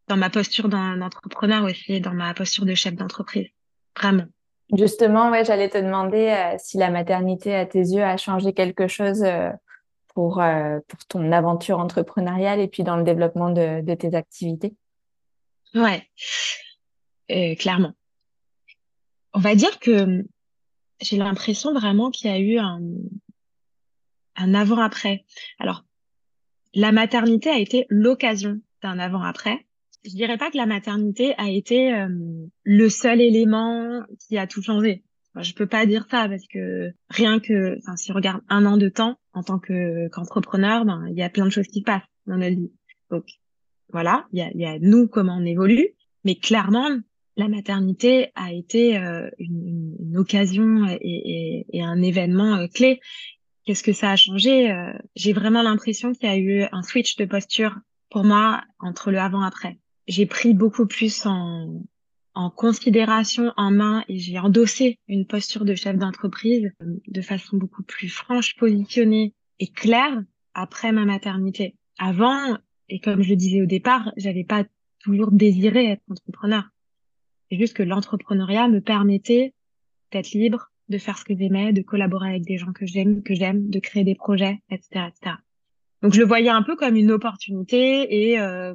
dans 0.07 0.15
ma 0.15 0.29
posture 0.29 0.69
d'entrepreneur 0.69 1.63
aussi, 1.65 1.99
dans 1.99 2.13
ma 2.13 2.33
posture 2.33 2.65
de 2.65 2.73
chef 2.75 2.95
d'entreprise, 2.95 3.49
vraiment. 3.97 4.23
Justement, 4.75 5.29
ouais, 5.31 5.43
j'allais 5.43 5.69
te 5.69 5.77
demander 5.77 6.29
euh, 6.29 6.55
si 6.57 6.77
la 6.77 6.89
maternité 6.89 7.53
à 7.53 7.65
tes 7.65 7.79
yeux 7.79 8.03
a 8.03 8.15
changé 8.17 8.53
quelque 8.53 8.87
chose 8.87 9.25
pour, 10.13 10.41
pour 10.87 11.05
ton 11.09 11.31
aventure 11.33 11.79
entrepreneuriale 11.79 12.61
et 12.61 12.67
puis 12.69 12.83
dans 12.83 12.95
le 12.95 13.03
développement 13.03 13.49
de, 13.49 13.81
de 13.81 13.93
tes 13.95 14.15
activités? 14.15 14.73
Ouais, 15.73 16.07
clairement. 17.57 17.91
On 19.33 19.39
va 19.39 19.55
dire 19.55 19.77
que 19.79 20.23
j'ai 21.01 21.17
l'impression 21.17 21.73
vraiment 21.73 22.11
qu'il 22.11 22.29
y 22.29 22.33
a 22.33 22.39
eu 22.39 22.57
un, 22.57 22.79
un 24.35 24.53
avant-après. 24.53 25.25
Alors, 25.59 25.85
la 26.73 26.91
maternité 26.91 27.49
a 27.49 27.57
été 27.57 27.85
l'occasion 27.89 28.59
d'un 28.83 28.99
avant-après. 28.99 29.65
Je 30.03 30.11
dirais 30.11 30.37
pas 30.37 30.51
que 30.51 30.57
la 30.57 30.65
maternité 30.65 31.33
a 31.37 31.49
été 31.49 31.93
euh, 31.93 32.07
le 32.63 32.89
seul 32.89 33.21
élément 33.21 34.03
qui 34.19 34.37
a 34.37 34.45
tout 34.45 34.61
changé. 34.61 35.03
je 35.39 35.53
peux 35.53 35.67
pas 35.67 35.85
dire 35.85 36.05
ça 36.11 36.29
parce 36.29 36.45
que 36.47 36.91
rien 37.09 37.39
que, 37.39 37.77
enfin, 37.79 37.95
si 37.95 38.11
on 38.11 38.15
regarde 38.15 38.41
un 38.49 38.65
an 38.65 38.77
de 38.77 38.89
temps 38.89 39.17
en 39.33 39.41
tant 39.41 39.57
que 39.57 40.07
qu'entrepreneur, 40.09 40.85
ben 40.85 41.07
il 41.09 41.17
y 41.17 41.23
a 41.23 41.29
plein 41.29 41.45
de 41.45 41.49
choses 41.49 41.67
qui 41.67 41.81
passent 41.81 42.03
dans 42.27 42.37
notre 42.37 42.55
vie. 42.55 42.71
Donc 43.09 43.25
voilà, 43.89 44.27
il 44.31 44.39
y 44.39 44.41
a, 44.41 44.51
y 44.53 44.65
a 44.65 44.77
nous 44.79 45.07
comment 45.07 45.37
on 45.37 45.45
évolue, 45.45 45.89
mais 46.23 46.35
clairement 46.35 46.89
la 47.37 47.47
maternité 47.47 48.31
a 48.35 48.51
été 48.51 48.97
euh, 48.97 49.29
une, 49.39 49.95
une, 49.99 50.17
occasion 50.17 50.87
et, 50.87 50.97
et, 51.01 51.65
et, 51.73 51.83
un 51.83 52.01
événement 52.01 52.55
euh, 52.55 52.67
clé 52.67 53.01
Qu'est-ce 53.65 53.83
que 53.83 53.93
ça 53.93 54.11
a 54.11 54.15
changé? 54.15 54.71
Euh, 54.71 54.93
J'ai 55.15 55.33
vraiment 55.33 55.63
l'impression 55.63 56.13
qu'il 56.13 56.29
y 56.29 56.31
a 56.31 56.37
eu 56.37 56.67
un 56.71 56.83
switch 56.83 57.15
de 57.15 57.25
posture 57.25 57.75
pour 58.11 58.23
moi 58.23 58.63
entre 58.79 59.09
le 59.09 59.19
avant-après. 59.19 59.79
J'ai 60.07 60.27
pris 60.27 60.53
beaucoup 60.53 60.85
plus 60.85 61.25
en, 61.25 61.81
en 62.35 62.51
considération 62.51 63.51
en 63.57 63.71
main 63.71 64.03
et 64.07 64.19
j'ai 64.19 64.37
endossé 64.37 64.99
une 65.07 65.25
posture 65.25 65.65
de 65.65 65.73
chef 65.73 65.97
d'entreprise 65.97 66.69
de 66.79 67.21
façon 67.21 67.57
beaucoup 67.57 67.81
plus 67.81 68.07
franche, 68.07 68.55
positionnée 68.55 69.33
et 69.59 69.67
claire 69.67 70.21
après 70.53 70.91
ma 70.91 71.05
maternité. 71.05 71.75
Avant, 71.97 72.57
et 72.87 72.99
comme 72.99 73.23
je 73.23 73.29
le 73.29 73.35
disais 73.35 73.63
au 73.63 73.65
départ, 73.65 74.11
j'avais 74.15 74.43
pas 74.43 74.63
toujours 74.99 75.31
désiré 75.31 75.87
être 75.87 76.03
entrepreneur. 76.07 76.69
C'est 77.49 77.57
juste 77.57 77.75
que 77.75 77.83
l'entrepreneuriat 77.83 78.67
me 78.67 78.81
permettait 78.81 79.53
d'être 80.11 80.31
libre, 80.31 80.71
de 80.89 80.97
faire 80.97 81.17
ce 81.17 81.25
que 81.25 81.35
j'aimais, 81.35 81.73
de 81.73 81.81
collaborer 81.81 82.29
avec 82.29 82.43
des 82.43 82.57
gens 82.57 82.73
que 82.73 82.85
j'aime, 82.85 83.23
que 83.23 83.33
j'aime, 83.33 83.69
de 83.69 83.79
créer 83.79 84.03
des 84.03 84.15
projets, 84.15 84.61
etc., 84.69 85.05
etc. 85.07 85.35
Donc 86.01 86.13
je 86.13 86.19
le 86.19 86.25
voyais 86.25 86.49
un 86.49 86.61
peu 86.61 86.75
comme 86.75 86.95
une 86.95 87.11
opportunité 87.11 88.29
et 88.31 88.39
euh, 88.39 88.73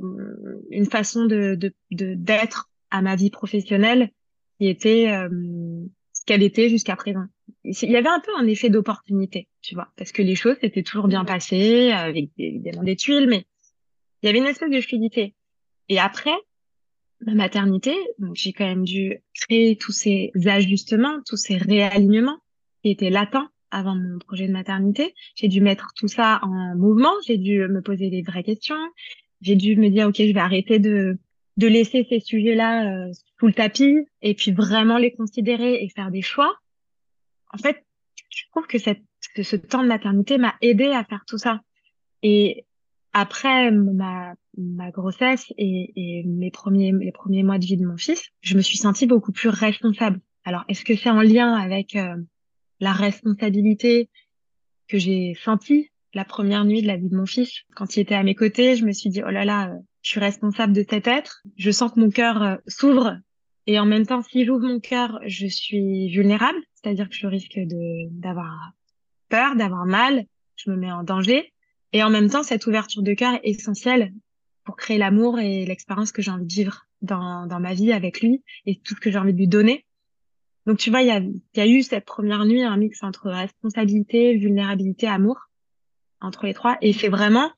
une 0.71 0.87
façon 0.87 1.27
de 1.27 1.57
d'être 1.91 2.71
à 2.91 3.03
ma 3.03 3.15
vie 3.15 3.31
professionnelle 3.31 4.11
qui 4.59 4.67
était 4.67 5.11
euh, 5.11 5.29
ce 6.13 6.25
qu'elle 6.27 6.43
était 6.43 6.69
jusqu'à 6.69 6.97
présent. 6.97 7.25
Il 7.65 7.91
y 7.91 7.97
avait 7.97 8.09
un 8.09 8.21
peu 8.21 8.33
un 8.37 8.47
effet 8.47 8.69
d'opportunité, 8.69 9.49
tu 9.63 9.75
vois, 9.75 9.89
parce 9.97 10.13
que 10.13 10.23
les 10.23 10.35
choses 10.35 10.57
étaient 10.63 10.83
toujours 10.83 11.09
bien 11.09 11.25
passées, 11.25 11.93
avec 11.93 12.31
évidemment 12.39 12.83
des 12.83 12.97
tuiles, 12.97 13.29
mais 13.29 13.47
il 14.23 14.27
y 14.27 14.29
avait 14.29 14.39
une 14.39 14.47
espèce 14.47 14.71
de 14.71 14.81
fluidité. 14.81 15.35
Et 15.89 15.99
après, 15.99 16.35
ma 17.27 17.35
maternité, 17.35 17.95
donc 18.19 18.35
j'ai 18.35 18.53
quand 18.53 18.67
même 18.67 18.85
dû 18.85 19.19
créer 19.35 19.77
tous 19.77 19.93
ces 19.93 20.33
ajustements, 20.47 21.21
tous 21.27 21.37
ces 21.37 21.57
réalignements 21.57 22.39
qui 22.83 22.91
étaient 22.91 23.11
latents 23.11 23.49
avant 23.71 23.95
mon 23.95 24.19
projet 24.19 24.47
de 24.47 24.53
maternité. 24.53 25.15
J'ai 25.35 25.49
dû 25.49 25.61
mettre 25.61 25.93
tout 25.97 26.09
ça 26.09 26.41
en 26.43 26.75
mouvement, 26.77 27.13
j'ai 27.27 27.37
dû 27.37 27.67
me 27.69 27.83
poser 27.83 28.11
des 28.11 28.23
vraies 28.23 28.43
questions, 28.43 28.81
j'ai 29.41 29.55
dû 29.55 29.77
me 29.77 29.91
dire 29.91 30.09
ok, 30.09 30.17
je 30.17 30.33
vais 30.33 30.41
arrêter 30.41 30.79
de 30.79 31.19
de 31.57 31.67
laisser 31.67 32.07
ces 32.09 32.21
sujets-là 32.21 33.09
euh, 33.09 33.13
sous 33.39 33.47
le 33.47 33.53
tapis 33.53 33.99
et 34.23 34.35
puis 34.35 34.51
vraiment 34.51 34.97
les 34.97 35.13
considérer 35.13 35.83
et 35.85 35.89
faire 35.91 36.11
des 36.11 36.23
choix. 36.23 36.57
En 37.53 37.59
fait, 37.59 37.85
je 38.31 38.45
trouve 38.51 38.67
que 38.67 38.79
cette 38.79 39.03
que 39.35 39.43
ce 39.43 39.57
temps 39.57 39.83
de 39.83 39.89
maternité 39.89 40.39
m'a 40.39 40.55
aidé 40.61 40.87
à 40.87 41.05
faire 41.05 41.25
tout 41.27 41.39
ça. 41.39 41.61
Et 42.23 42.65
après 43.13 43.71
ma, 43.71 44.35
ma 44.57 44.91
grossesse 44.91 45.53
et, 45.57 45.93
et, 45.97 46.25
mes 46.25 46.51
premiers 46.51 46.93
les 46.93 47.13
premiers 47.13 47.43
mois 47.43 47.59
de 47.59 47.65
vie 47.65 47.77
de 47.77 47.87
mon 47.87 47.97
fils, 47.97 48.31
je 48.41 48.57
me 48.57 48.63
suis 48.63 48.79
sentie 48.79 49.07
beaucoup 49.07 49.33
plus 49.33 49.49
responsable. 49.49 50.21
Alors, 50.45 50.65
est-ce 50.69 50.85
que 50.85 50.97
c'est 50.97 51.11
en 51.11 51.23
lien 51.23 51.55
avec 51.55 51.97
euh, 51.97 52.17
la 52.81 52.93
responsabilité 52.93 54.09
que 54.89 54.99
j'ai 54.99 55.35
sentie 55.43 55.91
la 56.15 56.25
première 56.25 56.65
nuit 56.65 56.83
de 56.83 56.87
la 56.87 56.97
vie 56.97 57.09
de 57.09 57.17
mon 57.17 57.27
fils? 57.27 57.63
Quand 57.75 57.97
il 57.97 58.01
était 58.01 58.15
à 58.15 58.23
mes 58.23 58.35
côtés 58.35 58.77
Je 58.77 58.85
me 58.85 58.93
suis 58.93 59.11
dit 59.11 59.23
oh 59.27 59.31
là 59.31 59.45
là, 59.45 59.73
je 60.03 60.11
suis 60.11 60.21
responsable 60.21 60.73
de 60.73 60.85
cet 60.89 61.07
être. 61.07 61.43
Je 61.57 61.71
sens 61.71 61.93
que 61.93 62.01
mon 62.01 62.11
cœur 62.11 62.43
euh, 62.43 62.57
s'ouvre 62.67 63.19
et 63.67 63.79
en 63.79 63.87
même 63.87 64.07
temps, 64.07 64.23
si 64.23 64.45
j'ouvre 64.45 64.67
mon 64.67 64.81
cœur, 64.81 65.21
je 65.27 65.47
suis 65.47 66.09
vulnérable, 66.09 66.59
c'est-à-dire 66.75 67.09
que 67.09 67.15
je 67.15 67.27
risque 67.27 67.57
de 67.57 68.09
d'avoir 68.11 68.73
peur, 69.29 69.55
d'avoir 69.55 69.87
mal, 69.87 70.25
je 70.57 70.71
me 70.71 70.77
mets 70.77 70.91
en 70.91 71.05
danger. 71.05 71.53
Et 71.93 72.03
en 72.03 72.11
même 72.11 72.31
temps, 72.31 72.43
cette 72.43 72.67
ouverture 72.67 73.03
de 73.03 73.15
cœur 73.15 73.35
est 73.43 73.51
essentielle 73.51 74.13
pour 74.65 74.77
créer 74.77 74.99
l'amour 74.99 75.39
et 75.39 75.65
l'expérience 75.65 76.13
que 76.13 76.23
j'ai 76.23 76.31
envie 76.31 76.47
de 76.47 76.53
vivre 76.53 76.87
dans, 77.03 77.47
dans 77.47 77.61
ma 77.61 77.75
vie 77.75 77.93
avec 77.93 78.21
lui 78.21 78.43
et 78.67 78.77
tout 78.77 78.95
ce 78.95 79.01
que 79.01 79.11
j'ai 79.11 79.19
envie 79.19 79.33
de 79.33 79.39
lui 79.39 79.49
donner. 79.49 79.85
Donc, 80.67 80.79
tu 80.79 80.91
vois, 80.91 81.03
il 81.03 81.09
y 81.09 81.11
a, 81.11 81.21
y 81.21 81.61
a 81.61 81.67
eu 81.67 81.83
cette 81.83 82.05
première 82.05 82.45
nuit 82.45 82.63
un 82.63 82.77
mix 82.77 83.03
entre 83.03 83.31
responsabilité, 83.31 84.37
vulnérabilité, 84.37 85.09
amour, 85.09 85.49
entre 86.21 86.47
les 86.47 86.55
trois. 86.55 86.77
Et 86.83 86.93
c'est 86.93 87.09
vraiment 87.09 87.51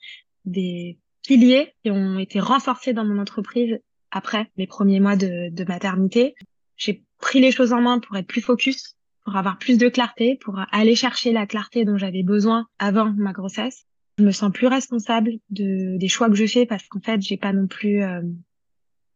des 0.45 0.99
piliers 1.23 1.75
qui 1.83 1.91
ont 1.91 2.19
été 2.19 2.41
renforcés 2.41 2.93
dans 2.93 3.05
mon 3.05 3.19
entreprise 3.21 3.79
après 4.11 4.51
mes 4.57 4.67
premiers 4.67 5.01
mois 5.01 5.17
de, 5.17 5.51
de 5.51 5.65
maternité. 5.65 6.35
J'ai 6.77 7.05
pris 7.19 7.41
les 7.41 7.51
choses 7.51 7.73
en 7.73 7.81
main 7.81 7.99
pour 7.99 8.17
être 8.17 8.27
plus 8.27 8.41
focus, 8.41 8.97
pour 9.25 9.37
avoir 9.37 9.59
plus 9.59 9.79
de 9.79 9.89
clarté, 9.89 10.37
pour 10.37 10.61
aller 10.71 10.95
chercher 10.95 11.33
la 11.33 11.47
clarté 11.47 11.85
dont 11.85 11.99
j'avais 11.99 12.23
besoin 12.23 12.67
avant 12.79 13.13
ma 13.13 13.33
grossesse 13.33 13.85
je 14.23 14.27
me 14.27 14.31
sens 14.31 14.53
plus 14.53 14.69
responsable 14.69 15.33
de 15.51 15.97
des 15.97 16.09
choix 16.09 16.29
que 16.29 16.37
je 16.37 16.47
fais 16.47 16.65
parce 16.65 16.87
qu'en 16.87 17.01
fait 17.01 17.21
j'ai 17.21 17.37
pas 17.37 17.53
non 17.53 17.67
plus 17.67 18.03
euh, 18.03 18.23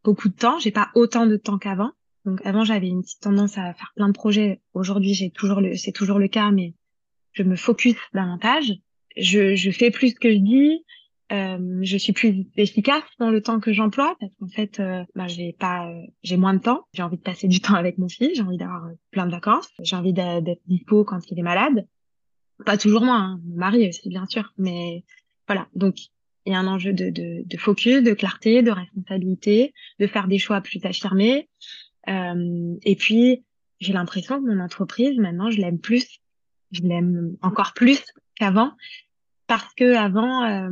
beaucoup 0.03 0.27
de 0.27 0.33
temps. 0.33 0.59
J'ai 0.59 0.71
pas 0.71 0.89
autant 0.95 1.25
de 1.25 1.37
temps 1.37 1.57
qu'avant. 1.57 1.91
Donc 2.25 2.45
avant 2.45 2.65
j'avais 2.65 2.89
une 2.89 3.01
petite 3.01 3.21
tendance 3.21 3.57
à 3.57 3.73
faire 3.73 3.93
plein 3.95 4.09
de 4.09 4.13
projets. 4.13 4.59
Aujourd'hui 4.73 5.15
c'est 5.15 5.29
toujours 5.29 6.19
le 6.19 6.27
cas 6.27 6.51
mais 6.51 6.73
je 7.31 7.43
me 7.43 7.55
focus 7.55 7.95
davantage. 8.13 8.73
Je 9.15 9.71
fais 9.71 9.91
plus 9.91 10.09
ce 10.09 10.15
que 10.15 10.31
je 10.31 10.39
dis. 10.39 10.83
Euh, 11.31 11.79
je 11.81 11.97
suis 11.97 12.13
plus 12.13 12.45
efficace 12.55 13.03
dans 13.19 13.29
le 13.29 13.41
temps 13.41 13.59
que 13.59 13.73
j'emploie 13.73 14.15
parce 14.19 14.31
qu'en 14.39 14.47
fait 14.47 14.79
euh, 14.79 15.03
bah, 15.15 15.27
j'ai 15.27 15.55
j'ai 16.23 16.37
moins 16.37 16.53
de 16.53 16.59
temps. 16.59 16.85
J'ai 16.93 17.03
envie 17.03 17.17
de 17.17 17.21
passer 17.21 17.47
du 17.47 17.61
temps 17.61 17.75
avec 17.75 17.97
mon 17.97 18.09
fils. 18.09 18.31
J'ai 18.35 18.41
envie 18.41 18.57
d'avoir 18.57 18.89
plein 19.11 19.25
de 19.25 19.31
vacances. 19.31 19.69
J'ai 19.81 19.95
envie 19.95 20.13
d'être 20.13 20.61
dispo 20.67 21.05
quand 21.05 21.31
il 21.31 21.39
est 21.39 21.43
malade 21.43 21.87
pas 22.65 22.77
toujours 22.77 23.03
moi, 23.03 23.15
hein, 23.15 23.41
mon 23.45 23.57
mari 23.57 23.87
aussi 23.87 24.09
bien 24.09 24.25
sûr, 24.25 24.53
mais 24.57 25.03
voilà. 25.47 25.67
Donc 25.75 25.95
il 26.45 26.53
y 26.53 26.55
a 26.55 26.59
un 26.59 26.67
enjeu 26.67 26.93
de, 26.93 27.09
de, 27.09 27.43
de, 27.45 27.57
focus, 27.57 28.01
de 28.01 28.13
clarté, 28.13 28.61
de 28.61 28.71
responsabilité, 28.71 29.73
de 29.99 30.07
faire 30.07 30.27
des 30.27 30.39
choix 30.39 30.61
plus 30.61 30.83
affirmés. 30.85 31.49
Euh, 32.07 32.75
et 32.83 32.95
puis 32.95 33.43
j'ai 33.79 33.93
l'impression 33.93 34.41
que 34.41 34.47
mon 34.49 34.63
entreprise 34.63 35.17
maintenant 35.17 35.51
je 35.51 35.59
l'aime 35.59 35.79
plus, 35.79 36.19
je 36.71 36.81
l'aime 36.83 37.35
encore 37.41 37.73
plus 37.73 38.03
qu'avant. 38.35 38.71
Parce 39.47 39.73
que 39.75 39.95
avant 39.95 40.43
euh, 40.43 40.69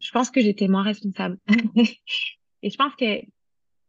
je 0.00 0.10
pense 0.10 0.30
que 0.30 0.40
j'étais 0.40 0.68
moins 0.68 0.82
responsable. 0.82 1.38
Et 2.64 2.70
je 2.70 2.76
pense 2.76 2.94
que 2.94 3.22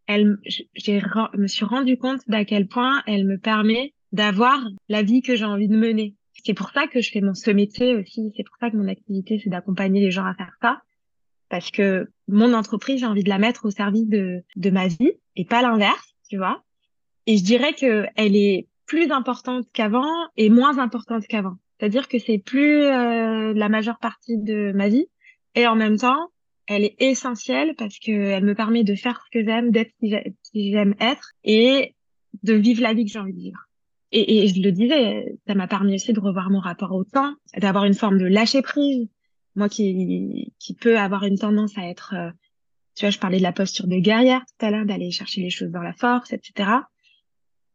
elle, 0.07 0.37
j'ai, 0.75 1.01
me 1.35 1.47
suis 1.47 1.65
rendu 1.65 1.97
compte 1.97 2.21
d'à 2.27 2.43
quel 2.43 2.67
point 2.67 3.03
elle 3.05 3.25
me 3.25 3.37
permet 3.37 3.93
d'avoir 4.11 4.59
la 4.89 5.03
vie 5.03 5.21
que 5.21 5.35
j'ai 5.35 5.45
envie 5.45 5.67
de 5.67 5.77
mener 5.77 6.15
c'est 6.45 6.53
pour 6.53 6.71
ça 6.71 6.87
que 6.87 7.01
je 7.01 7.09
fais 7.11 7.21
mon 7.21 7.33
ce 7.33 7.51
métier 7.51 7.95
aussi. 7.95 8.33
C'est 8.35 8.43
pour 8.43 8.57
ça 8.59 8.69
que 8.69 8.75
mon 8.75 8.87
activité, 8.87 9.39
c'est 9.43 9.49
d'accompagner 9.49 10.01
les 10.01 10.11
gens 10.11 10.25
à 10.25 10.33
faire 10.33 10.55
ça. 10.61 10.81
Parce 11.49 11.71
que 11.71 12.09
mon 12.27 12.53
entreprise, 12.53 12.99
j'ai 12.99 13.05
envie 13.05 13.23
de 13.23 13.29
la 13.29 13.37
mettre 13.37 13.65
au 13.65 13.71
service 13.71 14.07
de, 14.07 14.43
de 14.55 14.69
ma 14.69 14.87
vie 14.87 15.11
et 15.35 15.45
pas 15.45 15.61
l'inverse, 15.61 16.15
tu 16.29 16.37
vois. 16.37 16.63
Et 17.27 17.37
je 17.37 17.43
dirais 17.43 17.73
que 17.73 18.05
elle 18.15 18.35
est 18.35 18.67
plus 18.85 19.11
importante 19.11 19.65
qu'avant 19.71 20.11
et 20.35 20.49
moins 20.49 20.77
importante 20.79 21.25
qu'avant. 21.27 21.55
C'est-à-dire 21.79 22.07
que 22.07 22.19
c'est 22.19 22.39
plus 22.39 22.81
euh, 22.83 23.53
la 23.53 23.69
majeure 23.69 23.99
partie 23.99 24.37
de 24.37 24.71
ma 24.73 24.89
vie 24.89 25.07
et 25.55 25.67
en 25.67 25.75
même 25.75 25.97
temps, 25.97 26.29
elle 26.67 26.83
est 26.83 26.95
essentielle 26.99 27.75
parce 27.77 27.99
que 27.99 28.11
elle 28.11 28.45
me 28.45 28.55
permet 28.55 28.83
de 28.83 28.95
faire 28.95 29.21
ce 29.25 29.37
que 29.37 29.45
j'aime, 29.45 29.71
d'être 29.71 29.93
qui 29.99 30.71
j'aime 30.71 30.95
être 30.99 31.31
et 31.43 31.95
de 32.41 32.53
vivre 32.53 32.81
la 32.81 32.93
vie 32.93 33.05
que 33.05 33.11
j'ai 33.11 33.19
envie 33.19 33.33
de 33.33 33.39
vivre. 33.39 33.67
Et, 34.15 34.43
et, 34.43 34.47
je 34.47 34.61
le 34.61 34.71
disais, 34.71 35.35
ça 35.47 35.55
m'a 35.55 35.67
permis 35.67 35.95
aussi 35.95 36.13
de 36.13 36.19
revoir 36.19 36.51
mon 36.51 36.59
rapport 36.59 36.91
au 36.91 37.03
temps, 37.03 37.33
d'avoir 37.57 37.85
une 37.85 37.95
forme 37.95 38.19
de 38.19 38.25
lâcher 38.25 38.61
prise. 38.61 39.09
Moi 39.55 39.69
qui 39.69 40.53
qui 40.59 40.75
peut 40.75 40.99
avoir 40.99 41.23
une 41.23 41.37
tendance 41.37 41.75
à 41.79 41.87
être, 41.87 42.13
euh, 42.15 42.29
tu 42.95 43.05
vois, 43.05 43.09
je 43.09 43.17
parlais 43.17 43.39
de 43.39 43.43
la 43.43 43.51
posture 43.51 43.87
de 43.87 43.97
guerrière 43.97 44.41
tout 44.45 44.65
à 44.65 44.69
l'heure, 44.69 44.85
d'aller 44.85 45.09
chercher 45.09 45.41
les 45.41 45.49
choses 45.49 45.71
dans 45.71 45.81
la 45.81 45.93
force, 45.93 46.31
etc. 46.31 46.69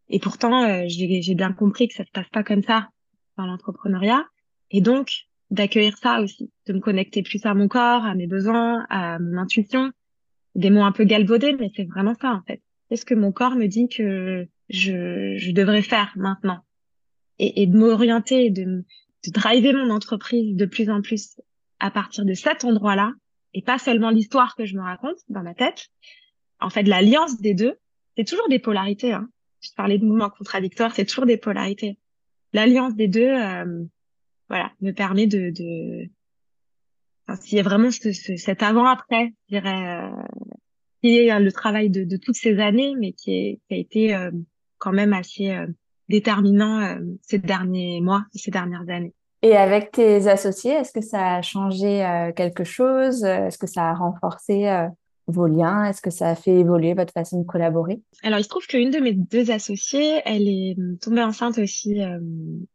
Et 0.08 0.20
pourtant, 0.20 0.62
euh, 0.62 0.84
j'ai 0.86 1.34
bien 1.34 1.52
compris 1.52 1.88
que 1.88 1.94
ça 1.94 2.04
se 2.04 2.10
passe 2.12 2.28
pas 2.28 2.44
comme 2.44 2.62
ça 2.62 2.88
dans 3.36 3.46
l'entrepreneuriat. 3.46 4.24
Et 4.70 4.80
donc, 4.80 5.10
d'accueillir 5.50 5.96
ça 5.98 6.20
aussi, 6.20 6.52
de 6.66 6.72
me 6.72 6.80
connecter 6.80 7.22
plus 7.22 7.44
à 7.46 7.54
mon 7.54 7.66
corps, 7.66 8.04
à 8.04 8.14
mes 8.14 8.28
besoins, 8.28 8.86
à 8.90 9.18
mon 9.18 9.38
intuition. 9.38 9.90
Des 10.54 10.70
mots 10.70 10.82
un 10.82 10.92
peu 10.92 11.04
galvaudés, 11.04 11.56
mais 11.58 11.70
c'est 11.74 11.84
vraiment 11.84 12.14
ça 12.14 12.32
en 12.32 12.42
fait. 12.42 12.62
Est-ce 12.90 13.04
que 13.04 13.14
mon 13.14 13.32
corps 13.32 13.56
me 13.56 13.66
dit 13.66 13.88
que 13.88 14.48
je, 14.68 15.36
je 15.36 15.50
devrais 15.52 15.82
faire 15.82 16.12
maintenant 16.16 16.60
et, 17.38 17.62
et 17.62 17.66
de 17.66 17.76
m'orienter, 17.76 18.50
de, 18.50 18.64
de 18.64 19.30
driver 19.30 19.72
mon 19.72 19.90
entreprise 19.90 20.56
de 20.56 20.66
plus 20.66 20.90
en 20.90 21.02
plus 21.02 21.40
à 21.80 21.90
partir 21.90 22.24
de 22.24 22.34
cet 22.34 22.64
endroit-là, 22.64 23.12
et 23.54 23.62
pas 23.62 23.78
seulement 23.78 24.10
l'histoire 24.10 24.54
que 24.56 24.64
je 24.64 24.76
me 24.76 24.82
raconte 24.82 25.18
dans 25.28 25.42
ma 25.42 25.54
tête. 25.54 25.88
En 26.60 26.70
fait, 26.70 26.82
l'alliance 26.82 27.40
des 27.40 27.54
deux, 27.54 27.78
c'est 28.16 28.24
toujours 28.26 28.48
des 28.48 28.58
polarités. 28.58 29.12
Hein. 29.12 29.28
Je 29.60 29.70
parlais 29.76 29.98
de 29.98 30.04
mouvements 30.04 30.30
contradictoires, 30.30 30.94
c'est 30.94 31.04
toujours 31.04 31.26
des 31.26 31.36
polarités. 31.36 31.98
L'alliance 32.52 32.94
des 32.94 33.08
deux, 33.08 33.28
euh, 33.28 33.84
voilà, 34.48 34.72
me 34.80 34.92
permet 34.92 35.26
de, 35.26 35.50
de... 35.50 36.10
Enfin, 37.26 37.40
s'il 37.40 37.58
y 37.58 37.60
a 37.60 37.64
vraiment 37.64 37.90
ce, 37.90 38.12
cet 38.12 38.62
avant-après, 38.62 39.34
je 39.48 39.56
dirais, 39.56 40.02
euh, 40.02 40.22
qui 41.02 41.16
est 41.16 41.38
le 41.38 41.52
travail 41.52 41.90
de, 41.90 42.04
de, 42.04 42.16
toutes 42.16 42.36
ces 42.36 42.58
années, 42.58 42.94
mais 42.98 43.12
qui, 43.12 43.32
est, 43.32 43.60
qui 43.68 43.74
a 43.74 43.76
été 43.76 44.14
euh, 44.14 44.30
quand 44.78 44.92
même 44.92 45.12
assez 45.12 45.50
euh, 45.50 45.66
déterminant 46.08 46.80
euh, 46.80 47.00
ces 47.22 47.38
derniers 47.38 48.00
mois, 48.00 48.24
ces 48.34 48.50
dernières 48.50 48.88
années. 48.88 49.14
Et 49.42 49.56
avec 49.56 49.92
tes 49.92 50.26
associés, 50.26 50.72
est-ce 50.72 50.92
que 50.92 51.00
ça 51.00 51.36
a 51.36 51.42
changé 51.42 52.04
euh, 52.04 52.32
quelque 52.32 52.64
chose? 52.64 53.22
Est-ce 53.24 53.58
que 53.58 53.68
ça 53.68 53.90
a 53.90 53.94
renforcé 53.94 54.88
vos 55.28 55.46
liens? 55.46 55.84
Est-ce 55.84 56.02
que 56.02 56.10
ça 56.10 56.30
a 56.30 56.34
fait 56.34 56.56
évoluer 56.56 56.94
votre 56.94 57.12
façon 57.12 57.42
de 57.42 57.46
collaborer? 57.46 58.00
Alors, 58.24 58.40
il 58.40 58.42
se 58.42 58.48
trouve 58.48 58.66
qu'une 58.66 58.90
de 58.90 58.98
mes 58.98 59.12
deux 59.12 59.52
associées, 59.52 60.22
elle 60.24 60.48
est 60.48 60.76
tombée 61.00 61.22
enceinte 61.22 61.58
aussi 61.58 62.02
euh, 62.02 62.18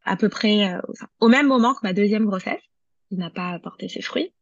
à 0.06 0.16
peu 0.16 0.30
près 0.30 0.80
au 1.20 1.28
même 1.28 1.48
moment 1.48 1.74
que 1.74 1.82
ma 1.84 1.92
deuxième 1.92 2.26
grossesse, 2.26 2.62
qui 3.10 3.18
n'a 3.18 3.30
pas 3.30 3.60
porté 3.60 3.90
ses 3.90 4.02
fruits. 4.02 4.34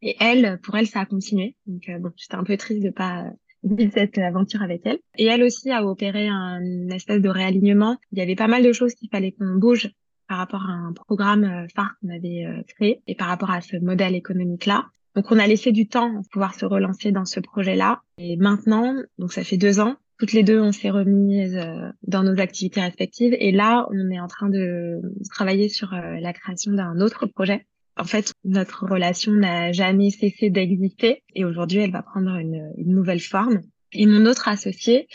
Et 0.00 0.16
elle, 0.20 0.60
pour 0.62 0.76
elle, 0.76 0.86
ça 0.86 1.00
a 1.00 1.06
continué. 1.06 1.56
Donc, 1.66 1.90
bon, 2.00 2.12
j'étais 2.14 2.36
un 2.36 2.44
peu 2.44 2.56
triste 2.56 2.84
de 2.84 2.90
pas 2.90 3.24
vivre 3.62 3.92
cette 3.94 4.18
aventure 4.18 4.62
avec 4.62 4.82
elle. 4.84 4.98
Et 5.16 5.26
elle 5.26 5.42
aussi 5.42 5.70
a 5.70 5.84
opéré 5.84 6.28
un 6.28 6.88
espèce 6.90 7.20
de 7.20 7.28
réalignement. 7.28 7.96
Il 8.12 8.18
y 8.18 8.22
avait 8.22 8.36
pas 8.36 8.48
mal 8.48 8.62
de 8.62 8.72
choses 8.72 8.94
qu'il 8.94 9.08
fallait 9.10 9.32
qu'on 9.32 9.56
bouge 9.56 9.90
par 10.28 10.38
rapport 10.38 10.62
à 10.68 10.72
un 10.72 10.92
programme 10.92 11.44
euh, 11.44 11.66
phare 11.74 11.94
qu'on 12.00 12.10
avait 12.10 12.44
euh, 12.44 12.62
créé 12.68 13.02
et 13.06 13.14
par 13.14 13.28
rapport 13.28 13.50
à 13.50 13.60
ce 13.60 13.76
modèle 13.76 14.14
économique-là. 14.14 14.86
Donc, 15.16 15.32
on 15.32 15.38
a 15.38 15.46
laissé 15.46 15.72
du 15.72 15.88
temps 15.88 16.12
pour 16.14 16.28
pouvoir 16.30 16.54
se 16.54 16.66
relancer 16.66 17.12
dans 17.12 17.24
ce 17.24 17.40
projet-là. 17.40 18.02
Et 18.18 18.36
maintenant, 18.36 18.94
donc 19.18 19.32
ça 19.32 19.42
fait 19.42 19.56
deux 19.56 19.80
ans, 19.80 19.96
toutes 20.18 20.32
les 20.32 20.42
deux, 20.42 20.60
on 20.60 20.70
s'est 20.70 20.90
remises 20.90 21.56
euh, 21.56 21.88
dans 22.06 22.22
nos 22.22 22.38
activités 22.40 22.80
respectives. 22.80 23.34
Et 23.40 23.50
là, 23.50 23.88
on 23.90 24.10
est 24.10 24.20
en 24.20 24.28
train 24.28 24.48
de 24.48 25.00
travailler 25.30 25.68
sur 25.68 25.92
la 25.92 26.32
création 26.32 26.72
d'un 26.72 27.00
autre 27.00 27.26
projet. 27.26 27.66
En 27.98 28.04
fait, 28.04 28.32
notre 28.44 28.86
relation 28.86 29.32
n'a 29.32 29.72
jamais 29.72 30.10
cessé 30.10 30.50
d'exister 30.50 31.22
et 31.34 31.44
aujourd'hui, 31.44 31.80
elle 31.80 31.90
va 31.90 32.02
prendre 32.02 32.36
une, 32.36 32.72
nouvelle 32.78 33.20
forme. 33.20 33.60
Et 33.92 34.06
mon 34.06 34.26
autre 34.26 34.48
associé, 34.48 35.08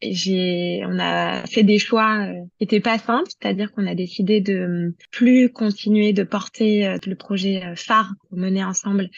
j'ai, 0.00 0.82
on 0.86 0.98
a 0.98 1.44
fait 1.46 1.64
des 1.64 1.78
choix 1.78 2.26
euh, 2.26 2.34
qui 2.58 2.64
étaient 2.64 2.80
pas 2.80 2.98
simples, 2.98 3.28
c'est-à-dire 3.28 3.72
qu'on 3.72 3.86
a 3.86 3.94
décidé 3.94 4.40
de 4.40 4.54
euh, 4.54 4.96
plus 5.10 5.50
continuer 5.50 6.12
de 6.12 6.22
porter 6.22 6.86
euh, 6.86 6.98
le 7.04 7.16
projet 7.16 7.62
phare 7.76 8.12
menait 8.30 8.64
ensemble 8.64 9.10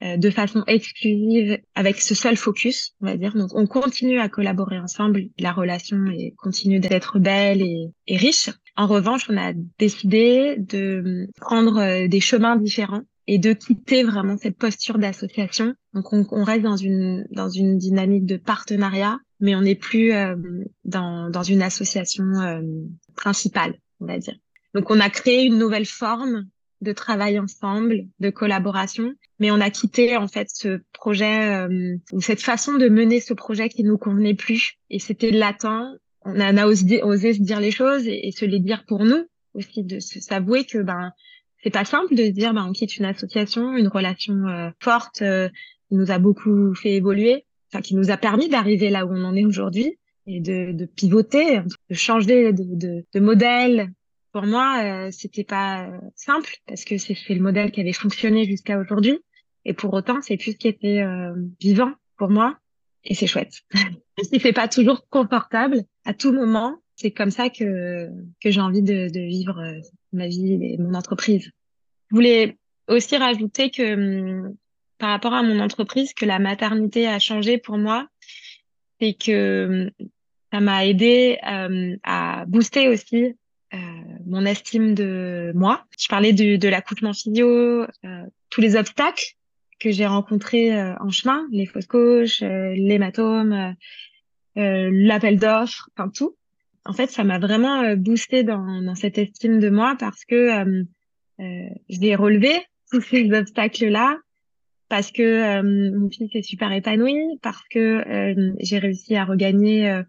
de 0.00 0.30
façon 0.30 0.62
exclusive 0.66 1.58
avec 1.74 2.00
ce 2.00 2.14
seul 2.14 2.36
focus, 2.36 2.94
on 3.00 3.06
va 3.06 3.16
dire. 3.16 3.34
Donc, 3.34 3.50
on 3.54 3.66
continue 3.66 4.20
à 4.20 4.28
collaborer 4.28 4.78
ensemble. 4.78 5.24
La 5.38 5.52
relation 5.52 5.96
continue 6.36 6.78
d'être 6.78 7.18
belle 7.18 7.62
et 7.62 8.16
riche. 8.16 8.50
En 8.78 8.86
revanche, 8.86 9.26
on 9.28 9.36
a 9.36 9.52
décidé 9.78 10.56
de 10.56 11.28
prendre 11.36 12.06
des 12.06 12.20
chemins 12.20 12.56
différents 12.56 13.02
et 13.26 13.38
de 13.38 13.52
quitter 13.52 14.04
vraiment 14.04 14.38
cette 14.38 14.56
posture 14.56 14.98
d'association. 14.98 15.74
Donc 15.92 16.12
on, 16.14 16.26
on, 16.30 16.44
reste 16.44 16.62
dans 16.62 16.76
une 16.76 17.26
dans 17.30 17.50
une 17.50 17.76
dynamique 17.76 18.24
de 18.24 18.38
partenariat 18.38 19.18
mais 19.40 19.54
on 19.54 19.62
n'est 19.62 19.74
plus 19.74 20.12
euh, 20.12 20.36
dans, 20.84 21.30
dans 21.30 21.42
une 21.42 21.62
association 21.62 22.24
euh, 22.40 22.62
principale, 23.14 23.74
on 24.00 24.06
va 24.06 24.18
dire. 24.18 24.34
Donc 24.74 24.90
on 24.90 25.00
a 25.00 25.10
créé 25.10 25.44
une 25.44 25.58
nouvelle 25.58 25.86
forme 25.86 26.44
de 26.80 26.92
travail 26.92 27.38
ensemble, 27.38 28.06
de 28.20 28.30
collaboration, 28.30 29.12
mais 29.40 29.50
on 29.50 29.60
a 29.60 29.70
quitté 29.70 30.16
en 30.16 30.28
fait 30.28 30.48
ce 30.52 30.80
projet 30.92 31.54
euh, 31.54 31.96
ou 32.12 32.20
cette 32.20 32.42
façon 32.42 32.74
de 32.74 32.88
mener 32.88 33.20
ce 33.20 33.34
projet 33.34 33.68
qui 33.68 33.82
nous 33.82 33.98
convenait 33.98 34.34
plus 34.34 34.74
et 34.90 34.98
c'était 34.98 35.30
latent. 35.30 35.98
On 36.28 36.40
a, 36.40 36.66
osé, 36.66 37.02
osé, 37.02 37.34
se 37.34 37.42
dire 37.42 37.60
les 37.60 37.70
choses 37.70 38.06
et, 38.06 38.30
se 38.32 38.44
les 38.44 38.58
dire 38.58 38.84
pour 38.86 39.04
nous 39.04 39.26
aussi, 39.54 39.82
de 39.82 39.98
s'avouer 39.98 40.64
que 40.64 40.78
ben 40.78 41.12
c'est 41.62 41.70
pas 41.70 41.84
simple 41.84 42.14
de 42.14 42.24
se 42.24 42.30
dire 42.30 42.54
ben 42.54 42.66
on 42.68 42.72
quitte 42.72 42.96
une 42.96 43.06
association, 43.06 43.76
une 43.76 43.88
relation 43.88 44.72
forte 44.80 45.22
qui 45.88 45.94
nous 45.94 46.10
a 46.10 46.18
beaucoup 46.18 46.74
fait 46.74 46.92
évoluer 46.92 47.44
enfin 47.70 47.82
qui 47.82 47.94
nous 47.94 48.10
a 48.10 48.16
permis 48.16 48.48
d'arriver 48.48 48.90
là 48.90 49.06
où 49.06 49.10
on 49.12 49.24
en 49.24 49.34
est 49.34 49.44
aujourd'hui 49.44 49.98
et 50.26 50.40
de, 50.40 50.72
de, 50.72 50.84
pivoter, 50.84 51.60
de 51.88 51.94
changer 51.94 52.52
de, 52.52 52.64
de, 52.64 53.04
de 53.12 53.20
modèle. 53.20 53.90
Pour 54.32 54.42
moi, 54.42 54.82
euh, 54.82 55.08
c'était 55.10 55.44
pas 55.44 55.90
simple 56.16 56.54
parce 56.66 56.84
que 56.84 56.98
c'est 56.98 57.16
le 57.30 57.40
modèle 57.40 57.70
qui 57.70 57.80
avait 57.80 57.94
fonctionné 57.94 58.44
jusqu'à 58.44 58.78
aujourd'hui. 58.78 59.18
Et 59.64 59.72
pour 59.72 59.92
autant, 59.94 60.20
c'est 60.20 60.36
plus 60.36 60.52
ce 60.52 60.56
qui 60.56 60.68
était 60.68 61.00
euh, 61.00 61.34
vivant 61.60 61.92
pour 62.18 62.28
moi. 62.28 62.58
Et 63.04 63.14
c'est 63.14 63.26
chouette. 63.26 63.62
si 64.22 64.38
c'est 64.40 64.52
pas 64.52 64.68
toujours 64.68 65.08
confortable, 65.08 65.84
à 66.04 66.14
tout 66.14 66.32
moment, 66.32 66.76
c'est 66.96 67.10
comme 67.10 67.30
ça 67.30 67.48
que, 67.48 68.10
j'ai 68.44 68.60
envie 68.60 68.82
de, 68.82 69.08
vivre 69.14 69.58
euh, 69.60 69.80
ma 70.12 70.26
vie 70.26 70.58
et 70.62 70.78
mon 70.78 70.94
entreprise. 70.94 71.50
Je 72.10 72.14
voulais 72.14 72.58
aussi 72.88 73.16
rajouter 73.16 73.70
que 73.70 73.94
hum, 73.94 74.56
par 74.98 75.10
rapport 75.10 75.34
à 75.34 75.42
mon 75.42 75.60
entreprise 75.60 76.12
que 76.12 76.26
la 76.26 76.38
maternité 76.38 77.06
a 77.06 77.18
changé 77.18 77.58
pour 77.58 77.78
moi, 77.78 78.08
c'est 79.00 79.14
que 79.14 79.30
euh, 79.30 79.90
ça 80.52 80.60
m'a 80.60 80.86
aidé 80.86 81.38
euh, 81.46 81.96
à 82.02 82.44
booster 82.46 82.88
aussi 82.88 83.36
euh, 83.74 83.76
mon 84.26 84.46
estime 84.46 84.94
de 84.94 85.52
moi. 85.54 85.84
Je 85.98 86.08
parlais 86.08 86.32
de 86.32 86.68
l'accouchement 86.68 87.12
physio, 87.12 87.82
euh, 87.82 87.86
tous 88.50 88.60
les 88.60 88.76
obstacles 88.76 89.34
que 89.80 89.90
j'ai 89.90 90.06
rencontrés 90.06 90.76
euh, 90.76 90.94
en 91.00 91.10
chemin, 91.10 91.46
les 91.50 91.66
fausses 91.66 91.86
couches, 91.86 92.40
l'hématome, 92.40 93.74
l'appel 94.56 95.38
d'offres, 95.38 95.88
enfin 95.96 96.08
tout. 96.08 96.36
En 96.84 96.92
fait, 96.92 97.10
ça 97.10 97.22
m'a 97.22 97.38
vraiment 97.38 97.94
boosté 97.96 98.44
dans, 98.44 98.82
dans 98.82 98.94
cette 98.94 99.18
estime 99.18 99.60
de 99.60 99.70
moi 99.70 99.94
parce 99.98 100.24
que 100.24 100.84
je 101.38 102.00
l'ai 102.00 102.14
relevé 102.14 102.60
tous 102.90 103.02
ces 103.02 103.30
obstacles-là 103.32 104.18
parce 104.88 105.12
que 105.12 105.22
euh, 105.22 105.92
mon 105.96 106.08
fils 106.10 106.34
est 106.34 106.42
super 106.42 106.72
épanoui, 106.72 107.38
parce 107.42 107.62
que 107.68 107.78
euh, 107.78 108.52
j'ai 108.58 108.78
réussi 108.78 109.16
à 109.16 109.24
regagner 109.24 109.90
euh, 109.90 110.02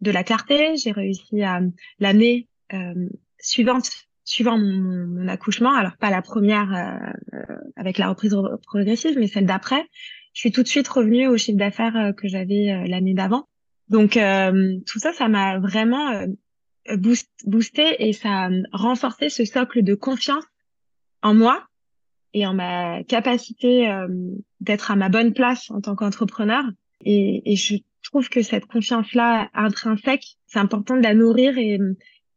de 0.00 0.10
la 0.10 0.24
clarté, 0.24 0.76
j'ai 0.76 0.92
réussi 0.92 1.42
à 1.42 1.60
l'année 1.98 2.48
suivante, 3.38 3.90
suivant 4.24 4.58
mon, 4.58 5.06
mon, 5.06 5.28
accouchement, 5.28 5.74
alors 5.74 5.96
pas 5.96 6.10
la 6.10 6.22
première 6.22 7.00
avec 7.76 7.98
la 7.98 8.08
reprise 8.08 8.36
progressive, 8.64 9.18
mais 9.18 9.26
celle 9.26 9.46
d'après, 9.46 9.84
je 10.32 10.40
suis 10.40 10.52
tout 10.52 10.62
de 10.62 10.68
suite 10.68 10.88
revenue 10.88 11.28
au 11.28 11.36
chiffre 11.36 11.58
d'affaires 11.58 12.12
que 12.16 12.28
j'avais 12.28 12.86
l'année 12.86 13.14
d'avant. 13.14 13.48
Donc 13.88 14.12
tout 14.12 14.98
ça, 14.98 15.12
ça 15.12 15.28
m'a 15.28 15.58
vraiment 15.58 16.24
boost, 16.96 17.30
boosté 17.44 18.08
et 18.08 18.12
ça 18.12 18.46
a 18.46 18.50
renforcé 18.72 19.28
ce 19.28 19.44
socle 19.44 19.82
de 19.82 19.94
confiance 19.94 20.44
en 21.22 21.34
moi 21.34 21.66
et 22.34 22.46
en 22.46 22.54
ma 22.54 23.02
capacité 23.04 23.88
euh, 23.90 24.08
d'être 24.60 24.90
à 24.90 24.96
ma 24.96 25.08
bonne 25.08 25.34
place 25.34 25.70
en 25.70 25.80
tant 25.80 25.94
qu'entrepreneur. 25.94 26.64
Et, 27.04 27.52
et, 27.52 27.56
je 27.56 27.76
trouve 28.02 28.28
que 28.28 28.42
cette 28.42 28.66
confiance-là 28.66 29.50
intrinsèque, 29.54 30.36
c'est 30.46 30.58
important 30.58 30.96
de 30.96 31.02
la 31.02 31.14
nourrir 31.14 31.58
et, 31.58 31.78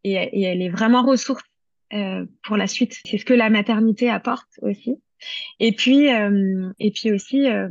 et, 0.04 0.14
et 0.14 0.42
elle 0.44 0.62
est 0.62 0.70
vraiment 0.70 1.04
ressource 1.04 1.44
euh, 1.44 1.55
pour 2.44 2.58
la 2.58 2.68
suite. 2.68 3.00
C'est 3.06 3.18
ce 3.18 3.26
que 3.26 3.34
la 3.34 3.50
maternité 3.50 4.10
apporte 4.10 4.50
aussi. 4.62 4.98
Et 5.60 5.72
puis, 5.72 6.12
euh, 6.12 6.70
et 6.80 6.92
puis 6.92 7.12
aussi, 7.12 7.48
euh, 7.50 7.70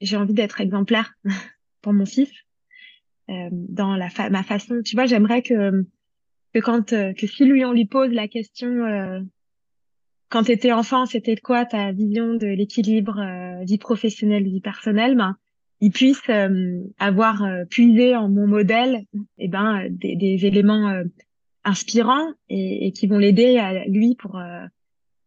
j'ai 0.00 0.16
envie 0.16 0.34
d'être 0.34 0.60
exemplaire 0.60 1.14
pour 1.82 1.92
mon 1.92 2.06
fils 2.06 2.30
euh, 3.28 3.48
dans 3.52 3.96
la 3.96 4.08
ma 4.30 4.42
façon. 4.42 4.80
Tu 4.84 4.96
vois, 4.96 5.06
j'aimerais 5.06 5.42
que 5.42 5.84
que 6.54 6.60
quand 6.60 6.90
que 6.90 7.26
si 7.26 7.44
lui 7.44 7.64
on 7.64 7.72
lui 7.72 7.86
pose 7.86 8.12
la 8.12 8.28
question 8.28 9.26
quand 10.28 10.42
tu 10.42 10.72
enfant, 10.72 11.06
c'était 11.06 11.36
quoi 11.36 11.64
ta 11.64 11.92
vision 11.92 12.34
de 12.34 12.46
l'équilibre 12.46 13.20
euh, 13.20 13.64
vie 13.64 13.78
professionnelle, 13.78 14.44
vie 14.44 14.60
personnelle 14.60 15.16
ben, 15.16 15.36
il 15.80 15.92
puisse 15.92 16.22
euh, 16.30 16.80
avoir 16.98 17.44
euh, 17.44 17.64
puisé 17.64 18.16
en 18.16 18.28
mon 18.28 18.46
modèle 18.46 19.04
eh 19.38 19.48
ben, 19.48 19.86
des, 19.90 20.16
des 20.16 20.46
éléments 20.46 20.88
euh, 20.88 21.04
inspirants 21.66 22.32
et, 22.48 22.92
qui 22.92 23.06
vont 23.06 23.18
l'aider 23.18 23.58
à 23.58 23.84
lui 23.86 24.14
pour 24.14 24.40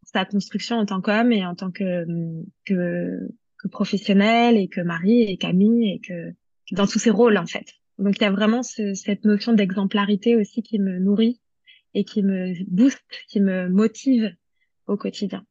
sa 0.04 0.26
construction 0.26 0.78
en 0.78 0.86
tant 0.86 1.02
qu'homme 1.02 1.32
et 1.32 1.46
en 1.46 1.54
tant 1.54 1.70
que, 1.70 2.06
professionnel 3.72 4.58
et 4.58 4.68
que 4.68 4.82
mari 4.82 5.24
et 5.24 5.38
qu'ami 5.38 5.92
et 5.92 6.00
que 6.00 6.34
dans 6.72 6.88
tous 6.88 7.00
ses 7.00 7.12
rôles 7.12 7.38
en 7.38 7.46
fait. 7.46 7.66
Donc 8.00 8.18
il 8.18 8.24
y 8.24 8.26
a 8.26 8.32
vraiment 8.32 8.64
ce, 8.64 8.94
cette 8.94 9.26
notion 9.26 9.54
d'exemplarité 9.54 10.36
aussi 10.38 10.64
qui 10.64 10.80
me 10.80 10.98
nourrit 10.98 11.40
et 11.94 12.04
qui 12.04 12.24
me 12.24 12.54
booste, 12.68 13.04
qui 13.28 13.42
me 13.42 13.68
motive 13.68 14.34
au 14.88 14.98
quotidien. 14.98 15.46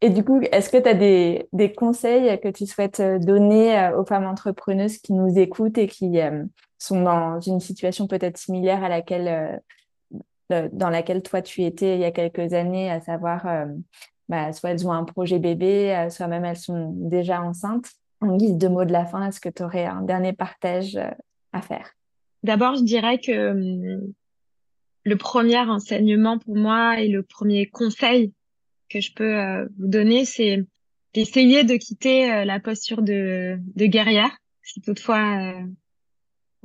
Et 0.00 0.10
du 0.10 0.22
coup, 0.22 0.40
est-ce 0.52 0.68
que 0.68 0.76
tu 0.76 0.88
as 0.88 0.94
des, 0.94 1.72
conseils 1.72 2.38
que 2.40 2.48
tu 2.48 2.66
souhaites 2.66 3.00
euh, 3.00 3.18
donner 3.18 3.78
euh, 3.78 3.98
aux 3.98 4.04
femmes 4.04 4.26
entrepreneuses 4.26 4.98
qui 4.98 5.14
nous 5.14 5.38
écoutent 5.38 5.78
et 5.78 5.86
qui 5.86 6.20
euh, 6.20 6.44
sont 6.78 7.02
dans 7.02 7.40
une 7.40 7.60
situation 7.60 8.06
peut-être 8.06 8.36
similaire 8.36 8.84
à 8.84 8.90
laquelle, 8.90 9.62
dans 10.50 10.90
laquelle 10.90 11.22
toi 11.22 11.42
tu 11.42 11.62
étais 11.62 11.94
il 11.94 12.00
y 12.00 12.04
a 12.04 12.10
quelques 12.10 12.52
années, 12.52 12.90
à 12.90 13.00
savoir 13.00 13.46
bah, 14.28 14.52
soit 14.52 14.70
elles 14.70 14.86
ont 14.86 14.92
un 14.92 15.04
projet 15.04 15.38
bébé, 15.38 16.08
soit 16.10 16.28
même 16.28 16.44
elles 16.44 16.56
sont 16.56 16.92
déjà 16.94 17.42
enceintes. 17.42 17.90
En 18.20 18.36
guise 18.36 18.56
de 18.56 18.68
mot 18.68 18.84
de 18.84 18.92
la 18.92 19.04
fin, 19.04 19.26
est-ce 19.26 19.40
que 19.40 19.48
tu 19.48 19.62
aurais 19.62 19.86
un 19.86 20.02
dernier 20.02 20.32
partage 20.32 20.98
à 21.52 21.60
faire? 21.62 21.94
D'abord, 22.42 22.76
je 22.76 22.82
dirais 22.82 23.18
que 23.18 23.50
hum, 23.50 24.12
le 25.04 25.16
premier 25.16 25.58
enseignement 25.58 26.38
pour 26.38 26.56
moi 26.56 27.00
et 27.00 27.08
le 27.08 27.22
premier 27.22 27.66
conseil 27.66 28.32
que 28.88 29.00
je 29.00 29.12
peux 29.12 29.38
euh, 29.38 29.66
vous 29.78 29.88
donner, 29.88 30.24
c'est 30.24 30.64
d'essayer 31.12 31.64
de 31.64 31.76
quitter 31.76 32.32
euh, 32.32 32.44
la 32.44 32.60
posture 32.60 33.02
de, 33.02 33.58
guerrière, 33.76 34.36
si 34.62 34.80
toutefois 34.80 35.52
euh, 35.52 35.66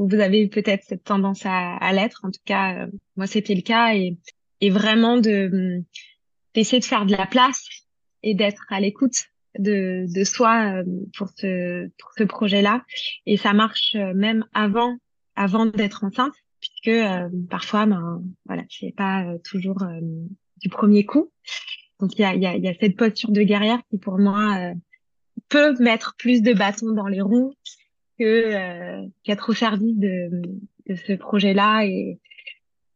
vous 0.08 0.20
avez 0.20 0.48
peut-être 0.48 0.84
cette 0.84 1.04
tendance 1.04 1.46
à, 1.46 1.76
à 1.78 1.94
l'être. 1.94 2.22
En 2.24 2.32
tout 2.32 2.40
cas, 2.46 2.88
moi, 3.16 3.28
c'était 3.28 3.56
le 3.56 3.62
cas 3.62 3.94
et, 3.94 4.18
et 4.62 4.70
vraiment 4.70 5.16
hum, 5.16 5.84
d'essayer 6.54 6.80
de 6.80 6.86
faire 6.86 7.06
de 7.06 7.16
la 7.16 7.28
place 7.28 7.64
et 8.24 8.34
d'être 8.34 8.66
à 8.70 8.80
l'écoute 8.80 9.26
de, 9.58 10.06
de 10.08 10.24
soi 10.24 10.84
pour 11.18 11.30
ce 11.36 11.88
pour 12.00 12.12
ce 12.18 12.24
projet-là. 12.24 12.84
Et 13.26 13.38
ça 13.38 13.54
marche 13.54 13.96
même 14.16 14.46
avant 14.54 14.98
avant 15.36 15.66
d'être 15.66 16.04
enceinte 16.04 16.34
puisque 16.60 16.88
euh, 16.90 17.30
parfois, 17.50 17.86
ben, 17.86 18.22
voilà, 18.46 18.64
c'est 18.70 18.94
pas 18.96 19.24
euh, 19.24 19.38
toujours 19.44 19.82
euh, 19.84 20.00
du 20.58 20.70
premier 20.70 21.06
coup. 21.06 21.32
Donc 22.00 22.18
il 22.18 22.22
y 22.22 22.26
a, 22.26 22.36
y, 22.36 22.46
a, 22.46 22.56
y 22.56 22.68
a 22.68 22.74
cette 22.80 22.96
posture 22.96 23.32
de 23.32 23.42
guerrière 23.42 23.80
qui 23.90 23.98
pour 23.98 24.18
moi 24.20 24.74
peut 25.50 25.76
mettre 25.80 26.16
plus 26.18 26.42
de 26.42 26.54
bâtons 26.54 26.94
dans 26.94 27.08
les 27.08 27.20
roues 27.20 27.54
que 28.20 29.08
qu'être 29.24 29.50
au 29.50 29.54
service 29.54 29.98
de, 29.98 30.42
de 30.88 30.96
ce 30.96 31.14
projet-là 31.14 31.86
et, 31.86 32.20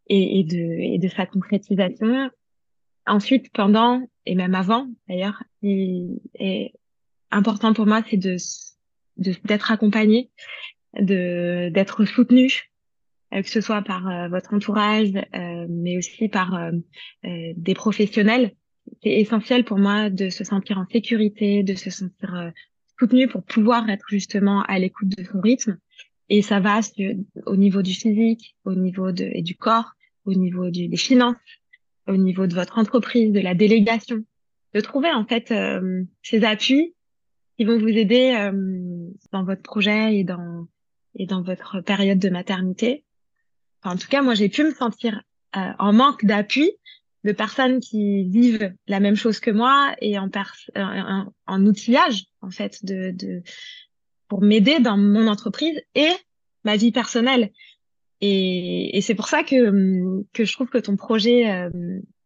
de, 0.09 1.07
sa 1.07 1.25
concrétisation. 1.25 2.29
Ensuite, 3.05 3.51
pendant 3.51 4.07
et 4.25 4.35
même 4.35 4.55
avant, 4.55 4.87
d'ailleurs, 5.07 5.43
il 5.61 6.19
est 6.35 6.73
important 7.31 7.73
pour 7.73 7.85
moi, 7.85 8.01
c'est 8.09 8.19
d'être 9.17 9.71
accompagné, 9.71 10.29
d'être 10.99 12.05
soutenu 12.05 12.73
euh, 13.33 13.41
que 13.41 13.49
ce 13.49 13.61
soit 13.61 13.81
par 13.81 14.07
euh, 14.07 14.27
votre 14.27 14.53
entourage, 14.53 15.11
euh, 15.15 15.65
mais 15.69 15.97
aussi 15.97 16.29
par 16.29 16.71
des 17.23 17.73
professionnels. 17.73 18.51
C'est 19.01 19.11
essentiel 19.11 19.63
pour 19.63 19.77
moi 19.77 20.09
de 20.09 20.29
se 20.29 20.43
sentir 20.43 20.77
en 20.77 20.85
sécurité, 20.91 21.63
de 21.63 21.73
se 21.73 21.89
sentir 21.89 22.51
soutenu 23.03 23.27
pour 23.27 23.43
pouvoir 23.43 23.89
être 23.89 24.05
justement 24.09 24.63
à 24.63 24.79
l'écoute 24.79 25.09
de 25.09 25.23
son 25.23 25.41
rythme. 25.41 25.77
Et 26.29 26.41
ça 26.41 26.59
va 26.59 26.79
au 27.45 27.55
niveau 27.55 27.81
du 27.81 27.93
physique, 27.93 28.55
au 28.63 28.75
niveau 28.75 29.11
de, 29.11 29.25
et 29.33 29.41
du 29.41 29.55
corps, 29.55 29.91
au 30.25 30.33
niveau 30.33 30.69
des 30.69 30.95
finances, 30.95 31.35
au 32.07 32.15
niveau 32.15 32.47
de 32.47 32.55
votre 32.55 32.77
entreprise, 32.77 33.31
de 33.31 33.41
la 33.41 33.55
délégation, 33.55 34.23
de 34.73 34.79
trouver 34.79 35.11
en 35.11 35.25
fait 35.25 35.53
ces 36.21 36.43
appuis 36.45 36.95
qui 37.57 37.65
vont 37.65 37.77
vous 37.77 37.89
aider 37.89 38.51
dans 39.31 39.43
votre 39.43 39.61
projet 39.61 40.15
et 40.15 40.23
dans 40.23 40.67
et 41.15 41.25
dans 41.25 41.41
votre 41.41 41.81
période 41.81 42.19
de 42.19 42.29
maternité. 42.29 43.03
En 43.83 43.95
tout 43.97 44.07
cas, 44.07 44.21
moi, 44.21 44.33
j'ai 44.33 44.49
pu 44.49 44.63
me 44.63 44.73
sentir 44.73 45.21
euh, 45.55 45.71
en 45.79 45.93
manque 45.93 46.25
d'appui 46.25 46.71
de 47.23 47.31
personnes 47.31 47.79
qui 47.79 48.23
vivent 48.23 48.73
la 48.87 48.99
même 48.99 49.15
chose 49.15 49.39
que 49.39 49.51
moi 49.51 49.95
et 50.01 50.17
en, 50.17 50.29
en 51.47 51.65
outillage, 51.65 52.25
en 52.43 52.51
fait, 52.51 52.85
de, 52.85 53.11
de 53.11 53.41
pour 54.27 54.41
m'aider 54.41 54.79
dans 54.79 54.97
mon 54.97 55.27
entreprise 55.27 55.81
et 55.95 56.11
ma 56.63 56.75
vie 56.75 56.91
personnelle. 56.91 57.51
Et, 58.21 58.97
et 58.97 59.01
c'est 59.01 59.15
pour 59.15 59.27
ça 59.27 59.43
que, 59.43 60.23
que 60.33 60.45
je 60.45 60.53
trouve 60.53 60.69
que 60.69 60.77
ton 60.77 60.95
projet 60.95 61.51
euh, 61.51 61.69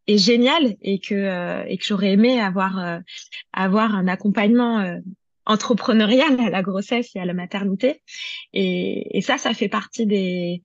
est 0.05 0.17
génial 0.17 0.75
et 0.81 0.99
que, 0.99 1.15
euh, 1.15 1.63
et 1.67 1.77
que 1.77 1.85
j'aurais 1.85 2.11
aimé 2.11 2.39
avoir, 2.39 3.01
avoir 3.53 3.95
un 3.95 4.07
accompagnement 4.07 4.99
entrepreneurial 5.47 6.39
à 6.39 6.49
la 6.49 6.61
grossesse 6.61 7.15
et 7.15 7.19
à 7.19 7.25
la 7.25 7.33
maternité. 7.33 8.01
Et, 8.53 9.17
et 9.17 9.21
ça, 9.21 9.37
ça 9.37 9.53
fait 9.53 9.69
partie 9.69 10.05
des, 10.05 10.61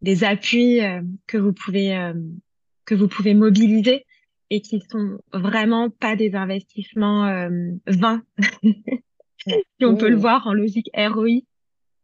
des 0.00 0.24
appuis 0.24 0.80
euh, 0.80 1.00
que 1.26 1.38
vous 1.38 1.52
pouvez 1.52 1.96
euh, 1.96 2.14
que 2.84 2.94
vous 2.96 3.06
pouvez 3.06 3.34
mobiliser 3.34 4.04
et 4.52 4.60
qui 4.60 4.82
sont 4.90 5.18
vraiment 5.32 5.88
pas 5.88 6.14
des 6.14 6.34
investissements 6.34 7.26
euh, 7.26 7.48
vains. 7.86 8.22
si 9.46 9.84
on 9.84 9.96
peut 9.96 10.10
le 10.10 10.16
voir 10.16 10.46
en 10.46 10.52
logique 10.52 10.90
ROI, 10.94 11.40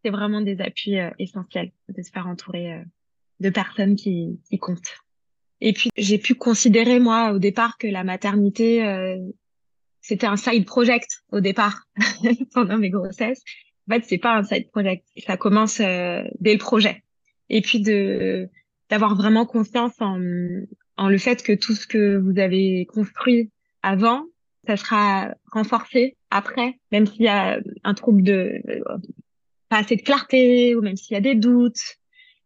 c'est 0.02 0.08
vraiment 0.08 0.40
des 0.40 0.58
appuis 0.62 0.96
essentiels 1.18 1.72
de 1.90 2.02
se 2.02 2.10
faire 2.10 2.26
entourer 2.26 2.82
de 3.40 3.50
personnes 3.50 3.96
qui, 3.96 4.40
qui 4.48 4.58
comptent. 4.58 4.96
Et 5.60 5.74
puis 5.74 5.90
j'ai 5.98 6.16
pu 6.16 6.36
considérer 6.36 7.00
moi 7.00 7.32
au 7.32 7.38
départ 7.38 7.76
que 7.76 7.86
la 7.86 8.02
maternité 8.02 8.82
c'était 10.00 10.26
un 10.26 10.36
side 10.36 10.64
project 10.64 11.24
au 11.32 11.40
départ 11.40 11.82
pendant 12.54 12.78
mes 12.78 12.90
grossesses. 12.90 13.42
En 13.88 13.94
fait, 13.94 14.04
c'est 14.06 14.18
pas 14.18 14.36
un 14.36 14.44
side 14.44 14.70
project, 14.70 15.04
ça 15.26 15.36
commence 15.36 15.78
dès 15.78 16.52
le 16.52 16.58
projet 16.58 17.02
et 17.50 17.60
puis 17.60 17.80
de 17.80 18.48
d'avoir 18.88 19.14
vraiment 19.16 19.44
confiance 19.44 20.00
en, 20.00 20.18
en 20.98 21.08
le 21.08 21.18
fait 21.18 21.42
que 21.42 21.52
tout 21.52 21.74
ce 21.74 21.86
que 21.86 22.16
vous 22.18 22.38
avez 22.38 22.86
construit 22.86 23.50
avant, 23.82 24.24
ça 24.66 24.76
sera 24.76 25.34
renforcé 25.50 26.16
après, 26.30 26.78
même 26.92 27.06
s'il 27.06 27.22
y 27.22 27.28
a 27.28 27.60
un 27.84 27.94
trouble 27.94 28.22
de 28.22 28.60
pas 29.68 29.78
assez 29.78 29.96
de 29.96 30.02
clarté 30.02 30.74
ou 30.74 30.82
même 30.82 30.96
s'il 30.96 31.14
y 31.14 31.16
a 31.16 31.20
des 31.20 31.34
doutes, 31.34 31.96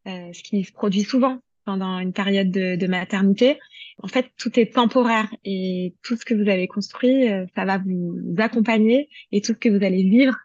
euh, 0.07 0.33
ce 0.33 0.43
qui 0.43 0.63
se 0.65 0.73
produit 0.73 1.03
souvent 1.03 1.41
pendant 1.65 1.99
une 1.99 2.13
période 2.13 2.51
de, 2.51 2.77
de, 2.77 2.87
maternité. 2.89 3.59
En 4.03 4.09
fait, 4.09 4.31
tout 4.37 4.59
est 4.59 4.75
temporaire 4.75 5.33
et 5.45 5.95
tout 6.03 6.17
ce 6.17 6.25
que 6.25 6.35
vous 6.35 6.49
avez 6.49 6.67
construit, 6.67 7.31
euh, 7.31 7.47
ça 7.55 7.65
va 7.65 7.79
vous 7.79 8.19
accompagner 8.39 9.09
et 9.31 9.41
tout 9.41 9.53
ce 9.53 9.59
que 9.59 9.69
vous 9.69 9.85
allez 9.85 10.03
vivre, 10.03 10.37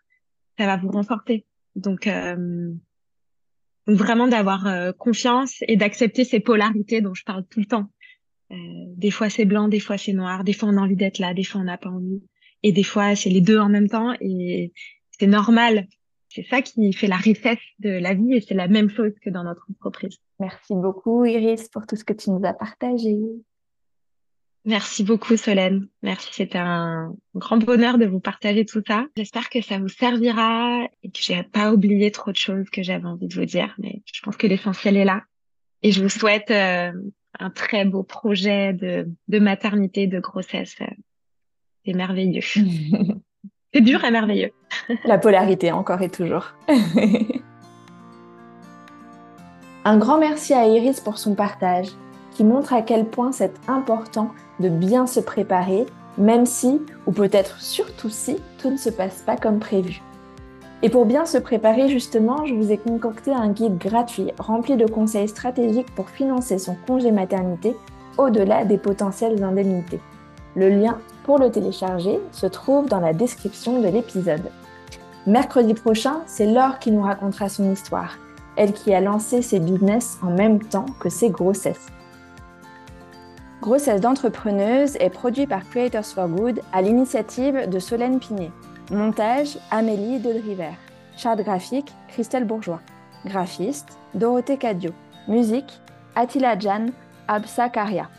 ça 0.59 0.67
va 0.67 0.77
vous 0.77 0.89
renforcer. 0.89 1.45
Donc, 1.75 2.05
euh, 2.05 2.71
vraiment 3.87 4.27
d'avoir 4.27 4.67
euh, 4.67 4.91
confiance 4.91 5.63
et 5.67 5.77
d'accepter 5.77 6.23
ces 6.23 6.39
polarités 6.39 7.01
dont 7.01 7.13
je 7.13 7.23
parle 7.23 7.45
tout 7.49 7.59
le 7.59 7.65
temps. 7.65 7.89
Euh, 8.51 8.55
des 8.95 9.11
fois 9.11 9.29
c'est 9.29 9.45
blanc, 9.45 9.67
des 9.67 9.79
fois 9.79 9.97
c'est 9.97 10.13
noir, 10.13 10.43
des 10.43 10.53
fois 10.53 10.69
on 10.69 10.77
a 10.77 10.81
envie 10.81 10.95
d'être 10.95 11.19
là, 11.19 11.33
des 11.33 11.43
fois 11.43 11.61
on 11.61 11.65
n'a 11.65 11.77
pas 11.77 11.89
envie, 11.89 12.21
et 12.63 12.71
des 12.71 12.83
fois 12.83 13.15
c'est 13.15 13.29
les 13.29 13.41
deux 13.41 13.59
en 13.59 13.69
même 13.69 13.89
temps 13.89 14.13
et 14.21 14.73
c'est 15.19 15.27
normal. 15.27 15.87
C'est 16.29 16.45
ça 16.49 16.61
qui 16.61 16.93
fait 16.93 17.07
la 17.07 17.15
richesse 17.15 17.57
de 17.79 17.89
la 17.89 18.13
vie 18.13 18.33
et 18.33 18.41
c'est 18.41 18.53
la 18.53 18.67
même 18.67 18.89
chose 18.89 19.13
que 19.23 19.29
dans 19.29 19.43
notre 19.43 19.65
entreprise. 19.71 20.17
Merci 20.39 20.75
beaucoup 20.75 21.25
Iris 21.25 21.67
pour 21.69 21.87
tout 21.87 21.95
ce 21.95 22.03
que 22.03 22.13
tu 22.13 22.29
nous 22.29 22.41
as 22.43 22.53
partagé. 22.53 23.17
Merci 24.67 25.05
beaucoup 25.05 25.37
Solène. 25.37 25.87
Merci, 26.03 26.27
c'était 26.33 26.57
un 26.57 27.15
grand 27.33 27.57
bonheur 27.57 27.97
de 27.97 28.05
vous 28.05 28.19
partager 28.19 28.65
tout 28.65 28.81
ça. 28.85 29.05
J'espère 29.15 29.49
que 29.49 29.61
ça 29.61 29.79
vous 29.79 29.87
servira 29.87 30.83
et 31.03 31.09
que 31.09 31.19
j'ai 31.21 31.41
pas 31.43 31.71
oublié 31.71 32.11
trop 32.11 32.31
de 32.31 32.37
choses 32.37 32.69
que 32.69 32.83
j'avais 32.83 33.05
envie 33.05 33.27
de 33.27 33.33
vous 33.33 33.45
dire, 33.45 33.73
mais 33.77 34.01
je 34.13 34.19
pense 34.21 34.35
que 34.35 34.45
l'essentiel 34.45 34.97
est 34.97 35.05
là. 35.05 35.23
Et 35.83 35.91
je 35.91 36.01
vous 36.01 36.09
souhaite 36.09 36.51
euh, 36.51 36.91
un 37.39 37.49
très 37.49 37.85
beau 37.85 38.03
projet 38.03 38.73
de, 38.73 39.07
de 39.27 39.39
maternité, 39.39 40.07
de 40.07 40.19
grossesse. 40.19 40.75
C'est 41.85 41.93
merveilleux. 41.93 42.41
C'est 43.73 43.81
dur 43.81 44.03
et 44.03 44.11
merveilleux. 44.11 44.51
La 45.05 45.17
polarité 45.17 45.71
encore 45.71 46.01
et 46.01 46.09
toujours. 46.09 46.53
un 49.85 49.97
grand 49.97 50.17
merci 50.17 50.53
à 50.53 50.65
Iris 50.67 51.01
pour 51.01 51.17
son 51.17 51.35
partage 51.35 51.87
qui 52.31 52.43
montre 52.43 52.73
à 52.73 52.81
quel 52.81 53.05
point 53.05 53.31
c'est 53.31 53.53
important 53.67 54.31
de 54.59 54.69
bien 54.69 55.05
se 55.07 55.19
préparer, 55.19 55.85
même 56.17 56.45
si, 56.45 56.81
ou 57.05 57.11
peut-être 57.11 57.59
surtout 57.59 58.09
si, 58.09 58.37
tout 58.57 58.71
ne 58.71 58.77
se 58.77 58.89
passe 58.89 59.21
pas 59.21 59.37
comme 59.37 59.59
prévu. 59.59 60.01
Et 60.83 60.89
pour 60.89 61.05
bien 61.05 61.25
se 61.25 61.39
préparer 61.39 61.89
justement, 61.89 62.45
je 62.45 62.53
vous 62.53 62.71
ai 62.71 62.77
concocté 62.77 63.31
un 63.31 63.49
guide 63.49 63.79
gratuit 63.79 64.31
rempli 64.37 64.77
de 64.77 64.85
conseils 64.85 65.27
stratégiques 65.27 65.93
pour 65.95 66.09
financer 66.09 66.59
son 66.59 66.75
congé 66.85 67.11
maternité 67.11 67.75
au-delà 68.17 68.63
des 68.63 68.77
potentielles 68.77 69.43
indemnités. 69.43 69.99
Le 70.55 70.69
lien 70.69 70.99
pour 71.23 71.39
le 71.39 71.51
télécharger 71.51 72.19
se 72.31 72.45
trouve 72.45 72.87
dans 72.87 72.99
la 72.99 73.13
description 73.13 73.81
de 73.81 73.87
l'épisode. 73.87 74.51
Mercredi 75.25 75.73
prochain, 75.73 76.21
c'est 76.25 76.45
Laure 76.45 76.79
qui 76.79 76.91
nous 76.91 77.01
racontera 77.01 77.49
son 77.49 77.71
histoire, 77.71 78.17
elle 78.55 78.73
qui 78.73 78.93
a 78.93 79.01
lancé 79.01 79.41
ses 79.41 79.59
business 79.59 80.17
en 80.23 80.29
même 80.29 80.59
temps 80.59 80.85
que 80.99 81.09
ses 81.09 81.29
grossesses. 81.29 81.87
Grossesse 83.61 83.99
d'entrepreneuse 83.99 84.95
est 84.97 85.09
produit 85.09 85.47
par 85.47 85.67
Creators 85.67 86.05
for 86.05 86.27
Good 86.27 86.61
à 86.71 86.81
l'initiative 86.81 87.67
de 87.67 87.79
Solène 87.79 88.19
Pinet. 88.19 88.51
Montage 88.91 89.57
Amélie 89.69 90.19
Dodriver. 90.19 90.71
Charte 91.17 91.41
graphique 91.41 91.93
Christelle 92.07 92.45
Bourgeois. 92.45 92.79
Graphiste 93.25 93.97
Dorothée 94.13 94.57
Cadio. 94.57 94.91
Musique 95.27 95.81
Attila 96.15 96.57
Jan 96.57 96.85
Absa 97.27 97.67
Karia. 97.67 98.09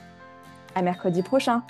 À 0.75 0.83
mercredi 0.83 1.23
prochain. 1.23 1.63